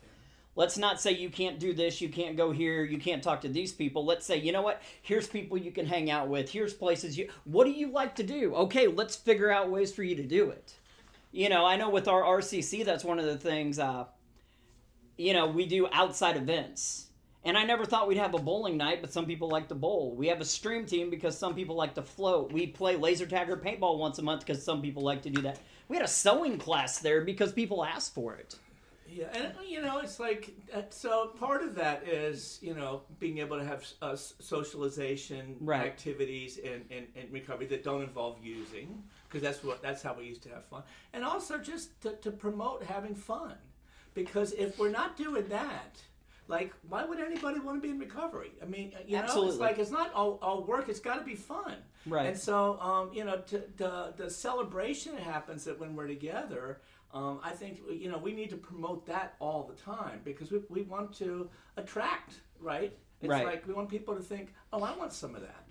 Let's 0.56 0.78
not 0.78 1.00
say 1.00 1.12
you 1.12 1.28
can't 1.28 1.58
do 1.58 1.74
this, 1.74 2.00
you 2.00 2.08
can't 2.08 2.36
go 2.36 2.50
here, 2.50 2.82
you 2.82 2.98
can't 2.98 3.22
talk 3.22 3.42
to 3.42 3.48
these 3.48 3.72
people. 3.72 4.06
Let's 4.06 4.24
say, 4.24 4.38
you 4.38 4.52
know 4.52 4.62
what? 4.62 4.82
Here's 5.02 5.26
people 5.26 5.58
you 5.58 5.70
can 5.70 5.84
hang 5.84 6.10
out 6.10 6.28
with. 6.28 6.50
Here's 6.50 6.72
places 6.72 7.18
you. 7.18 7.28
What 7.44 7.64
do 7.64 7.72
you 7.72 7.90
like 7.90 8.14
to 8.16 8.22
do? 8.22 8.54
Okay, 8.54 8.86
let's 8.86 9.14
figure 9.16 9.50
out 9.50 9.70
ways 9.70 9.92
for 9.92 10.02
you 10.02 10.16
to 10.16 10.22
do 10.22 10.48
it 10.50 10.74
you 11.36 11.50
know, 11.50 11.66
I 11.66 11.76
know 11.76 11.90
with 11.90 12.08
our 12.08 12.22
RCC, 12.22 12.82
that's 12.82 13.04
one 13.04 13.18
of 13.18 13.26
the 13.26 13.36
things, 13.36 13.78
uh, 13.78 14.06
you 15.18 15.34
know, 15.34 15.46
we 15.46 15.66
do 15.66 15.86
outside 15.92 16.34
events. 16.34 17.05
And 17.46 17.56
I 17.56 17.62
never 17.62 17.84
thought 17.84 18.08
we'd 18.08 18.18
have 18.18 18.34
a 18.34 18.40
bowling 18.40 18.76
night, 18.76 19.00
but 19.00 19.12
some 19.12 19.24
people 19.24 19.48
like 19.48 19.68
to 19.68 19.76
bowl. 19.76 20.16
We 20.16 20.26
have 20.26 20.40
a 20.40 20.44
stream 20.44 20.84
team 20.84 21.10
because 21.10 21.38
some 21.38 21.54
people 21.54 21.76
like 21.76 21.94
to 21.94 22.02
float. 22.02 22.52
We 22.52 22.66
play 22.66 22.96
laser 22.96 23.24
tag 23.24 23.48
or 23.48 23.56
paintball 23.56 23.98
once 23.98 24.18
a 24.18 24.22
month 24.22 24.44
because 24.44 24.64
some 24.64 24.82
people 24.82 25.04
like 25.04 25.22
to 25.22 25.30
do 25.30 25.40
that. 25.42 25.60
We 25.86 25.94
had 25.94 26.04
a 26.04 26.08
sewing 26.08 26.58
class 26.58 26.98
there 26.98 27.20
because 27.20 27.52
people 27.52 27.84
asked 27.84 28.12
for 28.14 28.34
it. 28.34 28.56
Yeah, 29.08 29.26
and 29.32 29.52
you 29.64 29.80
know, 29.80 29.98
it's 30.00 30.18
like 30.18 30.54
uh, 30.74 30.82
so. 30.90 31.28
Part 31.38 31.62
of 31.62 31.76
that 31.76 32.02
is 32.08 32.58
you 32.60 32.74
know 32.74 33.02
being 33.20 33.38
able 33.38 33.56
to 33.56 33.64
have 33.64 33.86
uh, 34.02 34.16
socialization 34.16 35.54
right. 35.60 35.86
activities 35.86 36.58
and, 36.58 36.84
in, 36.90 37.06
in, 37.14 37.30
recovery 37.30 37.66
that 37.66 37.84
don't 37.84 38.02
involve 38.02 38.44
using, 38.44 39.04
because 39.28 39.42
that's 39.42 39.62
what 39.62 39.80
that's 39.80 40.02
how 40.02 40.14
we 40.14 40.24
used 40.24 40.42
to 40.42 40.48
have 40.48 40.64
fun, 40.64 40.82
and 41.12 41.24
also 41.24 41.56
just 41.56 42.00
to, 42.02 42.16
to 42.16 42.32
promote 42.32 42.82
having 42.82 43.14
fun, 43.14 43.54
because 44.12 44.52
if 44.54 44.76
we're 44.76 44.90
not 44.90 45.16
doing 45.16 45.46
that, 45.50 46.02
like 46.48 46.72
why 46.88 47.04
would 47.04 47.18
anybody 47.18 47.58
want 47.60 47.82
to 47.82 47.86
be 47.86 47.92
in 47.92 47.98
recovery? 47.98 48.52
I 48.62 48.66
mean, 48.66 48.92
you 49.06 49.16
Absolutely. 49.16 49.46
know, 49.46 49.52
it's 49.52 49.60
like 49.60 49.78
it's 49.78 49.90
not 49.90 50.12
all, 50.14 50.38
all 50.42 50.64
work; 50.64 50.88
it's 50.88 51.00
got 51.00 51.16
to 51.18 51.24
be 51.24 51.34
fun. 51.34 51.76
Right. 52.06 52.26
And 52.26 52.38
so, 52.38 52.78
um, 52.80 53.10
you 53.12 53.24
know, 53.24 53.38
to, 53.48 53.62
the 53.76 54.14
the 54.16 54.30
celebration 54.30 55.14
that 55.14 55.22
happens 55.22 55.64
that 55.64 55.78
when 55.78 55.96
we're 55.96 56.06
together 56.06 56.80
um, 57.16 57.40
I 57.42 57.50
think 57.50 57.80
you 57.90 58.10
know 58.10 58.18
we 58.18 58.32
need 58.32 58.50
to 58.50 58.56
promote 58.56 59.06
that 59.06 59.36
all 59.38 59.62
the 59.62 59.80
time 59.80 60.20
because 60.24 60.50
we, 60.50 60.60
we 60.68 60.82
want 60.82 61.14
to 61.16 61.48
attract, 61.76 62.34
right? 62.60 62.96
It's 63.22 63.30
right. 63.30 63.46
like 63.46 63.66
we 63.66 63.72
want 63.72 63.88
people 63.88 64.14
to 64.14 64.22
think, 64.22 64.52
oh, 64.72 64.82
I 64.82 64.94
want 64.96 65.12
some 65.12 65.34
of 65.34 65.40
that. 65.40 65.64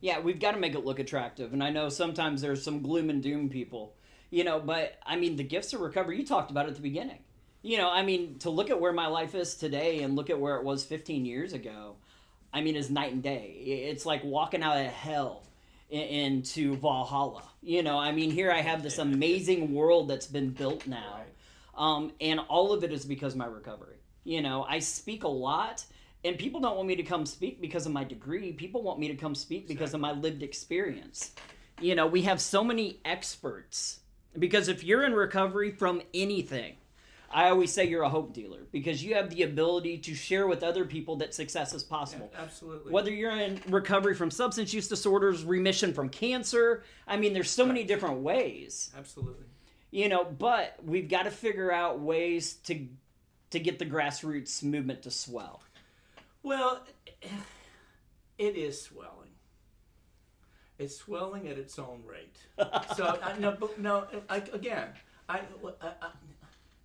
Yeah, 0.00 0.20
we've 0.20 0.38
got 0.38 0.52
to 0.52 0.58
make 0.58 0.74
it 0.74 0.84
look 0.84 0.98
attractive, 0.98 1.52
and 1.52 1.64
I 1.64 1.70
know 1.70 1.88
sometimes 1.88 2.42
there's 2.42 2.62
some 2.62 2.80
gloom 2.80 3.10
and 3.10 3.22
doom 3.22 3.48
people, 3.48 3.96
you 4.30 4.44
know. 4.44 4.60
But 4.60 4.98
I 5.04 5.16
mean, 5.16 5.36
the 5.36 5.42
gifts 5.42 5.72
of 5.72 5.80
recovery 5.80 6.18
you 6.18 6.26
talked 6.26 6.50
about 6.50 6.68
at 6.68 6.76
the 6.76 6.80
beginning. 6.80 7.18
You 7.62 7.78
know, 7.78 7.90
I 7.90 8.02
mean, 8.02 8.38
to 8.40 8.50
look 8.50 8.70
at 8.70 8.80
where 8.80 8.92
my 8.92 9.06
life 9.06 9.36
is 9.36 9.54
today 9.54 10.02
and 10.02 10.16
look 10.16 10.30
at 10.30 10.40
where 10.40 10.56
it 10.56 10.64
was 10.64 10.84
15 10.84 11.24
years 11.24 11.52
ago, 11.52 11.94
I 12.52 12.60
mean, 12.60 12.74
is 12.74 12.90
night 12.90 13.12
and 13.12 13.22
day. 13.22 13.54
It's 13.90 14.04
like 14.04 14.24
walking 14.24 14.62
out 14.62 14.78
of 14.78 14.86
hell 14.86 15.44
into 15.88 16.76
Valhalla. 16.76 17.44
You 17.62 17.82
know, 17.82 17.98
I 17.98 18.10
mean, 18.12 18.30
here 18.30 18.50
I 18.50 18.60
have 18.62 18.82
this 18.82 18.98
amazing 18.98 19.72
world 19.72 20.08
that's 20.08 20.26
been 20.26 20.50
built 20.50 20.86
now. 20.86 21.20
Um, 21.76 22.12
and 22.20 22.40
all 22.48 22.72
of 22.72 22.82
it 22.82 22.92
is 22.92 23.04
because 23.04 23.34
of 23.34 23.38
my 23.38 23.46
recovery. 23.46 23.96
You 24.24 24.42
know, 24.42 24.64
I 24.64 24.80
speak 24.80 25.24
a 25.24 25.28
lot, 25.28 25.84
and 26.24 26.38
people 26.38 26.60
don't 26.60 26.76
want 26.76 26.88
me 26.88 26.96
to 26.96 27.02
come 27.02 27.26
speak 27.26 27.60
because 27.60 27.86
of 27.86 27.92
my 27.92 28.04
degree. 28.04 28.52
People 28.52 28.82
want 28.82 28.98
me 28.98 29.08
to 29.08 29.14
come 29.14 29.34
speak 29.34 29.68
because 29.68 29.94
of 29.94 30.00
my 30.00 30.12
lived 30.12 30.42
experience. 30.42 31.32
You 31.80 31.94
know, 31.94 32.06
we 32.06 32.22
have 32.22 32.40
so 32.40 32.64
many 32.64 33.00
experts. 33.04 34.00
Because 34.38 34.68
if 34.68 34.82
you're 34.82 35.04
in 35.04 35.12
recovery 35.12 35.72
from 35.72 36.00
anything, 36.14 36.76
I 37.32 37.48
always 37.48 37.72
say 37.72 37.86
you're 37.86 38.02
a 38.02 38.08
hope 38.08 38.32
dealer 38.32 38.60
because 38.72 39.02
you 39.02 39.14
have 39.14 39.30
the 39.30 39.42
ability 39.42 39.98
to 39.98 40.14
share 40.14 40.46
with 40.46 40.62
other 40.62 40.84
people 40.84 41.16
that 41.16 41.34
success 41.34 41.72
is 41.72 41.82
possible. 41.82 42.30
Yeah, 42.32 42.42
absolutely. 42.42 42.92
Whether 42.92 43.10
you're 43.10 43.30
in 43.30 43.60
recovery 43.68 44.14
from 44.14 44.30
substance 44.30 44.74
use 44.74 44.88
disorders, 44.88 45.44
remission 45.44 45.94
from 45.94 46.08
cancer, 46.08 46.84
I 47.06 47.16
mean, 47.16 47.32
there's 47.32 47.50
so 47.50 47.64
many 47.64 47.84
different 47.84 48.20
ways. 48.20 48.90
Absolutely. 48.96 49.46
You 49.90 50.08
know, 50.08 50.24
but 50.24 50.78
we've 50.84 51.08
got 51.08 51.24
to 51.24 51.30
figure 51.30 51.72
out 51.72 52.00
ways 52.00 52.54
to 52.64 52.86
to 53.50 53.60
get 53.60 53.78
the 53.78 53.86
grassroots 53.86 54.62
movement 54.62 55.02
to 55.02 55.10
swell. 55.10 55.62
Well, 56.42 56.84
it 58.38 58.56
is 58.56 58.80
swelling. 58.80 59.30
It's 60.78 60.96
swelling 60.96 61.48
at 61.48 61.58
its 61.58 61.78
own 61.78 62.02
rate. 62.06 62.36
so 62.96 63.18
I, 63.22 63.38
no, 63.38 63.56
no. 63.78 64.06
I, 64.28 64.38
again, 64.38 64.88
I, 65.28 65.42
I 65.80 66.08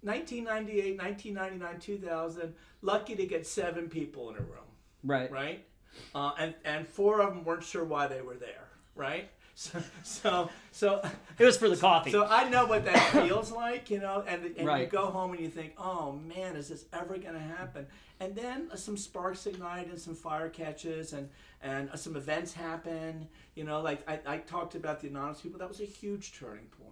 1998, 0.02 0.98
1999, 0.98 1.80
2000, 1.80 2.54
lucky 2.82 3.16
to 3.16 3.26
get 3.26 3.46
seven 3.46 3.90
people 3.90 4.30
in 4.30 4.36
a 4.36 4.42
room. 4.42 4.68
Right. 5.04 5.32
Right? 5.32 5.66
Uh, 6.14 6.32
and, 6.38 6.54
and 6.64 6.88
four 6.88 7.22
of 7.22 7.34
them 7.34 7.44
weren't 7.44 7.64
sure 7.64 7.84
why 7.84 8.08
they 8.08 8.22
were 8.22 8.36
there. 8.36 8.68
Right? 8.96 9.30
So, 9.60 9.82
so, 10.04 10.50
so 10.72 11.02
it 11.40 11.44
was 11.44 11.58
for 11.58 11.68
the 11.68 11.76
coffee. 11.76 12.12
So 12.12 12.28
I 12.30 12.48
know 12.48 12.68
what 12.68 12.86
that 12.86 13.10
feels 13.12 13.52
like, 13.52 13.90
you 13.90 14.00
know, 14.00 14.24
and, 14.28 14.56
and 14.56 14.68
right. 14.68 14.82
you 14.82 14.86
go 14.86 15.08
home 15.08 15.32
and 15.32 15.40
you 15.40 15.50
think, 15.50 15.74
oh 15.80 16.12
man, 16.12 16.56
is 16.56 16.70
this 16.70 16.86
ever 16.94 17.18
going 17.18 17.34
to 17.34 17.40
happen? 17.40 17.88
And 18.20 18.36
then 18.36 18.70
uh, 18.72 18.76
some 18.76 18.96
sparks 18.96 19.48
ignite 19.48 19.88
and 19.88 20.00
some 20.00 20.14
fire 20.14 20.50
catches 20.50 21.14
and, 21.14 21.28
and 21.64 21.90
uh, 21.90 21.96
some 21.96 22.16
events 22.16 22.54
happen, 22.54 23.28
you 23.56 23.64
know, 23.64 23.82
like 23.82 24.08
I, 24.08 24.20
I 24.28 24.38
talked 24.38 24.76
about 24.76 25.02
the 25.02 25.08
anonymous 25.08 25.42
people. 25.42 25.58
That 25.58 25.70
was 25.70 25.82
a 25.82 25.86
huge 25.86 26.34
turning 26.38 26.68
point 26.80 26.87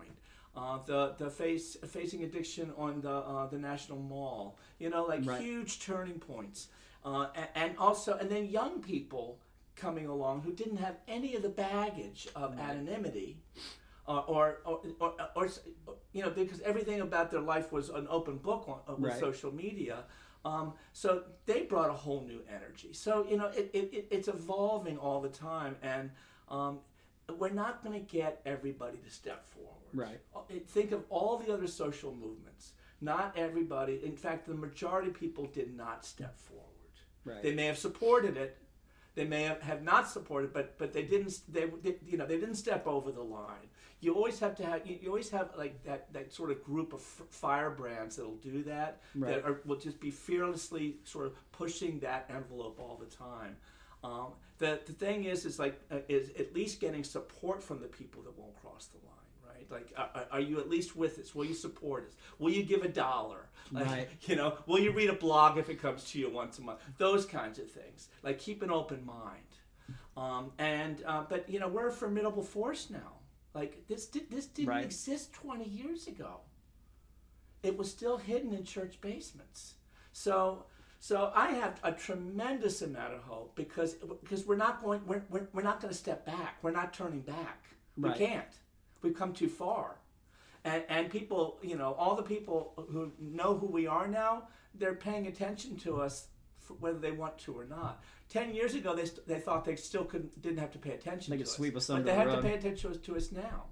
uh, 0.56 0.80
the 0.86 1.16
the 1.18 1.30
face 1.30 1.78
facing 1.88 2.24
addiction 2.24 2.72
on 2.78 3.02
the 3.02 3.10
uh, 3.12 3.48
the 3.48 3.58
National 3.58 4.00
Mall. 4.00 4.58
You 4.80 4.90
know, 4.90 5.04
like 5.06 5.26
right. 5.26 5.42
huge 5.42 5.80
turning 5.80 6.20
points, 6.20 6.68
uh, 7.04 7.28
and, 7.36 7.48
and, 7.56 7.78
also 7.78 8.18
and 8.18 8.30
then 8.30 8.46
young 8.46 8.82
people 8.82 9.40
coming 9.76 10.08
along 10.08 10.42
who 10.42 10.54
didn't 10.54 10.78
have 10.78 10.96
any 11.08 11.36
of 11.36 11.42
the 11.42 11.50
baggage 11.50 12.28
of 12.36 12.58
right. 12.58 12.70
anonymity. 12.70 13.38
Uh, 14.08 14.20
or, 14.28 14.60
or, 14.66 14.82
or, 15.00 15.14
or, 15.36 15.50
you 16.14 16.22
know, 16.22 16.30
because 16.30 16.62
everything 16.62 17.02
about 17.02 17.32
their 17.32 17.42
life 17.42 17.72
was 17.72 17.90
an 17.90 18.06
open 18.08 18.38
book 18.38 18.66
on, 18.68 18.78
uh, 18.88 18.96
with 18.96 19.14
right. 19.14 19.20
social 19.20 19.52
media. 19.52 20.04
Um, 20.46 20.74
so 20.94 21.24
they 21.48 21.64
brought 21.64 21.90
a 21.90 21.94
whole 21.94 22.22
new 22.22 22.42
energy. 22.48 22.94
So, 22.94 23.26
you 23.28 23.36
know, 23.36 23.48
it, 23.48 23.72
it, 23.74 24.08
it's 24.12 24.28
evolving 24.28 25.00
all 25.00 25.22
the 25.22 25.30
time. 25.30 25.76
And 25.82 26.12
um, 26.50 26.82
we're 27.40 27.50
not 27.50 27.84
going 27.84 28.00
to 28.00 28.06
get 28.06 28.42
everybody 28.46 29.00
to 29.00 29.10
step 29.10 29.44
forward. 29.48 29.75
Right. 29.96 30.20
Uh, 30.36 30.42
think 30.68 30.92
of 30.92 31.04
all 31.10 31.38
the 31.38 31.54
other 31.54 31.68
social 31.68 32.14
movements. 32.14 32.74
Not 33.02 33.34
everybody, 33.38 34.02
in 34.04 34.16
fact, 34.16 34.48
the 34.48 34.54
majority 34.54 35.10
of 35.10 35.20
people 35.20 35.46
did 35.48 35.76
not 35.76 36.06
step 36.06 36.38
forward. 36.38 36.66
Right. 37.24 37.42
They 37.42 37.54
may 37.54 37.66
have 37.66 37.78
supported 37.78 38.38
it, 38.38 38.58
they 39.16 39.26
may 39.26 39.44
have, 39.44 39.62
have 39.62 39.82
not 39.82 40.10
supported, 40.10 40.54
but 40.54 40.78
but 40.78 40.94
they 40.94 41.04
didn't. 41.04 41.40
They, 41.48 41.66
they, 41.82 41.96
you 42.06 42.18
know 42.18 42.26
they 42.26 42.38
didn't 42.38 42.56
step 42.56 42.86
over 42.86 43.12
the 43.12 43.24
line. 43.24 43.70
You 44.02 44.14
always 44.14 44.40
have 44.40 44.56
to 44.58 44.66
have 44.66 44.86
you, 44.86 45.00
you 45.02 45.08
always 45.08 45.30
have 45.30 45.52
like 45.58 45.84
that 45.86 46.12
that 46.14 46.34
sort 46.34 46.52
of 46.52 46.64
group 46.64 46.94
of 46.94 47.00
f- 47.00 47.24
firebrands 47.30 48.18
that'll 48.18 48.36
do 48.36 48.64
that. 48.64 49.02
Right. 49.16 49.36
That 49.36 49.46
are, 49.46 49.62
will 49.66 49.78
just 49.78 50.00
be 50.00 50.12
fearlessly 50.12 50.98
sort 51.06 51.28
of 51.28 51.34
pushing 51.54 52.00
that 52.00 52.30
envelope 52.30 52.78
all 52.80 52.98
the 52.98 53.14
time. 53.16 53.56
Um, 54.04 54.34
the, 54.60 54.80
the 54.86 54.94
thing 54.94 55.24
is, 55.26 55.46
is 55.46 55.58
like, 55.58 55.82
uh, 55.92 55.98
is 56.08 56.30
at 56.40 56.54
least 56.54 56.80
getting 56.80 57.04
support 57.04 57.64
from 57.64 57.82
the 57.82 57.88
people 57.88 58.22
that 58.24 58.38
won't 58.38 58.56
cross 58.62 58.88
the 58.88 58.98
line, 58.98 59.25
right? 59.56 59.72
Like, 59.72 59.94
are, 59.98 60.26
are 60.32 60.40
you 60.40 60.60
at 60.60 60.70
least 60.70 60.96
with 60.96 61.20
us? 61.20 61.34
Will 61.34 61.46
you 61.46 61.54
support 61.54 62.08
us? 62.08 62.14
Will 62.40 62.52
you 62.52 62.64
give 62.64 62.84
a 62.84 62.88
dollar? 62.88 63.50
Like, 63.72 63.86
right. 63.86 64.08
You 64.28 64.36
know, 64.36 64.58
will 64.66 64.80
you 64.80 64.92
read 64.92 65.10
a 65.10 65.14
blog 65.14 65.58
if 65.58 65.70
it 65.70 65.82
comes 65.82 66.04
to 66.12 66.20
you 66.20 66.30
once 66.30 66.60
a 66.60 66.62
month? 66.62 66.80
Those 66.98 67.26
kinds 67.26 67.60
of 67.60 67.70
things. 67.70 68.10
Like, 68.24 68.40
keep 68.40 68.62
an 68.62 68.72
open 68.72 69.06
mind. 69.06 69.42
Um, 70.18 70.52
and, 70.58 71.04
uh, 71.06 71.24
but, 71.28 71.50
you 71.50 71.60
know, 71.60 71.68
we're 71.68 71.90
a 71.90 71.92
formidable 71.92 72.44
force 72.44 72.90
now. 72.90 73.14
Like, 73.54 73.88
this, 73.88 74.06
did, 74.06 74.30
this 74.30 74.46
didn't 74.48 74.70
right. 74.70 74.84
exist 74.84 75.34
20 75.34 75.66
years 75.66 76.08
ago. 76.08 76.42
It 77.64 77.78
was 77.78 77.90
still 77.90 78.18
hidden 78.18 78.54
in 78.54 78.64
church 78.64 79.00
basements. 79.02 79.76
So, 80.12 80.66
so 81.00 81.32
I 81.36 81.52
have 81.52 81.80
a 81.84 81.92
tremendous 81.92 82.82
amount 82.82 83.14
of 83.14 83.22
hope 83.22 83.56
because 83.56 83.94
because 83.94 84.46
we're 84.46 84.56
not 84.56 84.82
going 84.82 85.02
we're, 85.06 85.24
we're, 85.30 85.48
we're 85.54 85.62
not 85.62 85.82
going 85.82 85.92
to 85.92 85.98
step 85.98 86.26
back. 86.26 86.58
We're 86.62 86.72
not 86.72 86.94
turning 86.94 87.22
back. 87.22 87.66
Right. 87.98 88.18
We 88.18 88.26
can't. 88.26 88.60
We've 89.02 89.16
come 89.16 89.34
too 89.34 89.50
far. 89.50 89.98
and, 90.64 90.84
and 90.90 91.10
people, 91.10 91.60
you 91.62 91.78
know, 91.78 91.94
all 91.94 92.16
the 92.16 92.24
people 92.24 92.74
who 92.92 93.12
know 93.20 93.56
who 93.56 93.68
we 93.68 93.86
are 93.88 94.08
now, 94.08 94.48
they're 94.74 94.96
paying 94.96 95.28
attention 95.28 95.78
to 95.78 96.02
us 96.02 96.28
whether 96.80 96.98
they 96.98 97.12
want 97.12 97.38
to 97.38 97.54
or 97.54 97.66
not. 97.66 98.04
Ten 98.30 98.54
years 98.56 98.74
ago, 98.74 98.96
they, 98.96 99.06
st- 99.06 99.28
they 99.28 99.40
thought 99.40 99.64
they 99.66 99.76
still 99.76 100.04
couldn't 100.04 100.42
didn't 100.42 100.58
have 100.58 100.72
to 100.72 100.80
pay 100.80 100.92
attention. 100.92 101.30
They 101.32 101.38
to 101.38 101.44
could 101.44 101.50
us, 101.50 101.56
sweep 101.56 101.76
us 101.78 101.88
but 101.88 101.94
under 101.98 102.06
they 102.06 102.12
the 102.12 102.18
have 102.18 102.28
rug. 102.28 102.38
to 102.38 102.42
pay 102.42 102.54
attention 102.56 102.90
to 102.92 102.98
us, 102.98 103.06
to 103.06 103.16
us 103.16 103.32
now. 103.32 103.66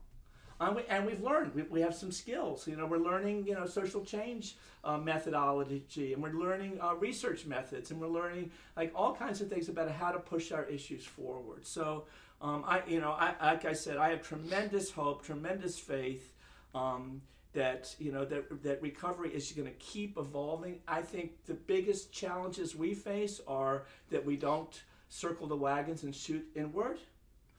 And, 0.60 0.76
we, 0.76 0.84
and 0.88 1.06
we've 1.08 1.22
learned. 1.22 1.56
We, 1.56 1.64
we 1.64 1.82
have 1.82 1.96
some 1.96 2.12
skills. 2.12 2.68
You 2.68 2.76
know, 2.78 2.86
we're 2.86 3.00
learning. 3.00 3.48
You 3.48 3.56
know, 3.56 3.66
social 3.66 4.06
change 4.06 4.56
uh, 4.84 4.98
methodology, 5.00 6.14
and 6.14 6.22
we're 6.22 6.34
learning 6.34 6.80
uh, 6.80 6.94
research 6.96 7.46
methods, 7.48 7.90
and 7.90 8.00
we're 8.00 8.08
learning 8.08 8.52
like 8.78 8.92
all 8.96 9.16
kinds 9.16 9.42
of 9.42 9.50
things 9.50 9.68
about 9.70 9.90
how 9.90 10.12
to 10.12 10.20
push 10.20 10.52
our 10.52 10.66
issues 10.66 11.04
forward. 11.04 11.66
So, 11.66 12.06
um, 12.42 12.64
I, 12.68 12.82
you 12.88 13.00
know, 13.00 13.12
I, 13.12 13.36
like 13.42 13.66
I 13.66 13.74
said, 13.74 13.98
I 13.98 14.10
have 14.10 14.22
tremendous 14.22 14.92
hope, 14.92 15.24
tremendous 15.24 15.80
faith. 15.80 16.34
Um, 16.76 17.22
that 17.54 17.96
you 18.00 18.12
know 18.12 18.26
that 18.26 18.64
that 18.64 18.82
recovery 18.82 19.30
is 19.30 19.52
going 19.52 19.68
to 19.68 19.74
keep 19.76 20.18
evolving. 20.18 20.80
I 20.88 21.02
think 21.02 21.46
the 21.46 21.54
biggest 21.54 22.12
challenges 22.12 22.76
we 22.76 22.96
face 22.96 23.40
are 23.48 23.86
that 24.10 24.26
we 24.26 24.36
don't 24.38 24.82
circle 25.10 25.46
the 25.46 25.56
wagons 25.56 26.04
and 26.04 26.16
shoot 26.16 26.46
inward. 26.56 26.98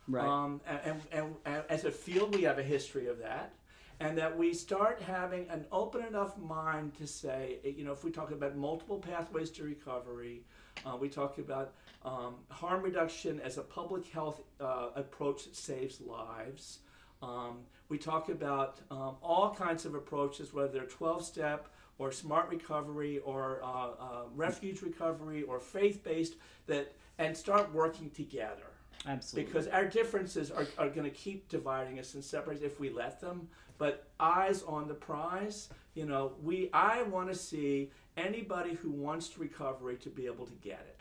Right. 0.09 0.27
Um, 0.27 0.61
and, 0.67 1.01
and, 1.13 1.35
and, 1.47 1.63
as 1.71 1.85
a 1.85 1.91
field, 1.91 2.35
we 2.35 2.43
have 2.43 2.59
a 2.59 2.63
history 2.63 3.07
of 3.07 3.19
that. 3.21 3.55
And 4.01 4.19
that 4.19 4.37
we 4.37 4.53
start 4.53 5.01
having 5.01 5.49
an 5.49 5.65
open 5.71 6.05
enough 6.05 6.37
mind 6.37 6.95
to 6.99 7.07
say, 7.07 7.59
you 7.65 7.85
know, 7.85 7.93
if 7.93 8.03
we 8.03 8.11
talk 8.11 8.33
about 8.33 8.57
multiple 8.57 8.99
pathways 8.99 9.51
to 9.53 9.63
recovery, 9.63 10.43
uh, 10.85 10.97
we 10.97 11.09
talk 11.09 11.39
about 11.39 11.75
um, 12.05 12.35
harm 12.51 12.83
reduction 12.83 13.41
as 13.41 13.59
a 13.59 13.63
public 13.63 14.07
health 14.07 14.43
uh, 14.61 14.89
approach 14.95 15.45
that 15.45 15.57
saves 15.57 16.01
lives. 16.01 16.81
Um, 17.23 17.59
we 17.89 17.99
talk 17.99 18.29
about 18.29 18.81
um, 18.91 19.17
all 19.23 19.55
kinds 19.55 19.85
of 19.85 19.95
approaches, 19.95 20.53
whether 20.53 20.69
they're 20.69 20.87
12 20.87 21.25
step 21.25 21.69
or 21.99 22.13
smart 22.13 22.49
recovery 22.51 23.19
or 23.21 23.61
uh, 23.63 23.67
uh, 23.67 24.23
refuge 24.35 24.83
recovery 24.83 25.43
or 25.43 25.61
faith 25.61 26.03
based, 26.03 26.35
that 26.67 26.95
and 27.19 27.37
start 27.37 27.73
working 27.73 28.11
together. 28.11 28.67
Absolutely. 29.07 29.53
Because 29.53 29.69
our 29.69 29.85
differences 29.85 30.51
are, 30.51 30.67
are 30.79 30.89
going 30.89 31.05
to 31.05 31.17
keep 31.17 31.49
dividing 31.49 31.99
us 31.99 32.15
and 32.15 32.25
separating 32.25 32.65
if 32.65 32.81
we 32.81 32.91
let 32.91 33.21
them. 33.21 33.49
But 33.77 34.09
eyes 34.19 34.63
on 34.63 34.89
the 34.89 34.95
prize, 34.95 35.69
you 35.95 36.07
know, 36.07 36.33
we 36.43 36.71
I 36.73 37.03
want 37.03 37.29
to 37.29 37.35
see 37.35 37.91
anybody 38.17 38.75
who 38.75 38.91
wants 38.91 39.29
to 39.31 39.41
recovery 39.41 39.97
to 39.97 40.09
be 40.11 40.27
able 40.27 40.47
to 40.47 40.55
get 40.63 40.85
it. 40.89 40.94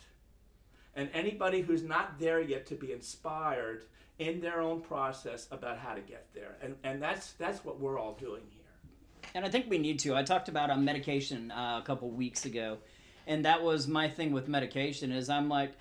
And 0.95 1.09
anybody 1.13 1.61
who's 1.61 1.83
not 1.83 2.19
there 2.19 2.39
yet 2.39 2.65
to 2.67 2.75
be 2.75 2.91
inspired 2.91 3.85
in 4.19 4.41
their 4.41 4.61
own 4.61 4.81
process 4.81 5.47
about 5.51 5.77
how 5.77 5.93
to 5.95 6.01
get 6.01 6.27
there. 6.33 6.55
And, 6.61 6.75
and 6.83 7.01
that's, 7.01 7.31
that's 7.33 7.65
what 7.65 7.79
we're 7.79 7.97
all 7.97 8.13
doing 8.13 8.43
here. 8.51 8.59
And 9.33 9.45
I 9.45 9.49
think 9.49 9.69
we 9.69 9.79
need 9.79 9.99
to. 9.99 10.15
I 10.15 10.23
talked 10.23 10.49
about 10.49 10.69
a 10.69 10.75
medication 10.75 11.49
uh, 11.49 11.79
a 11.81 11.85
couple 11.85 12.11
weeks 12.11 12.45
ago, 12.45 12.77
and 13.25 13.45
that 13.45 13.63
was 13.63 13.87
my 13.87 14.09
thing 14.09 14.31
with 14.31 14.47
medication. 14.47 15.11
Is 15.11 15.29
I'm 15.29 15.49
like, 15.49 15.71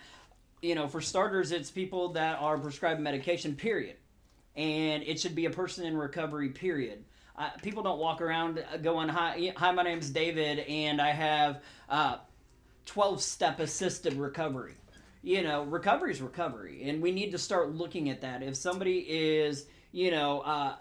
you 0.63 0.75
know, 0.75 0.89
for 0.89 1.01
starters, 1.01 1.51
it's 1.51 1.71
people 1.71 2.13
that 2.13 2.39
are 2.39 2.57
prescribed 2.57 3.01
medication. 3.01 3.57
Period, 3.57 3.97
and 4.57 5.03
it 5.03 5.21
should 5.21 5.35
be 5.35 5.47
a 5.47 5.51
person 5.51 5.85
in 5.85 5.97
recovery. 5.97 6.51
Period. 6.51 7.05
Uh, 7.37 7.51
people 7.63 7.83
don't 7.83 7.99
walk 7.99 8.23
around 8.23 8.65
going, 8.81 9.09
"Hi, 9.09 9.53
hi, 9.57 9.73
my 9.73 9.83
name's 9.83 10.09
David, 10.09 10.61
and 10.61 11.01
I 11.01 11.11
have 11.11 11.63
uh, 11.91 12.19
twelve-step 12.87 13.59
assisted 13.59 14.15
recovery." 14.15 14.77
You 15.23 15.43
know, 15.43 15.63
recovery 15.65 16.13
is 16.13 16.21
recovery, 16.21 16.89
and 16.89 17.01
we 17.01 17.13
need 17.13 17.31
to 17.31 17.39
start 17.39 17.73
looking 17.73 18.11
at 18.11 18.21
that. 18.23 18.43
If 18.43 18.57
somebody 18.57 18.99
is, 18.99 19.67
you 19.93 20.11
know, 20.11 20.41
uh, 20.41 20.75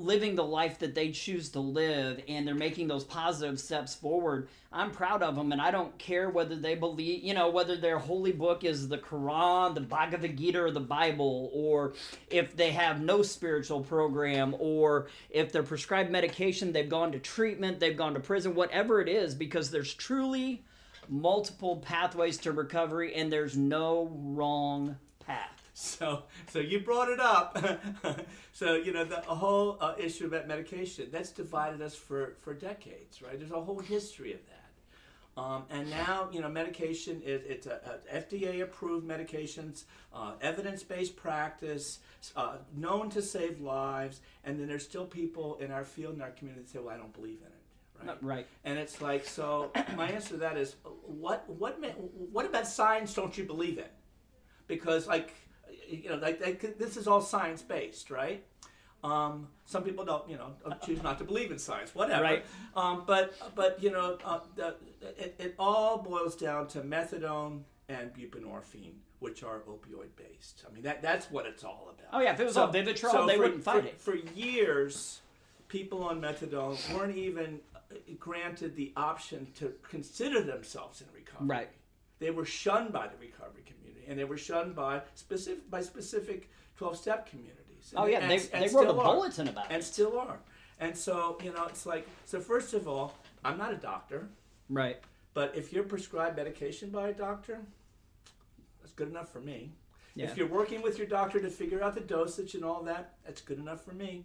living 0.00 0.34
the 0.34 0.44
life 0.44 0.78
that 0.78 0.94
they 0.94 1.10
choose 1.10 1.50
to 1.50 1.60
live 1.60 2.20
and 2.28 2.46
they're 2.46 2.54
making 2.54 2.88
those 2.88 3.04
positive 3.04 3.60
steps 3.60 3.94
forward 3.94 4.48
i'm 4.72 4.90
proud 4.90 5.22
of 5.22 5.36
them 5.36 5.52
and 5.52 5.60
i 5.60 5.70
don't 5.70 5.96
care 5.98 6.30
whether 6.30 6.56
they 6.56 6.74
believe 6.74 7.22
you 7.22 7.34
know 7.34 7.50
whether 7.50 7.76
their 7.76 7.98
holy 7.98 8.32
book 8.32 8.64
is 8.64 8.88
the 8.88 8.96
quran 8.96 9.74
the 9.74 9.80
bhagavad 9.80 10.36
gita 10.36 10.60
or 10.60 10.70
the 10.70 10.80
bible 10.80 11.50
or 11.52 11.92
if 12.30 12.56
they 12.56 12.70
have 12.70 13.00
no 13.00 13.20
spiritual 13.20 13.80
program 13.80 14.54
or 14.58 15.08
if 15.28 15.52
they're 15.52 15.62
prescribed 15.62 16.10
medication 16.10 16.72
they've 16.72 16.88
gone 16.88 17.12
to 17.12 17.18
treatment 17.18 17.78
they've 17.78 17.96
gone 17.96 18.14
to 18.14 18.20
prison 18.20 18.54
whatever 18.54 19.00
it 19.00 19.08
is 19.08 19.34
because 19.34 19.70
there's 19.70 19.92
truly 19.92 20.62
multiple 21.08 21.76
pathways 21.78 22.38
to 22.38 22.52
recovery 22.52 23.14
and 23.14 23.32
there's 23.32 23.56
no 23.56 24.10
wrong 24.12 24.96
path 25.24 25.60
So, 25.80 26.24
so 26.52 26.58
you 26.58 26.80
brought 26.80 27.08
it 27.08 27.20
up. 27.20 27.58
so, 28.52 28.74
you 28.74 28.92
know, 28.92 29.04
the 29.04 29.20
whole 29.22 29.78
uh, 29.80 29.94
issue 29.98 30.26
about 30.26 30.46
medication 30.46 31.08
that's 31.10 31.30
divided 31.30 31.80
us 31.80 31.94
for, 31.94 32.34
for 32.42 32.52
decades, 32.52 33.22
right? 33.22 33.38
There's 33.38 33.50
a 33.50 33.60
whole 33.60 33.78
history 33.78 34.34
of 34.34 34.40
that. 34.46 35.40
Um, 35.40 35.64
and 35.70 35.88
now, 35.88 36.28
you 36.32 36.42
know, 36.42 36.50
medication 36.50 37.22
is 37.24 37.42
it's 37.46 37.66
a, 37.66 37.98
a 38.12 38.20
FDA 38.20 38.62
approved 38.62 39.08
medications, 39.08 39.84
uh, 40.12 40.32
evidence 40.42 40.82
based 40.82 41.16
practice, 41.16 42.00
uh, 42.36 42.56
known 42.76 43.08
to 43.10 43.22
save 43.22 43.60
lives. 43.60 44.20
And 44.44 44.60
then 44.60 44.66
there's 44.66 44.84
still 44.84 45.06
people 45.06 45.56
in 45.60 45.70
our 45.70 45.84
field 45.84 46.14
in 46.14 46.20
our 46.20 46.30
community 46.30 46.64
that 46.64 46.70
say, 46.70 46.78
well, 46.78 46.94
I 46.94 46.98
don't 46.98 47.14
believe 47.14 47.38
in 47.40 47.46
it. 47.46 47.59
Right. 48.04 48.18
right 48.22 48.46
And 48.64 48.78
it's 48.78 49.00
like, 49.00 49.26
so 49.26 49.70
my 49.96 50.08
answer 50.08 50.30
to 50.30 50.36
that 50.38 50.56
is, 50.56 50.76
what, 51.06 51.48
what, 51.48 51.78
what 52.32 52.46
about 52.46 52.66
science 52.66 53.14
don't 53.14 53.36
you 53.36 53.44
believe 53.44 53.78
in? 53.78 53.84
Because, 54.66 55.06
like, 55.06 55.34
you 55.88 56.08
know, 56.08 56.16
like, 56.16 56.40
like 56.44 56.78
this 56.78 56.96
is 56.96 57.06
all 57.06 57.20
science 57.20 57.62
based, 57.62 58.10
right? 58.10 58.44
Um, 59.02 59.48
some 59.64 59.82
people 59.82 60.04
don't, 60.04 60.28
you 60.28 60.36
know, 60.36 60.52
choose 60.84 61.02
not 61.02 61.18
to 61.18 61.24
believe 61.24 61.50
in 61.50 61.58
science, 61.58 61.94
whatever. 61.94 62.22
Right. 62.22 62.44
Um, 62.76 63.04
but, 63.06 63.34
but 63.54 63.82
you 63.82 63.90
know, 63.90 64.18
uh, 64.24 64.40
the, 64.56 64.74
it, 65.18 65.34
it 65.38 65.54
all 65.58 65.98
boils 65.98 66.36
down 66.36 66.66
to 66.68 66.82
methadone 66.82 67.62
and 67.88 68.12
buprenorphine, 68.12 68.92
which 69.18 69.42
are 69.42 69.60
opioid 69.60 70.10
based. 70.16 70.64
I 70.68 70.72
mean, 70.72 70.82
that 70.82 71.02
that's 71.02 71.30
what 71.30 71.46
it's 71.46 71.64
all 71.64 71.92
about. 71.94 72.08
Oh, 72.12 72.20
yeah, 72.20 72.34
if 72.34 72.40
it 72.40 72.44
was 72.44 72.56
all 72.56 72.72
Vivitrol, 72.72 73.26
they 73.26 73.36
for, 73.36 73.42
wouldn't 73.42 73.64
fight 73.64 74.00
for, 74.00 74.14
it. 74.14 74.24
For 74.24 74.38
years, 74.38 75.20
people 75.68 76.04
on 76.04 76.20
methadone 76.20 76.78
weren't 76.94 77.16
even 77.16 77.60
granted 78.18 78.76
the 78.76 78.92
option 78.96 79.46
to 79.56 79.72
consider 79.88 80.42
themselves 80.42 81.00
in 81.00 81.06
recovery. 81.14 81.46
Right. 81.48 81.68
They 82.18 82.30
were 82.30 82.44
shunned 82.44 82.92
by 82.92 83.06
the 83.08 83.16
recovery 83.18 83.62
community, 83.66 84.04
and 84.08 84.18
they 84.18 84.24
were 84.24 84.36
shunned 84.36 84.74
by 84.74 85.02
specific 85.14 85.70
by 85.70 85.80
specific 85.80 86.50
twelve-step 86.76 87.28
communities. 87.28 87.94
Oh 87.96 88.06
yeah, 88.06 88.18
and- 88.20 88.30
they, 88.30 88.36
and 88.52 88.64
they 88.68 88.74
wrote 88.74 88.88
a 88.88 88.90
are. 88.92 89.04
bulletin 89.14 89.48
about 89.48 89.64
and 89.66 89.72
it. 89.72 89.76
And 89.76 89.84
still 89.84 90.18
are. 90.18 90.38
And 90.78 90.96
so 90.96 91.38
you 91.42 91.52
know, 91.52 91.64
it's 91.66 91.86
like 91.86 92.06
so. 92.24 92.40
First 92.40 92.74
of 92.74 92.86
all, 92.88 93.14
I'm 93.44 93.56
not 93.58 93.72
a 93.72 93.76
doctor, 93.76 94.28
Right. 94.68 94.98
but 95.34 95.54
if 95.56 95.72
you're 95.72 95.84
prescribed 95.84 96.36
medication 96.36 96.90
by 96.90 97.08
a 97.08 97.12
doctor, 97.14 97.60
that's 98.80 98.92
good 98.92 99.08
enough 99.08 99.30
for 99.32 99.40
me. 99.40 99.72
Yeah. 100.14 100.26
If 100.26 100.36
you're 100.36 100.48
working 100.48 100.82
with 100.82 100.98
your 100.98 101.06
doctor 101.06 101.40
to 101.40 101.48
figure 101.48 101.82
out 101.82 101.94
the 101.94 102.00
dosage 102.00 102.54
and 102.54 102.64
all 102.64 102.82
that, 102.82 103.14
that's 103.24 103.40
good 103.40 103.58
enough 103.58 103.84
for 103.84 103.92
me. 103.92 104.24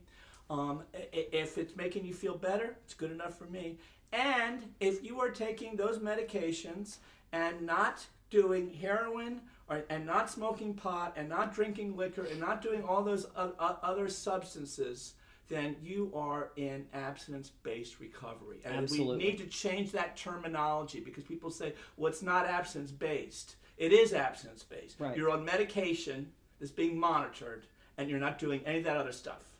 Um, 0.49 0.83
if 0.93 1.57
it's 1.57 1.75
making 1.75 2.05
you 2.05 2.13
feel 2.13 2.37
better, 2.37 2.75
it's 2.83 2.93
good 2.93 3.11
enough 3.11 3.37
for 3.37 3.45
me. 3.45 3.77
And 4.13 4.63
if 4.79 5.03
you 5.03 5.19
are 5.19 5.29
taking 5.29 5.75
those 5.75 5.97
medications 5.99 6.97
and 7.31 7.61
not 7.61 8.05
doing 8.29 8.73
heroin 8.73 9.41
or, 9.69 9.83
and 9.89 10.05
not 10.05 10.29
smoking 10.29 10.73
pot 10.73 11.13
and 11.15 11.27
not 11.27 11.53
drinking 11.53 11.97
liquor 11.97 12.25
and 12.25 12.39
not 12.39 12.61
doing 12.61 12.83
all 12.83 13.03
those 13.03 13.25
other 13.35 14.07
substances, 14.07 15.13
then 15.47 15.75
you 15.81 16.11
are 16.15 16.51
in 16.55 16.85
abstinence 16.93 17.51
based 17.63 17.99
recovery. 17.99 18.59
And 18.65 18.75
Absolutely. 18.75 19.17
we 19.17 19.23
need 19.23 19.37
to 19.39 19.47
change 19.47 19.91
that 19.91 20.15
terminology 20.15 20.99
because 20.99 21.23
people 21.23 21.49
say, 21.49 21.73
well, 21.97 22.11
it's 22.11 22.23
not 22.23 22.45
abstinence 22.45 22.91
based. 22.91 23.55
It 23.77 23.91
is 23.91 24.13
abstinence 24.13 24.63
based. 24.63 24.99
Right. 24.99 25.15
You're 25.15 25.31
on 25.31 25.43
medication 25.43 26.31
that's 26.59 26.71
being 26.71 26.97
monitored 26.97 27.65
and 27.97 28.09
you're 28.09 28.19
not 28.19 28.39
doing 28.39 28.61
any 28.65 28.79
of 28.79 28.83
that 28.85 28.97
other 28.97 29.11
stuff. 29.11 29.54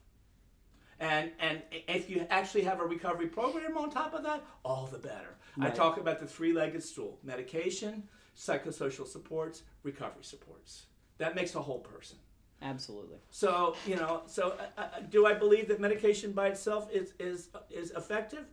And 1.00 1.32
and 1.40 1.62
if 1.72 2.10
you 2.10 2.26
actually 2.30 2.64
have 2.64 2.80
a 2.80 2.86
recovery 2.86 3.28
program 3.28 3.78
on 3.78 3.90
top 3.90 4.14
of 4.14 4.24
that, 4.24 4.44
all 4.64 4.88
the 4.88 4.98
better. 4.98 5.36
I 5.60 5.70
talk 5.70 5.98
about 5.98 6.20
the 6.20 6.26
three-legged 6.28 6.84
stool: 6.84 7.18
medication, 7.24 8.04
psychosocial 8.38 9.08
supports, 9.08 9.64
recovery 9.84 10.24
supports. 10.24 10.86
That 11.18 11.34
makes 11.36 11.56
a 11.56 11.62
whole 11.62 11.80
person. 11.80 12.18
Absolutely. 12.62 13.18
So 13.30 13.76
you 13.86 13.96
know, 13.96 14.24
so 14.26 14.58
uh, 14.78 14.82
uh, 14.82 14.88
do 15.10 15.26
I 15.26 15.34
believe 15.34 15.68
that 15.68 15.80
medication 15.80 16.32
by 16.32 16.48
itself 16.48 16.90
is 16.92 17.14
is 17.20 17.50
is 17.70 17.92
effective? 17.92 18.46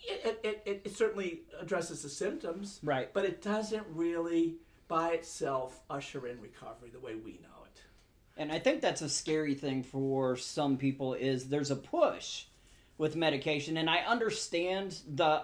It, 0.00 0.40
it, 0.44 0.62
it, 0.64 0.82
it 0.84 0.96
certainly 0.96 1.40
addresses 1.60 2.02
the 2.02 2.08
symptoms, 2.08 2.78
Right. 2.84 3.12
but 3.12 3.24
it 3.24 3.42
doesn't 3.42 3.84
really 3.90 4.54
by 4.86 5.10
itself 5.10 5.80
usher 5.90 6.28
in 6.28 6.40
recovery 6.40 6.90
the 6.90 7.00
way 7.00 7.16
we 7.16 7.40
know. 7.42 7.57
And 8.38 8.52
I 8.52 8.58
think 8.60 8.80
that's 8.80 9.02
a 9.02 9.08
scary 9.08 9.54
thing 9.54 9.82
for 9.82 10.36
some 10.36 10.76
people 10.78 11.12
is 11.14 11.48
there's 11.48 11.70
a 11.72 11.76
push 11.76 12.44
with 12.96 13.16
medication 13.16 13.76
and 13.76 13.90
I 13.90 13.98
understand 13.98 14.98
the 15.14 15.42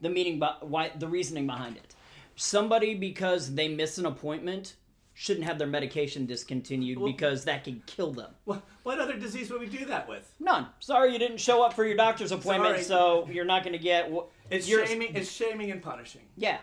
the 0.00 0.08
meaning 0.08 0.38
but 0.38 0.66
why 0.68 0.90
the 0.98 1.08
reasoning 1.08 1.46
behind 1.46 1.76
it. 1.76 1.94
Somebody 2.36 2.94
because 2.94 3.54
they 3.54 3.68
miss 3.68 3.98
an 3.98 4.06
appointment 4.06 4.74
shouldn't 5.16 5.46
have 5.46 5.58
their 5.58 5.68
medication 5.68 6.26
discontinued 6.26 6.98
Well- 6.98 7.10
because 7.12 7.44
that 7.44 7.64
can 7.64 7.82
kill 7.86 8.12
them. 8.12 8.30
What, 8.44 8.62
what 8.82 8.98
other 8.98 9.16
disease 9.16 9.50
would 9.50 9.60
we 9.60 9.68
do 9.68 9.84
that 9.86 10.08
with? 10.08 10.28
None. 10.40 10.66
Sorry, 10.80 11.12
you 11.12 11.18
didn't 11.18 11.38
show 11.38 11.62
up 11.64 11.72
for 11.74 11.84
your 11.84 11.96
doctor's 11.96 12.32
appointment, 12.32 12.74
Sorry. 12.74 12.82
so 12.84 13.28
you're 13.30 13.44
not 13.44 13.62
going 13.62 13.72
to 13.74 13.78
get. 13.78 14.10
wh- 14.12 14.24
It's 14.50 14.66
shaming. 14.66 15.14
It's 15.14 15.30
shaming 15.30 15.70
and 15.70 15.80
punishing. 15.80 16.22
Yeah. 16.36 16.58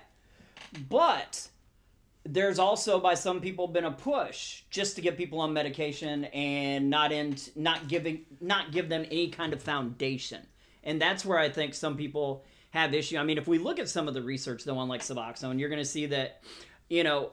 But 0.90 1.48
there's 2.24 2.60
also 2.60 3.00
by 3.00 3.16
some 3.16 3.42
people 3.42 3.68
been 3.68 3.86
a 3.86 3.92
push 3.92 4.64
just 4.70 4.96
to 4.96 5.02
get 5.02 5.18
people 5.18 5.40
on 5.40 5.54
medication 5.54 6.26
and 6.26 6.90
not 6.90 7.12
in 7.12 7.36
not 7.56 7.88
giving 7.88 8.26
not 8.40 8.72
give 8.72 8.90
them 8.90 9.06
any 9.06 9.30
kind 9.30 9.54
of 9.54 9.62
foundation. 9.62 10.46
And 10.84 11.02
that's 11.02 11.26
where 11.26 11.40
I 11.40 11.50
think 11.50 11.74
some 11.74 11.98
people 11.98 12.44
have 12.72 12.94
issue. 12.94 13.18
I 13.18 13.24
mean, 13.24 13.38
if 13.38 13.48
we 13.48 13.58
look 13.58 13.80
at 13.80 13.90
some 13.90 14.08
of 14.08 14.14
the 14.14 14.22
research 14.22 14.64
though 14.64 14.78
on 14.78 14.88
like 14.88 15.02
Suboxone, 15.02 15.60
you're 15.60 15.70
going 15.70 15.82
to 15.82 15.86
see 15.86 16.08
that 16.08 16.44
you 16.90 17.04
know 17.04 17.32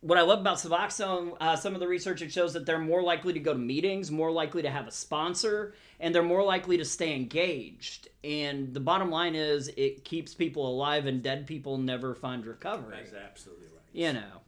what 0.00 0.18
I 0.18 0.22
love 0.22 0.40
about 0.40 0.58
Suboxone, 0.58 1.36
uh, 1.40 1.56
some 1.56 1.74
of 1.74 1.80
the 1.80 1.88
research 1.88 2.22
it 2.22 2.30
shows 2.30 2.52
that 2.52 2.64
they're 2.64 2.78
more 2.78 3.02
likely 3.02 3.32
to 3.32 3.40
go 3.40 3.52
to 3.52 3.58
meetings, 3.58 4.10
more 4.10 4.30
likely 4.30 4.62
to 4.62 4.70
have 4.70 4.86
a 4.86 4.92
sponsor, 4.92 5.74
and 5.98 6.14
they're 6.14 6.22
more 6.22 6.44
likely 6.44 6.76
to 6.76 6.84
stay 6.84 7.16
engaged. 7.16 8.08
And 8.22 8.72
the 8.72 8.80
bottom 8.80 9.10
line 9.10 9.34
is, 9.34 9.68
it 9.76 10.04
keeps 10.04 10.34
people 10.34 10.68
alive, 10.68 11.06
and 11.06 11.22
dead 11.22 11.46
people 11.46 11.78
never 11.78 12.14
find 12.14 12.46
recovery. 12.46 12.96
That's 12.96 13.14
absolutely 13.14 13.66
right. 13.66 13.77
You 13.98 14.12
know, 14.12 14.42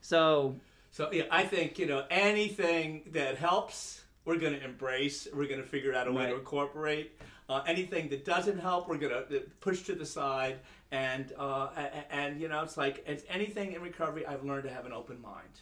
so 0.00 0.56
So 0.90 1.12
yeah, 1.12 1.24
I 1.30 1.42
think 1.44 1.78
you 1.78 1.84
know 1.84 2.06
anything 2.08 3.02
that 3.12 3.36
helps, 3.36 4.00
we're 4.24 4.38
going 4.38 4.54
to 4.54 4.64
embrace. 4.64 5.28
We're 5.34 5.48
going 5.48 5.60
to 5.60 5.68
figure 5.68 5.92
out 5.92 6.08
a 6.08 6.12
way 6.12 6.28
to 6.28 6.34
incorporate. 6.34 7.12
Uh, 7.46 7.62
anything 7.66 8.08
that 8.08 8.24
doesn't 8.24 8.58
help, 8.58 8.88
we're 8.88 8.96
going 8.96 9.12
to 9.12 9.40
push 9.60 9.82
to 9.82 9.94
the 9.94 10.06
side. 10.06 10.60
And 10.92 11.30
uh, 11.38 11.68
and 12.10 12.40
you 12.40 12.48
know, 12.48 12.62
it's 12.62 12.78
like 12.78 13.04
it's 13.06 13.24
anything 13.28 13.74
in 13.74 13.82
recovery. 13.82 14.24
I've 14.24 14.44
learned 14.44 14.64
to 14.64 14.70
have 14.70 14.86
an 14.86 14.94
open 14.94 15.20
mind 15.20 15.60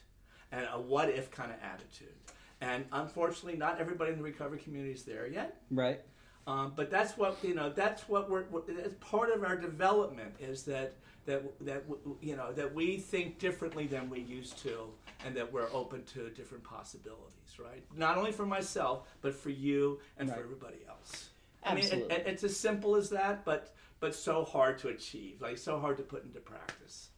and 0.53 0.69
a 0.73 0.81
what 0.81 1.09
if 1.09 1.33
kind 1.33 1.51
of 1.51 1.57
attitude. 1.61 2.15
And 2.61 2.85
unfortunately, 2.93 3.59
not 3.59 3.81
everybody 3.81 4.13
in 4.13 4.19
the 4.19 4.23
recovery 4.23 4.61
community 4.61 4.95
is 4.95 5.03
there 5.03 5.27
yet. 5.27 5.61
right, 5.73 6.01
Um, 6.47 6.73
but 6.77 6.91
that's 6.91 7.17
what 7.17 7.39
you 7.43 7.55
know. 7.55 7.71
That's 7.71 8.09
what 8.09 8.29
we're. 8.31 8.45
we're 8.51 8.63
it's 8.69 8.95
part 9.01 9.31
of 9.31 9.45
our 9.45 9.57
development 9.57 10.35
is 10.39 10.63
that 10.65 10.95
that 11.27 11.43
that 11.65 11.85
you 12.21 12.37
know 12.37 12.53
that 12.53 12.75
we 12.75 12.99
think 12.99 13.39
differently 13.39 13.87
than 13.87 14.11
we 14.11 14.21
used 14.21 14.59
to, 14.59 14.89
and 15.25 15.35
that 15.37 15.51
we're 15.51 15.69
open 15.73 16.05
to 16.15 16.29
different 16.31 16.63
possibilities. 16.65 17.59
Right. 17.59 17.83
Not 17.97 18.19
only 18.19 18.33
for 18.33 18.45
myself, 18.47 19.07
but 19.23 19.35
for 19.35 19.51
you 19.51 20.01
and 20.19 20.29
for 20.29 20.39
everybody 20.39 20.79
else. 20.89 21.31
Absolutely. 21.65 21.99
I 21.99 22.03
mean, 22.03 22.11
it, 22.11 22.27
it- 22.27 22.33
it's 22.33 22.45
as 22.45 22.57
simple 22.57 22.95
as 22.97 23.09
that, 23.11 23.45
but 23.45 23.75
but 24.01 24.15
so 24.15 24.45
hard 24.45 24.79
to 24.81 24.89
achieve. 24.89 25.41
Like 25.41 25.57
so 25.57 25.79
hard 25.81 25.97
to 25.97 26.03
put 26.03 26.25
into 26.25 26.41
practice. 26.41 27.09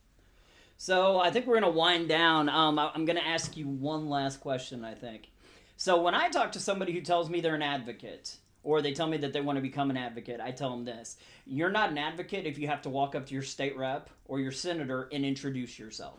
So 0.77 1.19
I 1.19 1.31
think 1.31 1.47
we're 1.47 1.59
going 1.59 1.73
to 1.73 1.77
wind 1.79 2.09
down. 2.09 2.49
Um, 2.49 2.79
I- 2.79 2.93
I'm 2.95 3.07
going 3.07 3.17
to 3.19 3.27
ask 3.27 3.57
you 3.57 3.67
one 3.67 4.09
last 4.09 4.41
question. 4.41 4.85
I 4.85 4.95
think. 4.95 5.31
So 5.77 6.01
when 6.01 6.15
I 6.15 6.29
talk 6.29 6.53
to 6.53 6.61
somebody 6.61 6.93
who 6.93 7.01
tells 7.01 7.29
me 7.29 7.41
they're 7.41 7.55
an 7.55 7.63
advocate, 7.63 8.37
or 8.67 8.83
they 8.83 8.93
tell 8.93 9.07
me 9.07 9.17
that 9.19 9.33
they 9.33 9.41
want 9.41 9.57
to 9.57 9.63
become 9.63 9.91
an 9.91 9.97
advocate, 9.97 10.41
I 10.41 10.51
tell 10.51 10.71
them 10.71 10.85
this: 10.85 11.17
You're 11.47 11.71
not 11.71 11.91
an 11.91 11.99
advocate 11.99 12.47
if 12.47 12.59
you 12.59 12.67
have 12.67 12.83
to 12.83 12.91
walk 12.91 13.15
up 13.15 13.27
to 13.27 13.33
your 13.33 13.45
state 13.45 13.77
rep 13.79 14.11
or 14.27 14.41
your 14.41 14.51
senator 14.51 15.09
and 15.13 15.25
introduce 15.25 15.79
yourself. 15.79 16.19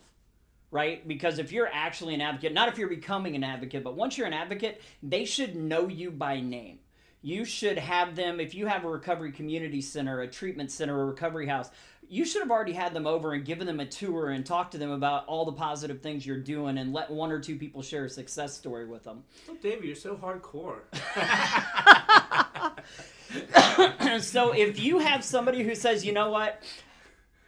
Right? 0.71 1.05
Because 1.07 1.39
if 1.39 1.51
you're 1.51 1.69
actually 1.71 2.13
an 2.13 2.21
advocate, 2.21 2.53
not 2.53 2.69
if 2.69 2.77
you're 2.77 2.89
becoming 2.89 3.35
an 3.35 3.43
advocate, 3.43 3.83
but 3.83 3.95
once 3.95 4.17
you're 4.17 4.27
an 4.27 4.33
advocate, 4.33 4.81
they 5.03 5.25
should 5.25 5.55
know 5.55 5.87
you 5.87 6.09
by 6.09 6.39
name. 6.39 6.79
You 7.21 7.45
should 7.45 7.77
have 7.77 8.15
them, 8.15 8.39
if 8.39 8.53
you 8.53 8.67
have 8.67 8.85
a 8.85 8.89
recovery 8.89 9.31
community 9.31 9.81
center, 9.81 10.21
a 10.21 10.27
treatment 10.27 10.71
center, 10.71 11.01
a 11.01 11.05
recovery 11.05 11.47
house, 11.47 11.69
you 12.09 12.25
should 12.25 12.41
have 12.41 12.51
already 12.51 12.73
had 12.73 12.93
them 12.93 13.05
over 13.07 13.33
and 13.33 13.43
given 13.43 13.67
them 13.67 13.79
a 13.79 13.85
tour 13.85 14.29
and 14.29 14.45
talked 14.45 14.71
to 14.73 14.77
them 14.77 14.91
about 14.91 15.25
all 15.25 15.45
the 15.45 15.51
positive 15.51 16.01
things 16.01 16.25
you're 16.25 16.39
doing 16.39 16.77
and 16.77 16.93
let 16.93 17.09
one 17.11 17.31
or 17.31 17.39
two 17.39 17.57
people 17.57 17.81
share 17.81 18.05
a 18.05 18.09
success 18.09 18.53
story 18.53 18.85
with 18.85 19.03
them. 19.03 19.23
Oh, 19.49 19.57
David, 19.61 19.85
you're 19.85 19.95
so 19.95 20.15
hardcore. 20.15 20.79
so 24.19 24.53
if 24.53 24.79
you 24.79 24.99
have 24.99 25.23
somebody 25.23 25.63
who 25.63 25.75
says, 25.75 26.05
you 26.05 26.13
know 26.13 26.29
what, 26.29 26.61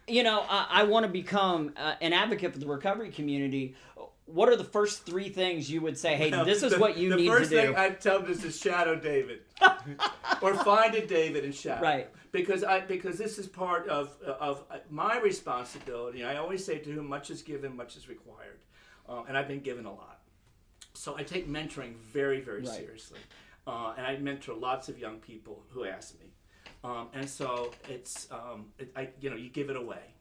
you 0.07 0.24
know, 0.24 0.43
I, 0.47 0.67
I 0.70 0.84
want 0.84 1.05
to 1.05 1.11
become 1.11 1.74
uh, 1.78 1.95
an 2.01 2.13
advocate 2.13 2.53
for 2.53 2.59
the 2.59 2.67
recovery 2.67 3.11
community, 3.11 3.76
what 4.26 4.49
are 4.49 4.55
the 4.55 4.63
first 4.63 5.05
three 5.05 5.30
things 5.30 5.70
you 5.72 5.82
would 5.82 5.97
say, 5.97 6.15
hey, 6.15 6.30
this 6.43 6.63
is 6.63 6.74
The- 6.74 6.80
what 6.80 6.97
you 6.97 7.09
the 7.09 7.15
need 7.17 7.26
to 7.26 7.32
first 7.32 7.49
do? 7.49 7.57
thing 7.57 7.76
I 7.76 7.89
tell 7.91 8.20
them 8.22 8.32
is 8.32 8.41
to 8.41 8.51
shadow 8.51 8.95
David, 8.95 9.41
or 10.41 10.53
find 10.55 10.93
a 10.95 11.05
David 11.05 11.45
and 11.45 11.53
shadow. 11.55 11.82
Right. 11.82 12.09
Because 12.32 12.63
I 12.63 12.82
because 12.82 13.17
this 13.17 13.39
is 13.39 13.47
part 13.47 13.88
of 13.88 14.15
of 14.22 14.63
my 14.91 15.17
responsibility. 15.20 16.24
I 16.24 16.38
always 16.38 16.63
say 16.63 16.78
to 16.78 16.91
whom 16.91 17.07
much 17.09 17.32
is 17.32 17.41
given, 17.41 17.76
much 17.76 17.97
is 17.97 18.07
required, 18.07 18.59
um, 19.07 19.26
and 19.28 19.36
I've 19.36 19.47
been 19.47 19.61
given 19.61 19.86
a 19.88 19.91
lot. 19.91 20.20
So 20.93 21.17
I 21.17 21.24
take 21.24 21.49
mentoring 21.49 21.95
very 21.95 22.39
very 22.39 22.59
Right. 22.61 22.70
seriously, 22.70 23.17
uh, 23.70 23.93
and 23.97 24.05
I 24.05 24.17
mentor 24.17 24.55
lots 24.55 24.89
of 24.89 24.97
young 24.97 25.20
people 25.20 25.63
who 25.70 25.86
ask 25.86 26.20
me, 26.20 26.28
um, 26.84 27.07
and 27.13 27.30
so 27.30 27.72
it's 27.88 28.28
um, 28.32 28.65
it, 28.80 28.91
I 28.95 29.09
you 29.22 29.30
know 29.30 29.36
you 29.36 29.49
give 29.49 29.70
it 29.70 29.76
away. 29.76 30.15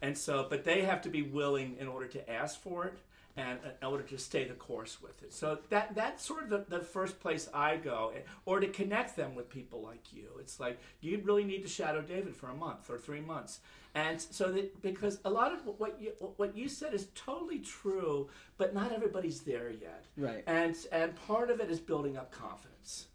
And 0.00 0.16
so, 0.16 0.46
but 0.48 0.64
they 0.64 0.82
have 0.82 1.02
to 1.02 1.08
be 1.08 1.22
willing 1.22 1.76
in 1.80 1.88
order 1.88 2.06
to 2.06 2.30
ask 2.30 2.60
for 2.60 2.86
it 2.86 2.98
and 3.38 3.60
in 3.80 3.86
order 3.86 4.02
to 4.02 4.18
stay 4.18 4.44
the 4.44 4.54
course 4.54 5.00
with 5.00 5.22
it. 5.22 5.32
So 5.32 5.58
that 5.70 5.94
that's 5.94 6.26
sort 6.26 6.42
of 6.42 6.50
the, 6.50 6.64
the 6.68 6.84
first 6.84 7.20
place 7.20 7.48
I 7.54 7.76
go, 7.76 8.12
eh, 8.14 8.20
or 8.44 8.58
to 8.58 8.66
connect 8.66 9.16
them 9.16 9.36
with 9.36 9.48
people 9.48 9.80
like 9.80 10.12
you. 10.12 10.26
It's 10.40 10.58
like 10.58 10.78
you 11.00 11.20
really 11.24 11.44
need 11.44 11.62
to 11.62 11.68
shadow 11.68 12.02
David 12.02 12.34
for 12.34 12.48
a 12.48 12.54
month 12.54 12.90
or 12.90 12.98
three 12.98 13.20
months, 13.20 13.60
and 13.94 14.20
so 14.20 14.50
that 14.52 14.82
because 14.82 15.20
a 15.24 15.30
lot 15.30 15.52
of 15.52 15.60
what 15.78 16.00
you 16.00 16.12
what 16.36 16.56
you 16.56 16.68
said 16.68 16.92
is 16.92 17.08
totally 17.14 17.60
true, 17.60 18.28
but 18.56 18.74
not 18.74 18.92
everybody's 18.92 19.40
there 19.42 19.70
yet. 19.70 20.04
Right. 20.16 20.42
And 20.46 20.76
and 20.90 21.14
part 21.14 21.50
of 21.50 21.60
it 21.60 21.70
is 21.70 21.78
building 21.78 22.16
up 22.16 22.32
confidence, 22.32 23.06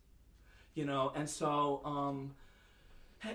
you 0.74 0.86
know, 0.86 1.12
and 1.16 1.30
so. 1.30 1.82
Um, 1.84 2.36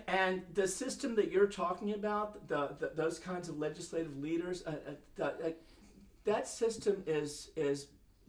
and 0.06 0.42
the 0.52 0.68
system 0.68 1.14
that 1.14 1.32
you're 1.32 1.46
talking 1.46 1.94
about, 1.94 2.46
the, 2.46 2.76
the 2.78 2.92
those 2.94 3.18
kinds 3.18 3.48
of 3.48 3.58
legislative 3.58 4.18
leaders, 4.18 4.62
uh, 4.66 4.72
uh, 4.72 4.92
the, 5.16 5.24
uh, 5.24 5.50
that 6.32 6.46
system 6.48 7.02
is 7.06 7.50
is 7.56 7.78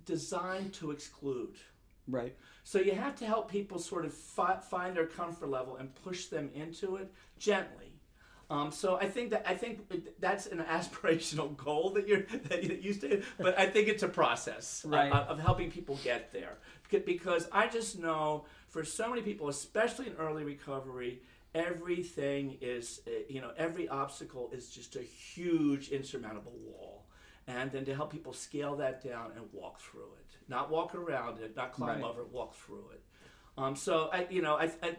designed 0.06 0.74
to 0.80 0.92
exclude. 0.92 1.56
Right. 2.08 2.36
So 2.64 2.80
you 2.80 2.94
have 2.94 3.16
to 3.18 3.26
help 3.26 3.52
people 3.52 3.78
sort 3.80 4.06
of 4.06 4.14
fi- 4.14 4.60
find 4.74 4.96
their 4.96 5.06
comfort 5.06 5.50
level 5.50 5.76
and 5.78 5.94
push 6.04 6.26
them 6.26 6.50
into 6.56 6.96
it 6.96 7.12
gently. 7.38 7.86
Um, 8.50 8.72
so 8.72 8.96
I 8.96 9.08
think 9.08 9.30
that 9.30 9.44
I 9.48 9.54
think 9.54 9.74
that's 10.20 10.48
an 10.48 10.60
aspirational 10.78 11.56
goal 11.56 11.92
that 11.96 12.08
you're 12.08 12.24
that 12.50 12.64
you 12.84 12.94
to, 12.96 13.22
but 13.38 13.54
I 13.60 13.66
think 13.68 13.88
it's 13.90 14.04
a 14.04 14.08
process 14.22 14.84
of- 14.84 14.92
Right. 14.92 15.12
of, 15.12 15.28
of 15.28 15.40
helping 15.40 15.70
people 15.72 16.00
get 16.04 16.32
there. 16.32 16.58
Because 17.06 17.48
I 17.52 17.68
just 17.68 18.00
know 18.00 18.46
for 18.68 18.84
so 18.84 19.08
many 19.12 19.22
people, 19.22 19.48
especially 19.50 20.08
in 20.08 20.14
early 20.16 20.44
recovery, 20.44 21.22
everything 21.54 22.58
is 22.62 23.02
uh, 23.08 23.12
you 23.30 23.42
know 23.42 23.52
every 23.58 23.88
obstacle 23.88 24.50
is 24.52 24.70
just 24.72 24.96
a 24.96 25.02
huge 25.02 25.90
insurmountable 25.90 26.58
wall, 26.66 26.99
and 27.50 27.72
then 27.72 27.84
to 27.86 27.96
help 27.96 28.12
people 28.12 28.32
scale 28.34 28.76
that 28.78 29.04
down 29.04 29.32
and 29.36 29.46
walk 29.52 29.80
through 29.80 30.12
it, 30.20 30.38
not 30.48 30.70
walk 30.70 30.94
around 30.94 31.40
it, 31.40 31.56
not 31.56 31.74
climb 31.74 32.02
Right. 32.02 32.10
over 32.10 32.22
it, 32.22 32.32
walk 32.32 32.54
through 32.54 32.86
it. 32.94 33.04
Um, 33.58 33.76
so 33.76 34.10
I, 34.14 34.28
you 34.30 34.42
know, 34.42 34.56
I, 34.56 34.72
I, 34.84 34.96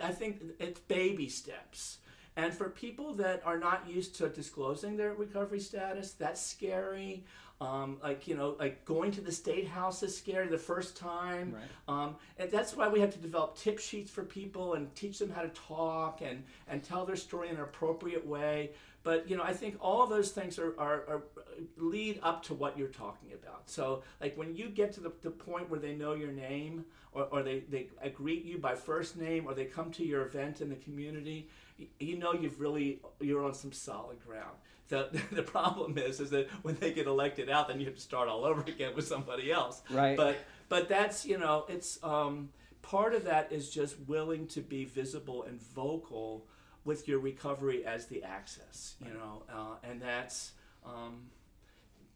I 0.00 0.12
think 0.12 0.42
it's 0.60 0.78
baby 0.80 1.28
steps. 1.28 1.98
And 2.36 2.52
for 2.52 2.68
people 2.68 3.14
that 3.14 3.40
are 3.46 3.58
not 3.58 3.88
used 3.88 4.16
to 4.16 4.28
disclosing 4.28 4.96
their 4.98 5.14
recovery 5.14 5.58
status, 5.60 6.12
that's 6.12 6.40
scary. 6.40 7.24
Um, 7.58 7.96
like 8.02 8.28
you 8.28 8.36
know, 8.36 8.54
like 8.58 8.84
going 8.84 9.10
to 9.12 9.22
the 9.22 9.32
state 9.32 9.66
house 9.66 10.02
is 10.02 10.14
scary 10.14 10.46
the 10.48 10.58
first 10.58 10.94
time. 10.98 11.54
Right. 11.54 11.64
Um, 12.04 12.16
and 12.38 12.50
that's 12.50 12.76
why 12.76 12.88
we 12.88 13.00
have 13.00 13.10
to 13.14 13.18
develop 13.18 13.56
tip 13.56 13.78
sheets 13.78 14.10
for 14.10 14.22
people 14.22 14.74
and 14.74 14.94
teach 14.94 15.18
them 15.18 15.30
how 15.30 15.40
to 15.40 15.48
talk 15.48 16.20
and, 16.20 16.44
and 16.68 16.84
tell 16.84 17.06
their 17.06 17.16
story 17.16 17.48
in 17.48 17.54
an 17.56 17.62
appropriate 17.62 18.26
way. 18.26 18.72
But 19.06 19.30
you 19.30 19.36
know, 19.36 19.44
I 19.44 19.52
think 19.52 19.76
all 19.80 20.02
of 20.02 20.10
those 20.10 20.32
things 20.32 20.58
are, 20.58 20.74
are, 20.80 21.04
are 21.08 21.22
lead 21.76 22.18
up 22.24 22.42
to 22.46 22.54
what 22.54 22.76
you're 22.76 22.88
talking 22.88 23.30
about. 23.40 23.70
So 23.70 24.02
like 24.20 24.36
when 24.36 24.56
you 24.56 24.68
get 24.68 24.92
to 24.94 25.00
the, 25.00 25.12
the 25.22 25.30
point 25.30 25.70
where 25.70 25.78
they 25.78 25.94
know 25.94 26.14
your 26.14 26.32
name 26.32 26.84
or, 27.12 27.22
or 27.30 27.44
they, 27.44 27.60
they 27.70 27.86
greet 28.12 28.44
you 28.44 28.58
by 28.58 28.74
first 28.74 29.16
name 29.16 29.46
or 29.46 29.54
they 29.54 29.64
come 29.64 29.92
to 29.92 30.04
your 30.04 30.26
event 30.26 30.60
in 30.60 30.68
the 30.68 30.74
community, 30.74 31.48
you 32.00 32.18
know 32.18 32.32
you've 32.32 32.60
really 32.60 33.00
you're 33.20 33.44
on 33.44 33.54
some 33.54 33.70
solid 33.70 34.18
ground. 34.26 34.56
The, 34.88 35.08
the 35.30 35.44
problem 35.44 35.98
is 35.98 36.18
is 36.18 36.30
that 36.30 36.48
when 36.62 36.74
they 36.74 36.92
get 36.92 37.06
elected 37.06 37.48
out, 37.48 37.68
then 37.68 37.78
you 37.78 37.86
have 37.86 37.94
to 37.94 38.00
start 38.00 38.28
all 38.28 38.44
over 38.44 38.62
again 38.62 38.96
with 38.96 39.06
somebody 39.06 39.52
else. 39.52 39.82
Right. 39.88 40.16
But 40.16 40.36
but 40.68 40.88
that's 40.88 41.24
you 41.24 41.38
know 41.38 41.64
it's 41.68 42.02
um, 42.02 42.48
part 42.82 43.14
of 43.14 43.22
that 43.26 43.52
is 43.52 43.70
just 43.70 44.00
willing 44.08 44.48
to 44.48 44.62
be 44.62 44.84
visible 44.84 45.44
and 45.44 45.62
vocal 45.62 46.48
with 46.86 47.06
your 47.08 47.18
recovery 47.18 47.84
as 47.84 48.06
the 48.06 48.22
access. 48.22 48.94
You 49.04 49.12
know, 49.12 49.42
uh, 49.52 49.74
and 49.82 50.00
that's 50.00 50.52
um, 50.86 51.24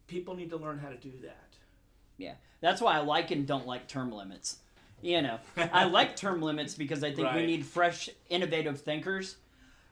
people 0.07 0.35
need 0.35 0.49
to 0.49 0.57
learn 0.57 0.79
how 0.79 0.89
to 0.89 0.97
do 0.97 1.11
that. 1.23 1.49
Yeah, 2.17 2.33
that's 2.61 2.81
why 2.81 2.95
I 2.95 3.01
like 3.01 3.29
and 3.31 3.45
don't 3.45 3.67
like 3.67 3.87
term 3.87 4.11
limits. 4.11 4.57
You 5.01 5.21
know, 5.21 5.39
I 5.57 5.83
like 5.99 6.15
term 6.15 6.41
limits 6.41 6.73
because 6.75 7.03
I 7.03 7.11
think 7.11 7.33
we 7.33 7.45
need 7.45 7.65
fresh, 7.65 8.09
innovative 8.29 8.81
thinkers. 8.81 9.35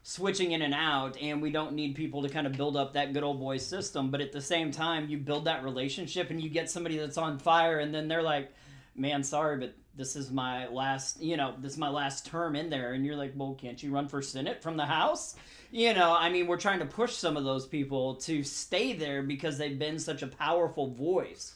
switching 0.04 0.54
in 0.54 0.62
and 0.62 0.74
out 0.74 1.18
and 1.22 1.42
we 1.42 1.52
don't 1.52 1.74
need 1.74 1.94
people 1.94 2.22
to 2.22 2.30
kind 2.30 2.48
of 2.48 2.54
build 2.54 2.78
up 2.78 2.94
that 2.94 3.12
good 3.14 3.22
old 3.22 3.38
boy 3.38 3.58
system 3.58 4.10
but 4.10 4.22
at 4.22 4.32
the 4.32 4.40
same 4.42 4.72
time 4.72 5.10
you 5.10 5.18
build 5.18 5.44
that 5.46 5.62
relationship 5.64 6.30
and 6.30 6.42
you 6.42 6.50
get 6.50 6.70
somebody 6.70 6.98
that's 6.98 7.18
on 7.18 7.38
fire 7.38 7.80
and 7.80 7.94
then 7.94 8.08
they're 8.08 8.24
like 8.24 8.50
man 8.96 9.24
sorry 9.24 9.58
but 9.58 9.74
this 9.96 10.16
is 10.16 10.32
my 10.32 10.68
last 10.68 11.22
you 11.22 11.38
know 11.38 11.54
this 11.60 11.74
is 11.74 11.78
my 11.78 11.90
last 11.90 12.26
term 12.26 12.56
in 12.56 12.70
there 12.70 12.94
and 12.94 13.06
you're 13.06 13.16
like 13.16 13.34
well 13.36 13.54
can't 13.54 13.82
you 13.82 13.92
run 13.92 14.08
for 14.08 14.22
senate 14.22 14.62
from 14.62 14.78
the 14.78 14.86
house 14.86 15.36
you 15.72 15.94
know 15.94 16.16
i 16.18 16.30
mean 16.30 16.48
we're 16.48 16.58
trying 16.58 16.80
to 16.80 16.86
push 16.86 17.16
some 17.16 17.38
of 17.38 17.44
those 17.44 17.66
people 17.66 18.16
to 18.16 18.44
stay 18.44 18.94
there 18.94 19.22
because 19.24 19.58
they've 19.58 19.80
been 19.80 20.00
such 20.00 20.22
a 20.22 20.28
powerful 20.28 20.88
voice 20.88 21.56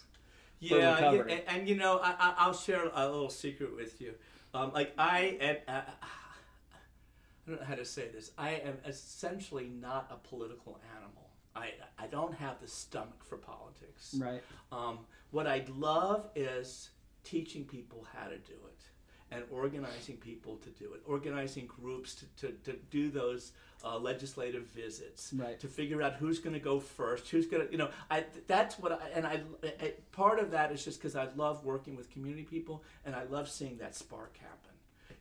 Yeah, 0.77 1.11
and, 1.29 1.41
and 1.47 1.67
you 1.67 1.75
know, 1.75 1.99
I, 2.01 2.11
I, 2.17 2.33
I'll 2.37 2.53
share 2.53 2.89
a 2.93 3.05
little 3.05 3.29
secret 3.29 3.75
with 3.75 3.99
you. 3.99 4.13
Um, 4.53 4.71
like 4.73 4.93
I 4.97 5.37
am, 5.41 5.57
uh, 5.67 5.81
I 6.01 7.49
don't 7.49 7.59
know 7.59 7.65
how 7.65 7.75
to 7.75 7.83
say 7.83 8.07
this. 8.13 8.31
I 8.37 8.51
am 8.51 8.77
essentially 8.87 9.67
not 9.67 10.07
a 10.09 10.15
political 10.25 10.79
animal. 10.95 11.29
I, 11.53 11.71
I 11.99 12.07
don't 12.07 12.33
have 12.35 12.61
the 12.61 12.67
stomach 12.69 13.25
for 13.25 13.37
politics. 13.37 14.15
right 14.17 14.41
Um, 14.71 14.99
what 15.31 15.47
I'd 15.47 15.67
love 15.67 16.29
is 16.33 16.91
teaching 17.23 17.65
people 17.65 18.05
how 18.15 18.27
to 18.27 18.37
do 18.37 18.53
it 18.67 18.83
and 19.31 19.43
organizing 19.51 20.17
people 20.17 20.57
to 20.57 20.69
do 20.69 20.93
it, 20.93 21.01
organizing 21.05 21.65
groups 21.65 22.15
to, 22.15 22.25
to, 22.37 22.53
to 22.63 22.77
do 22.91 23.09
those 23.09 23.51
uh, 23.83 23.97
legislative 23.97 24.63
visits, 24.67 25.33
Right. 25.35 25.59
to 25.59 25.67
figure 25.67 26.01
out 26.01 26.13
who's 26.13 26.39
going 26.39 26.53
to 26.53 26.59
go 26.59 26.79
first, 26.79 27.29
who's 27.29 27.47
going 27.47 27.65
to, 27.65 27.71
you 27.71 27.77
know, 27.77 27.89
I, 28.11 28.25
that's 28.47 28.77
what 28.77 28.91
I, 28.91 29.09
and 29.15 29.25
I, 29.25 29.41
I 29.63 29.93
part 30.11 30.39
of 30.39 30.51
that 30.51 30.71
is 30.71 30.85
just 30.85 30.99
because 30.99 31.15
I 31.15 31.27
love 31.35 31.65
working 31.65 31.95
with 31.95 32.11
community 32.11 32.43
people 32.43 32.83
and 33.05 33.15
I 33.15 33.23
love 33.23 33.49
seeing 33.49 33.77
that 33.77 33.95
spark 33.95 34.37
happen. 34.37 34.71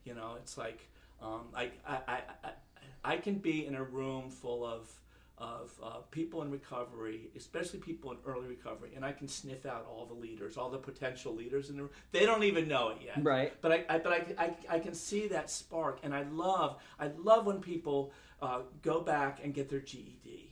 You 0.04 0.14
know, 0.14 0.34
it's 0.38 0.58
like, 0.58 0.88
um, 1.22 1.46
I, 1.54 1.70
I, 1.86 1.98
I, 2.08 2.18
I, 2.44 2.50
I 3.04 3.16
can 3.16 3.36
be 3.36 3.66
in 3.66 3.74
a 3.74 3.82
room 3.82 4.30
full 4.30 4.64
of, 4.64 4.90
of 5.42 5.72
uh, 5.82 5.96
people 6.12 6.40
in 6.42 6.50
recovery, 6.52 7.28
especially 7.36 7.80
people 7.80 8.12
in 8.12 8.18
early 8.24 8.46
recovery, 8.46 8.90
and 8.94 9.04
I 9.04 9.10
can 9.10 9.26
sniff 9.26 9.66
out 9.66 9.84
all 9.90 10.06
the 10.06 10.14
leaders, 10.14 10.56
all 10.56 10.70
the 10.70 10.78
potential 10.78 11.34
leaders 11.34 11.68
in 11.68 11.76
the 11.76 11.82
room. 11.82 11.90
They 12.12 12.24
don't 12.24 12.44
even 12.44 12.68
know 12.68 12.90
it 12.90 12.98
yet. 13.04 13.22
Right. 13.24 13.52
But 13.60 13.72
I, 13.72 13.84
I 13.88 13.98
but 13.98 14.12
I, 14.12 14.44
I, 14.44 14.76
I 14.76 14.78
can 14.78 14.94
see 14.94 15.26
that 15.28 15.50
spark, 15.50 15.98
and 16.04 16.14
I 16.14 16.22
love 16.30 16.76
I 17.00 17.08
love 17.18 17.44
when 17.44 17.60
people 17.60 18.12
uh, 18.40 18.60
go 18.82 19.00
back 19.00 19.40
and 19.42 19.52
get 19.52 19.68
their 19.68 19.80
GED. 19.80 20.50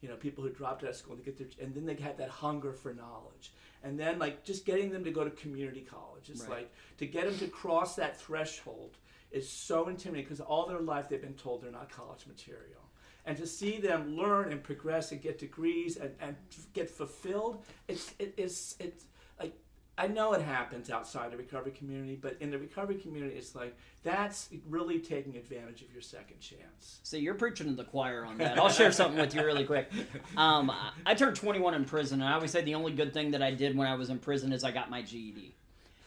You 0.00 0.08
know, 0.08 0.16
people 0.16 0.42
who 0.42 0.50
dropped 0.50 0.84
out 0.84 0.90
of 0.90 0.96
school 0.96 1.16
to 1.16 1.22
get 1.22 1.36
their, 1.36 1.48
and 1.62 1.74
then 1.74 1.84
they 1.84 1.94
have 2.02 2.16
that 2.16 2.30
hunger 2.30 2.72
for 2.72 2.94
knowledge, 2.94 3.52
and 3.82 4.00
then 4.00 4.18
like 4.18 4.42
just 4.42 4.64
getting 4.64 4.90
them 4.90 5.04
to 5.04 5.10
go 5.10 5.24
to 5.24 5.30
community 5.30 5.82
college. 5.82 6.30
It's 6.30 6.42
Right. 6.42 6.50
like 6.50 6.72
to 6.98 7.06
get 7.06 7.26
them 7.26 7.38
to 7.40 7.46
cross 7.48 7.94
that 7.96 8.18
threshold 8.18 8.96
is 9.30 9.46
so 9.50 9.88
intimidating 9.88 10.24
because 10.24 10.40
all 10.40 10.66
their 10.66 10.80
life 10.80 11.08
they've 11.10 11.20
been 11.20 11.34
told 11.34 11.62
they're 11.62 11.70
not 11.70 11.90
college 11.90 12.26
material. 12.26 12.80
And 13.26 13.36
to 13.38 13.46
see 13.46 13.78
them 13.78 14.16
learn 14.16 14.52
and 14.52 14.62
progress 14.62 15.12
and 15.12 15.20
get 15.22 15.38
degrees 15.38 15.96
and, 15.96 16.10
and 16.20 16.36
get 16.74 16.90
fulfilled, 16.90 17.64
it's 17.88 18.12
it, 18.18 18.34
it's 18.36 18.76
it's 18.78 19.04
like 19.40 19.54
I 19.96 20.08
know 20.08 20.34
it 20.34 20.42
happens 20.42 20.90
outside 20.90 21.30
the 21.32 21.36
recovery 21.38 21.72
community, 21.72 22.18
but 22.20 22.36
in 22.40 22.50
the 22.50 22.58
recovery 22.58 22.96
community, 22.96 23.34
it's 23.36 23.54
like 23.54 23.74
that's 24.02 24.50
really 24.68 24.98
taking 24.98 25.36
advantage 25.36 25.80
of 25.80 25.90
your 25.90 26.02
second 26.02 26.38
chance. 26.40 26.98
So 27.02 27.16
you're 27.16 27.32
preaching 27.34 27.66
to 27.68 27.72
the 27.74 27.84
choir 27.84 28.26
on 28.26 28.36
that. 28.38 28.58
I'll 28.58 28.68
share 28.68 28.92
something 28.92 29.18
with 29.18 29.34
you 29.34 29.42
really 29.42 29.64
quick. 29.64 29.90
Um, 30.36 30.68
I- 30.70 30.90
I 31.06 31.14
turned 31.14 31.36
21 31.36 31.72
in 31.74 31.86
prison, 31.86 32.20
and 32.20 32.28
I 32.28 32.34
always 32.34 32.50
say 32.50 32.60
the 32.62 32.74
only 32.74 32.92
good 32.92 33.14
thing 33.14 33.30
that 33.30 33.42
I 33.42 33.52
did 33.52 33.74
when 33.74 33.86
I 33.88 33.94
was 33.94 34.10
in 34.10 34.18
prison 34.18 34.52
is 34.52 34.64
I 34.64 34.70
got 34.70 34.90
my 34.90 35.00
GED. 35.00 35.54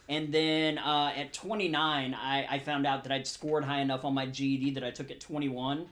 And 0.08 0.32
then 0.32 0.78
uh, 0.78 1.12
at 1.16 1.32
29, 1.32 2.14
I, 2.14 2.46
I 2.48 2.58
found 2.60 2.86
out 2.86 3.02
that 3.02 3.12
I'd 3.12 3.26
scored 3.26 3.64
high 3.64 3.80
enough 3.80 4.04
on 4.04 4.14
my 4.14 4.26
GED 4.26 4.70
that 4.72 4.84
I 4.84 4.90
took 4.90 5.10
at 5.10 5.18
21 5.20 5.86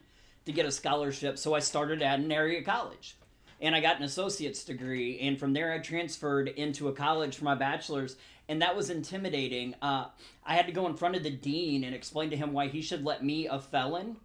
to 0.47 0.53
get 0.53 0.65
a 0.65 0.73
scholarship. 0.73 1.39
So 1.39 1.55
I 1.55 1.59
started 1.59 2.03
at 2.03 2.19
an 2.19 2.33
area 2.33 2.63
college. 2.63 3.17
And 3.61 3.75
I 3.75 3.81
got 3.81 3.97
an 3.97 4.03
associate's 4.03 4.65
degree. 4.65 5.19
And 5.21 5.39
from 5.39 5.53
there, 5.53 5.73
I 5.73 5.79
transferred 5.79 6.49
into 6.49 6.89
a 6.89 6.93
college 6.93 7.37
for 7.37 7.45
my 7.45 7.55
bachelor's. 7.55 8.17
And 8.49 8.61
that 8.63 8.77
was 8.77 8.91
intimidating. 8.91 9.75
Uh, 9.81 10.07
I 10.45 10.55
had 10.55 10.67
to 10.67 10.73
go 10.73 10.87
in 10.87 10.95
front 10.95 11.17
of 11.17 11.23
the 11.23 11.31
dean 11.31 11.83
and 11.85 11.95
explain 11.95 12.31
to 12.31 12.37
him 12.37 12.53
why 12.53 12.69
he 12.69 12.83
should 12.83 13.05
let 13.05 13.25
me, 13.25 13.47
a 13.47 13.59
felon, 13.59 14.17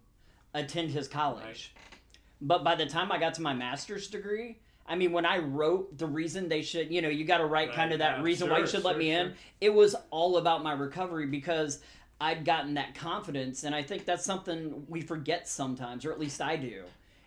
attend 0.54 0.90
his 0.90 1.08
college. 1.08 1.74
But 2.40 2.62
by 2.62 2.74
the 2.74 2.86
time 2.86 3.10
I 3.10 3.18
got 3.18 3.34
to 3.34 3.42
my 3.42 3.54
master's 3.54 4.08
degree, 4.08 4.58
I 4.86 4.96
mean, 4.96 5.12
when 5.12 5.24
I 5.24 5.38
wrote 5.38 5.96
the 5.96 6.06
reason 6.06 6.48
they 6.48 6.62
should, 6.62 6.92
you 6.92 7.00
know, 7.00 7.08
you 7.08 7.24
got 7.24 7.38
to 7.38 7.46
write 7.46 7.68
Right, 7.68 7.76
kind 7.76 7.92
of 7.92 8.00
that 8.00 8.18
yeah, 8.18 8.22
reason 8.22 8.50
why 8.50 8.58
you 8.58 8.66
sure, 8.66 8.72
should 8.72 8.84
let 8.84 8.94
sure, 8.94 8.98
me 8.98 9.12
in. 9.12 9.34
It 9.60 9.72
was 9.72 9.94
all 10.10 10.36
about 10.36 10.62
my 10.62 10.72
recovery 10.72 11.26
because 11.26 11.80
I'd 12.22 12.44
gotten 12.44 12.74
that 12.74 12.94
confidence. 12.94 13.64
And 13.64 13.74
I 13.74 13.82
think 13.82 14.04
that's 14.04 14.24
something 14.24 14.86
we 14.88 15.00
forget 15.00 15.48
sometimes, 15.48 16.04
or 16.04 16.12
at 16.12 16.20
least 16.20 16.40
I 16.40 16.54
do, 16.56 16.84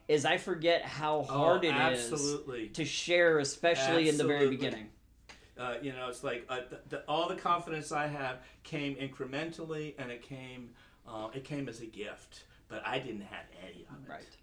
is 0.07 0.23
I 0.23 0.37
forget 0.37 0.83
how 0.83 1.23
hard 1.23 1.65
it 1.65 1.69
is 1.69 1.73
Oh, 1.75 2.13
absolutely. 2.13 2.67
to 2.69 2.85
share, 2.85 3.39
especially 3.39 4.07
in 4.07 4.17
the 4.17 4.23
very 4.23 4.47
beginning. 4.49 4.87
Uh, 5.57 5.75
you 5.81 5.91
know, 5.91 6.07
it's 6.09 6.23
like 6.23 6.45
uh, 6.49 6.59
the, 6.69 6.79
the, 6.89 7.03
all 7.07 7.27
the 7.27 7.35
confidence 7.35 7.91
I 7.91 8.07
have 8.07 8.37
came 8.63 8.95
incrementally, 8.95 9.93
and 9.97 10.11
it 10.11 10.21
came 10.21 10.69
uh, 11.07 11.27
it 11.33 11.43
came 11.43 11.69
as 11.69 11.81
a 11.81 11.85
gift. 11.85 12.43
But 12.67 12.81
I 12.85 12.97
didn't 12.99 13.21
have 13.21 13.45
any 13.63 13.85
of 13.89 13.97
it. 14.05 14.09
Right. 14.09 14.37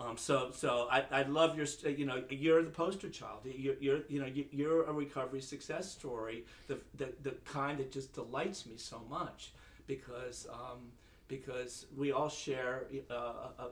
Um, 0.00 0.16
so, 0.16 0.50
so 0.52 0.88
I, 0.90 1.04
I 1.10 1.22
love 1.22 1.56
your, 1.56 1.66
you 1.92 2.06
know, 2.06 2.22
you're 2.30 2.62
the 2.62 2.70
poster 2.70 3.08
child. 3.08 3.40
You're, 3.44 3.74
you're 3.80 4.00
you 4.08 4.20
know, 4.20 4.26
you- 4.26 4.46
you're 4.52 4.84
a 4.84 4.92
recovery 4.92 5.40
success 5.40 5.90
story. 5.90 6.44
The, 6.66 6.78
the, 6.96 7.08
the 7.22 7.30
kind 7.44 7.78
that 7.78 7.90
just 7.92 8.12
delights 8.14 8.64
me 8.66 8.76
so 8.76 9.00
much 9.10 9.52
because, 9.88 10.46
um, 10.52 10.78
because 11.26 11.86
we 11.96 12.12
all 12.12 12.28
share 12.28 12.84
uh, 13.10 13.14
a, 13.14 13.64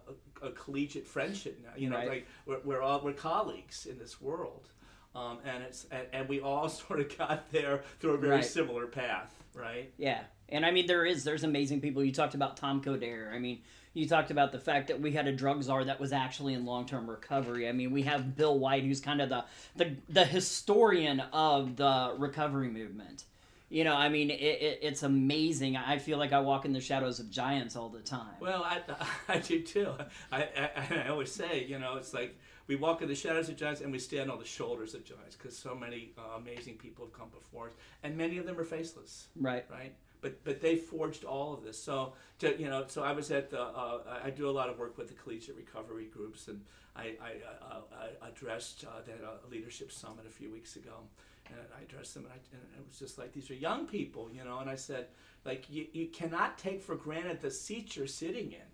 a, 0.43 0.49
a 0.49 0.51
collegiate 0.51 1.07
friendship 1.07 1.61
now. 1.63 1.71
You 1.77 1.91
know, 1.91 1.97
Right. 1.99 2.09
like 2.09 2.27
we're, 2.47 2.59
we're 2.65 2.83
all 2.83 3.01
we're 3.05 3.13
colleagues 3.13 3.87
in 3.87 3.97
this 3.99 4.21
world, 4.21 4.69
um, 5.15 5.39
and 5.45 5.63
it's 5.63 5.87
and, 5.93 6.07
and 6.13 6.29
we 6.29 6.41
all 6.41 6.69
sort 6.83 6.99
of 6.99 7.17
got 7.17 7.53
there 7.53 7.83
through 8.01 8.15
a 8.15 8.19
very 8.19 8.37
Right. 8.37 8.45
similar 8.45 8.87
path, 8.89 9.33
right? 9.55 9.93
Yeah. 9.97 10.23
And 10.49 10.65
I 10.65 10.71
mean, 10.71 10.87
there 10.87 11.05
is, 11.05 11.25
there's 11.25 11.43
amazing 11.45 11.81
people. 11.81 12.05
You 12.05 12.13
talked 12.13 12.35
about 12.35 12.57
Tom 12.57 12.81
Coderre. 12.81 13.33
I 13.35 13.39
mean, 13.41 13.63
you 13.95 14.07
talked 14.07 14.31
about 14.31 14.53
the 14.53 14.61
fact 14.61 14.87
that 14.89 15.01
we 15.01 15.11
had 15.11 15.27
a 15.27 15.33
drug 15.33 15.61
czar 15.63 15.83
that 15.85 15.99
was 15.99 16.13
actually 16.13 16.55
in 16.55 16.65
long-term 16.65 17.11
recovery. 17.11 17.69
I 17.69 17.73
mean, 17.73 17.91
we 17.91 18.03
have 18.03 18.37
Bill 18.37 18.57
White, 18.57 18.85
who's 18.85 19.01
kind 19.01 19.21
of 19.21 19.29
the, 19.29 19.45
the, 19.75 19.97
the 20.09 20.25
historian 20.25 21.19
of 21.33 21.75
the 21.75 22.15
recovery 22.17 22.69
movement. 22.69 23.25
You 23.69 23.83
know, 23.83 23.95
I 23.95 24.09
mean, 24.09 24.31
it, 24.31 24.41
it, 24.41 24.79
it's 24.83 25.03
amazing. 25.03 25.77
I 25.77 25.99
feel 25.99 26.19
like 26.19 26.33
I 26.33 26.39
walk 26.39 26.65
in 26.65 26.73
the 26.73 26.81
shadows 26.81 27.19
of 27.19 27.31
giants 27.31 27.75
all 27.75 27.89
the 27.89 28.01
time. 28.01 28.35
Well, 28.41 28.63
I, 28.63 28.81
I 29.29 29.39
do 29.39 29.61
too. 29.61 29.93
I, 30.31 30.43
I, 30.43 31.05
I 31.05 31.09
always 31.09 31.33
say, 31.33 31.65
you 31.65 31.79
know, 31.79 31.97
it's 31.97 32.15
like 32.15 32.37
we 32.69 32.77
walk 32.77 33.03
in 33.03 33.09
the 33.09 33.15
shadows 33.15 33.49
of 33.49 33.57
giants 33.57 33.81
and 33.81 33.93
we 33.93 33.99
stand 33.99 34.31
on 34.31 34.39
the 34.39 34.45
shoulders 34.45 34.95
of 34.95 35.05
giants 35.05 35.37
because 35.37 35.57
so 35.57 35.75
many 35.75 36.13
uh, 36.19 36.37
amazing 36.39 36.75
people 36.75 37.05
have 37.07 37.13
come 37.13 37.29
before 37.31 37.67
us, 37.67 37.73
and 38.03 38.17
many 38.17 38.39
of 38.39 38.47
them 38.47 38.59
are 38.59 38.65
faceless, 38.65 39.29
right. 39.37 39.65
right? 39.71 39.95
But 40.21 40.43
but 40.45 40.61
they 40.61 40.77
forged 40.77 41.25
all 41.25 41.53
of 41.53 41.63
this. 41.63 41.81
So 41.81 42.15
to 42.41 42.59
you 42.59 42.69
know, 42.69 42.85
so 42.89 43.03
I 43.03 43.13
was 43.13 43.31
at 43.31 43.51
the 43.51 43.61
uh, 43.61 44.21
I 44.25 44.31
do 44.31 44.49
a 44.49 44.51
lot 44.51 44.69
of 44.69 44.79
work 44.79 44.97
with 44.97 45.09
the 45.09 45.15
collegiate 45.15 45.57
recovery 45.57 46.07
groups, 46.07 46.49
and 46.49 46.63
I 46.97 47.15
I, 47.21 47.33
uh, 47.61 47.81
I 48.23 48.29
addressed 48.29 48.85
uh, 48.85 49.03
that 49.07 49.25
uh, 49.25 49.49
leadership 49.51 49.93
summit 49.93 50.25
a 50.27 50.33
few 50.33 50.51
weeks 50.51 50.77
ago, 50.77 51.03
and 51.51 51.59
I 51.77 51.83
addressed 51.83 52.15
them, 52.15 52.25
and, 52.25 52.33
I, 52.33 52.37
and 52.53 52.63
it 52.79 52.87
was 52.87 52.99
just 52.99 53.19
like 53.19 53.33
these 53.33 53.51
are 53.51 53.55
young 53.55 53.87
people, 53.87 54.31
you 54.33 54.45
know, 54.45 54.59
and 54.59 54.71
I 54.71 54.77
said 54.77 55.07
like 55.45 55.65
you, 55.71 55.87
you 55.93 56.07
cannot 56.07 56.59
take 56.59 56.83
for 56.83 56.97
granted 56.97 57.41
the 57.41 57.51
seats 57.51 57.97
you're 57.97 58.07
sitting 58.07 58.53
in 58.53 58.69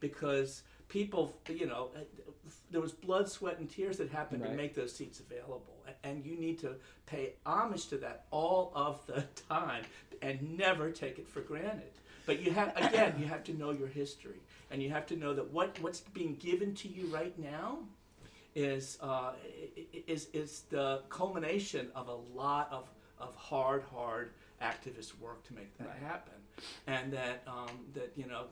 because 0.00 0.62
people, 0.88 1.36
you 1.48 1.66
know, 1.66 1.90
uh, 1.94 2.00
there 2.70 2.80
was 2.80 2.92
blood, 2.92 3.28
sweat, 3.28 3.58
and 3.58 3.68
tears 3.68 3.98
that 3.98 4.08
happened 4.10 4.42
to 4.42 4.50
make 4.50 4.74
those 4.74 4.94
seats 4.94 5.20
available, 5.20 5.84
and 6.02 6.24
you 6.24 6.36
need 6.36 6.58
to 6.60 6.76
pay 7.06 7.34
homage 7.44 7.88
to 7.88 7.98
that 7.98 8.24
all 8.30 8.72
of 8.74 9.06
the 9.06 9.24
time 9.48 9.84
and 10.22 10.56
never 10.56 10.90
take 10.90 11.18
it 11.18 11.28
for 11.28 11.40
granted. 11.40 11.90
But 12.26 12.40
you 12.40 12.52
have 12.52 12.76
again, 12.76 13.14
you 13.18 13.26
have 13.26 13.44
to 13.44 13.54
know 13.54 13.70
your 13.70 13.88
history, 13.88 14.40
and 14.70 14.82
you 14.82 14.90
have 14.90 15.06
to 15.06 15.16
know 15.16 15.34
that 15.34 15.50
what 15.50 15.78
what's 15.80 16.00
being 16.00 16.36
given 16.36 16.74
to 16.76 16.88
you 16.88 17.06
right 17.06 17.38
now 17.38 17.80
is 18.54 18.98
uh, 19.00 19.32
is 20.06 20.28
is 20.32 20.62
the 20.70 21.02
culmination 21.08 21.88
of 21.94 22.08
a 22.08 22.16
lot 22.38 22.68
of 22.72 22.88
of 23.18 23.34
hard, 23.34 23.82
hard 23.92 24.30
activist 24.62 25.18
work 25.20 25.44
to 25.44 25.54
make 25.54 25.76
that 25.78 25.88
Right. 25.88 25.98
happen, 25.98 26.34
and 26.86 27.12
that 27.12 27.42
um, 27.46 27.86
that 27.94 28.12
you 28.16 28.26
know, 28.26 28.44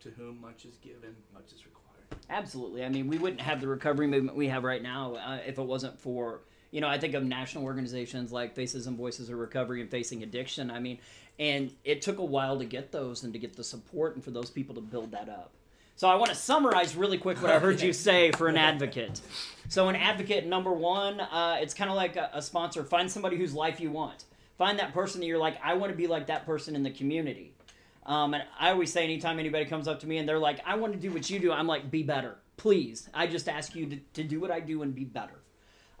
to 0.00 0.10
whom 0.10 0.40
much 0.40 0.64
is 0.64 0.76
given, 0.78 1.14
much 1.34 1.52
is 1.54 1.64
required. 1.64 1.82
Absolutely. 2.30 2.84
I 2.84 2.88
mean, 2.88 3.08
we 3.08 3.18
wouldn't 3.18 3.40
have 3.40 3.60
the 3.60 3.68
recovery 3.68 4.06
movement 4.06 4.36
we 4.36 4.48
have 4.48 4.64
right 4.64 4.82
now 4.82 5.16
uh, 5.16 5.38
if 5.46 5.58
it 5.58 5.62
wasn't 5.62 5.98
for, 5.98 6.42
you 6.70 6.80
know, 6.80 6.86
I 6.88 6.98
think 6.98 7.14
of 7.14 7.24
national 7.24 7.64
organizations 7.64 8.32
like 8.32 8.54
Faces 8.54 8.86
and 8.86 8.96
Voices 8.96 9.28
of 9.28 9.36
Recovery 9.38 9.80
and 9.80 9.90
Facing 9.90 10.22
Addiction. 10.22 10.70
I 10.70 10.78
mean, 10.78 10.98
and 11.38 11.72
it 11.84 12.02
took 12.02 12.18
a 12.18 12.24
while 12.24 12.58
to 12.58 12.64
get 12.64 12.92
those 12.92 13.24
and 13.24 13.32
to 13.32 13.38
get 13.40 13.56
the 13.56 13.64
support 13.64 14.14
and 14.14 14.22
for 14.24 14.30
those 14.30 14.50
people 14.50 14.74
to 14.76 14.80
build 14.80 15.10
that 15.12 15.28
up. 15.28 15.50
So 15.96 16.08
I 16.08 16.14
want 16.16 16.28
to 16.28 16.34
summarize 16.34 16.94
really 16.94 17.16
quick 17.16 17.40
what 17.40 17.50
I 17.50 17.58
heard 17.58 17.80
you 17.80 17.94
say 17.94 18.30
for 18.32 18.48
an 18.48 18.58
advocate. 18.58 19.22
So 19.70 19.88
an 19.88 19.96
advocate, 19.96 20.46
number 20.46 20.70
one, 20.70 21.20
uh, 21.20 21.56
it's 21.58 21.72
kind 21.72 21.88
of 21.88 21.96
like 21.96 22.16
a, 22.16 22.28
a 22.34 22.42
sponsor. 22.42 22.84
Find 22.84 23.10
somebody 23.10 23.38
whose 23.38 23.54
life 23.54 23.80
you 23.80 23.90
want. 23.90 24.26
Find 24.58 24.78
that 24.78 24.92
person 24.92 25.20
that 25.20 25.26
you're 25.26 25.38
like, 25.38 25.58
I 25.64 25.72
want 25.72 25.90
to 25.90 25.96
be 25.96 26.06
like 26.06 26.26
that 26.26 26.44
person 26.44 26.76
in 26.76 26.82
the 26.82 26.90
community. 26.90 27.54
Um, 28.04 28.34
and 28.34 28.44
I 28.60 28.70
always 28.70 28.92
say, 28.92 29.04
anytime 29.04 29.38
anybody 29.38 29.64
comes 29.64 29.88
up 29.88 29.98
to 30.00 30.06
me 30.06 30.18
and 30.18 30.28
they're 30.28 30.38
like, 30.38 30.60
I 30.66 30.76
want 30.76 30.92
to 30.92 30.98
do 30.98 31.10
what 31.10 31.30
you 31.30 31.38
do, 31.38 31.50
I'm 31.50 31.66
like, 31.66 31.90
be 31.90 32.02
better. 32.02 32.36
Please. 32.58 33.08
I 33.14 33.26
just 33.26 33.48
ask 33.48 33.74
you 33.74 33.86
to, 33.86 33.96
to 33.96 34.22
do 34.22 34.38
what 34.38 34.50
I 34.50 34.60
do 34.60 34.82
and 34.82 34.94
be 34.94 35.04
better. 35.04 35.40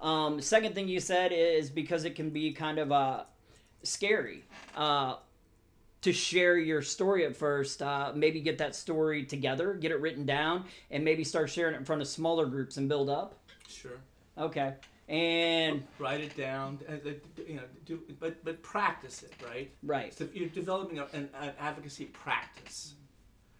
Um, 0.00 0.42
second 0.42 0.74
thing 0.74 0.88
you 0.88 1.00
said 1.00 1.32
is 1.32 1.70
because 1.70 2.04
it 2.04 2.14
can 2.14 2.28
be 2.28 2.52
kind 2.52 2.78
of 2.78 2.92
uh, 2.92 3.24
scary 3.82 4.44
uh, 4.76 5.16
to 6.02 6.12
share 6.12 6.56
your 6.56 6.82
story 6.82 7.24
at 7.26 7.36
first. 7.36 7.82
Uh, 7.82 8.12
maybe 8.14 8.40
get 8.40 8.58
that 8.58 8.74
story 8.74 9.24
together, 9.24 9.74
get 9.74 9.90
it 9.90 10.00
written 10.00 10.24
down, 10.26 10.64
and 10.90 11.04
maybe 11.04 11.24
start 11.24 11.50
sharing 11.50 11.74
it 11.74 11.78
in 11.78 11.84
front 11.84 12.02
of 12.02 12.08
smaller 12.08 12.46
groups 12.46 12.76
and 12.76 12.88
build 12.88 13.08
up. 13.10 13.38
Sure. 13.68 13.98
Okay. 14.38 14.74
And 15.08 15.84
Write 16.00 16.20
it 16.20 16.36
down. 16.36 16.78
uh, 16.88 16.92
uh, 16.94 17.12
You 17.46 17.56
know, 17.56 17.62
do, 17.84 18.00
but 18.18 18.44
but 18.44 18.60
practice 18.62 19.22
it, 19.22 19.32
right? 19.48 19.70
right. 19.84 20.12
So 20.12 20.26
you're 20.34 20.48
developing 20.48 20.98
a, 20.98 21.04
an, 21.12 21.28
an 21.40 21.52
advocacy 21.60 22.06
practice. 22.06 22.94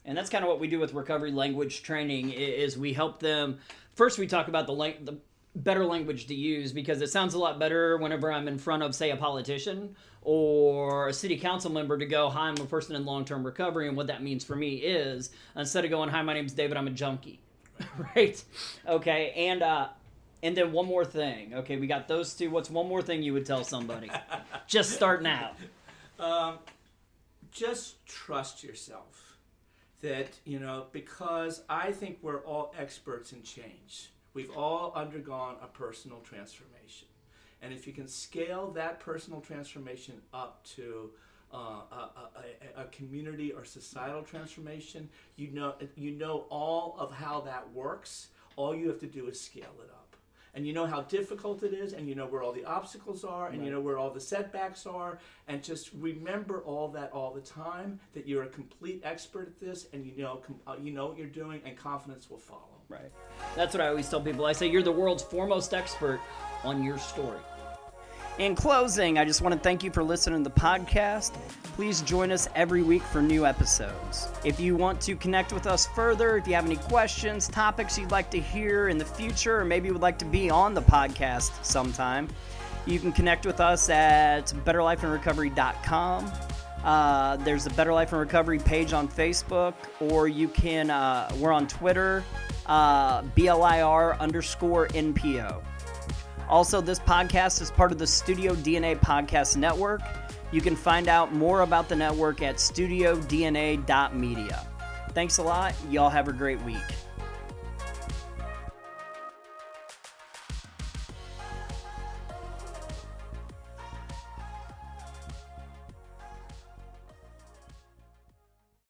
and 0.05 0.19
that's 0.19 0.29
kind 0.29 0.43
of 0.45 0.49
what 0.49 0.59
we 0.59 0.67
do 0.67 0.81
with 0.81 0.93
recovery 0.93 1.31
language 1.31 1.83
training 1.85 2.33
is 2.33 2.77
we 2.77 2.93
help 2.93 3.21
them 3.21 3.59
first 3.95 4.19
we 4.19 4.27
talk 4.27 4.49
about 4.49 4.67
the 4.67 4.75
the 5.05 5.19
better 5.57 5.85
language 5.85 6.27
to 6.27 6.35
use 6.35 6.73
because 6.73 7.01
it 7.03 7.11
sounds 7.11 7.35
a 7.35 7.39
lot 7.39 7.59
better 7.59 7.97
whenever 7.97 8.31
i'm 8.31 8.47
in 8.47 8.59
front 8.59 8.83
of 8.83 8.95
say 8.95 9.11
a 9.11 9.17
politician 9.17 9.95
or 10.23 11.09
a 11.09 11.13
city 11.13 11.37
council 11.37 11.71
member 11.71 11.97
to 11.97 12.07
go 12.07 12.29
hi 12.29 12.49
i'm 12.49 12.57
a 12.59 12.67
person 12.67 12.95
in 12.95 13.05
long-term 13.05 13.45
recovery 13.45 13.89
and 13.89 13.97
what 13.97 14.07
that 14.07 14.23
means 14.23 14.45
for 14.45 14.55
me 14.55 14.77
is 14.77 15.31
instead 15.57 15.85
of 15.85 15.91
going 15.91 16.09
hi 16.09 16.23
my 16.23 16.35
name's 16.35 16.53
david 16.53 16.77
i'm 16.77 16.87
a 16.87 16.91
junkie 16.91 17.41
right? 18.17 18.43
Okay 18.87 19.33
and 19.37 19.63
uh 19.63 19.89
and 20.43 20.57
then 20.57 20.73
one 20.73 20.87
more 20.87 21.05
thing 21.05 21.55
okay? 21.55 21.77
We 21.77 21.87
got 21.87 22.09
those 22.09 22.35
two. 22.35 22.51
What's 22.51 22.71
one 22.71 22.89
more 22.89 23.03
thing 23.03 23.23
you 23.23 23.33
would 23.33 23.47
tell 23.47 23.65
somebody? 23.65 24.11
Just 24.67 24.93
starting 24.93 25.27
out. 25.27 25.57
Um, 26.19 26.59
just 27.57 28.07
trust 28.07 28.63
yourself 28.63 29.39
that 30.03 30.29
you 30.45 30.59
know 30.59 30.87
because 30.93 31.63
i 31.71 31.91
think 31.91 32.19
we're 32.21 32.41
all 32.41 32.75
experts 32.79 33.33
in 33.33 33.43
change 33.43 34.11
we've 34.37 34.51
all 34.51 34.93
undergone 34.95 35.57
a 35.63 35.67
personal 35.67 36.21
transformation. 36.21 37.09
And 37.63 37.73
if 37.73 37.87
you 37.87 37.95
can 37.95 38.07
scale 38.07 38.71
that 38.73 39.01
personal 39.01 39.41
transformation 39.41 40.21
up 40.35 40.63
to 40.77 41.11
uh, 41.55 41.57
a, 41.57 42.11
a, 42.77 42.83
a, 42.83 42.85
community 42.87 43.51
or 43.53 43.65
societal 43.65 44.21
transformation 44.21 45.09
you 45.37 45.49
know 45.53 45.75
you 45.95 46.11
know 46.11 46.45
all 46.51 46.97
of 46.99 47.13
how 47.13 47.41
that 47.41 47.71
works. 47.73 48.29
All 48.57 48.75
you 48.75 48.89
have 48.89 48.99
to 48.99 49.07
do 49.07 49.29
is 49.29 49.41
scale 49.41 49.77
it 49.81 49.89
up. 49.91 50.17
And 50.55 50.67
you 50.67 50.73
know 50.73 50.87
how 50.87 51.03
difficult 51.03 51.63
it 51.63 51.73
is 51.73 51.93
and 51.93 52.09
you 52.09 52.17
know 52.17 52.27
where 52.27 52.43
all 52.43 52.53
the 52.53 52.65
obstacles 52.65 53.25
are 53.25 53.49
and 53.49 53.65
you 53.65 53.71
know 53.71 53.81
where 53.81 53.97
all 53.97 54.11
the 54.11 54.21
setbacks 54.21 54.87
are. 54.87 55.21
And 55.47 55.63
just 55.63 55.91
remember 55.95 56.63
all 56.63 56.89
that 56.89 57.13
all 57.13 57.33
the 57.33 57.41
time 57.41 58.01
that 58.13 58.27
you're 58.27 58.43
a 58.43 58.49
complete 58.49 59.01
expert 59.05 59.47
at 59.47 59.59
this 59.59 59.87
and 59.93 60.05
you 60.05 60.21
know 60.23 60.43
uh, 60.67 60.75
you 60.83 60.91
know 60.91 61.07
what 61.07 61.17
you're 61.17 61.29
doing 61.29 61.63
and 61.65 61.77
confidence 61.77 62.29
will 62.29 62.39
follow 62.39 62.76
Right. 62.89 63.11
That's 63.55 63.75
what 63.75 63.81
I 63.81 63.89
always 63.89 64.09
tell 64.09 64.21
people. 64.21 64.45
I 64.47 64.53
say 64.53 64.69
you're 64.69 64.83
the 64.83 64.93
world's 64.93 65.23
foremost 65.23 65.75
expert 65.75 66.21
on 66.63 66.83
your 66.83 66.99
story. 66.99 67.39
In 68.39 68.55
closing, 68.55 69.19
I 69.19 69.25
just 69.25 69.41
want 69.41 69.55
to 69.55 69.61
thank 69.61 69.83
you 69.83 69.91
for 69.91 70.05
listening 70.05 70.45
to 70.45 70.51
the 70.51 70.61
podcast. 70.61 71.33
Please 71.75 72.03
join 72.03 72.31
us 72.31 72.51
every 72.55 72.83
week 72.83 73.03
for 73.03 73.23
new 73.23 73.47
episodes. 73.47 74.29
If 74.45 74.61
you 74.61 74.77
want 74.77 75.01
to 75.03 75.17
connect 75.17 75.55
with 75.55 75.67
us 75.67 75.87
further, 75.87 76.37
if 76.37 76.47
you 76.47 76.55
have 76.55 76.67
any 76.67 76.77
questions, 76.77 77.49
topics 77.49 77.99
you'd 77.99 78.11
like 78.11 78.31
to 78.33 78.41
hear 78.41 78.89
in 78.89 78.99
the 78.99 79.07
future, 79.07 79.61
or 79.61 79.65
maybe 79.65 79.87
you 79.87 79.95
would 79.95 80.03
like 80.03 80.19
to 80.19 80.27
be 80.27 80.51
on 80.51 80.75
the 80.75 80.83
podcast 80.83 81.65
sometime, 81.65 82.29
you 82.85 83.01
can 83.01 83.11
connect 83.11 83.47
with 83.47 83.59
us 83.59 83.89
at 83.89 84.53
betterlifeinrecovery.com. 84.67 86.31
Uh, 86.85 87.37
there's 87.39 87.67
a 87.67 87.71
Better 87.71 87.95
Life 87.95 88.13
in 88.13 88.19
Recovery 88.19 88.59
page 88.59 88.93
on 88.93 89.09
Facebook, 89.09 89.75
or 89.99 90.29
you 90.29 90.49
can, 90.49 90.91
uh, 90.91 91.31
we're 91.39 91.53
on 91.53 91.67
Twitter, 91.67 92.23
uh, 92.67 93.23
BLIR 93.23 94.19
underscore 94.19 94.89
NPO. 94.89 95.63
Also, 96.49 96.81
this 96.81 97.01
podcast 97.01 97.61
is 97.61 97.71
part 97.71 97.93
of 97.93 97.99
the 97.99 98.07
Studio 98.07 98.55
DNA 98.55 98.99
Podcast 99.01 99.57
Network. 99.57 100.01
You 100.53 100.61
can 100.61 100.77
find 100.77 101.09
out 101.09 101.35
more 101.35 101.63
about 101.63 101.89
the 101.89 101.97
network 101.97 102.41
at 102.43 102.57
studiodna.media. 102.57 104.67
Thanks 105.11 105.39
a 105.39 105.43
lot. 105.43 105.75
Y'all 105.91 106.11
have 106.11 106.29
a 106.29 106.33
great 106.33 106.63
week. 106.63 106.77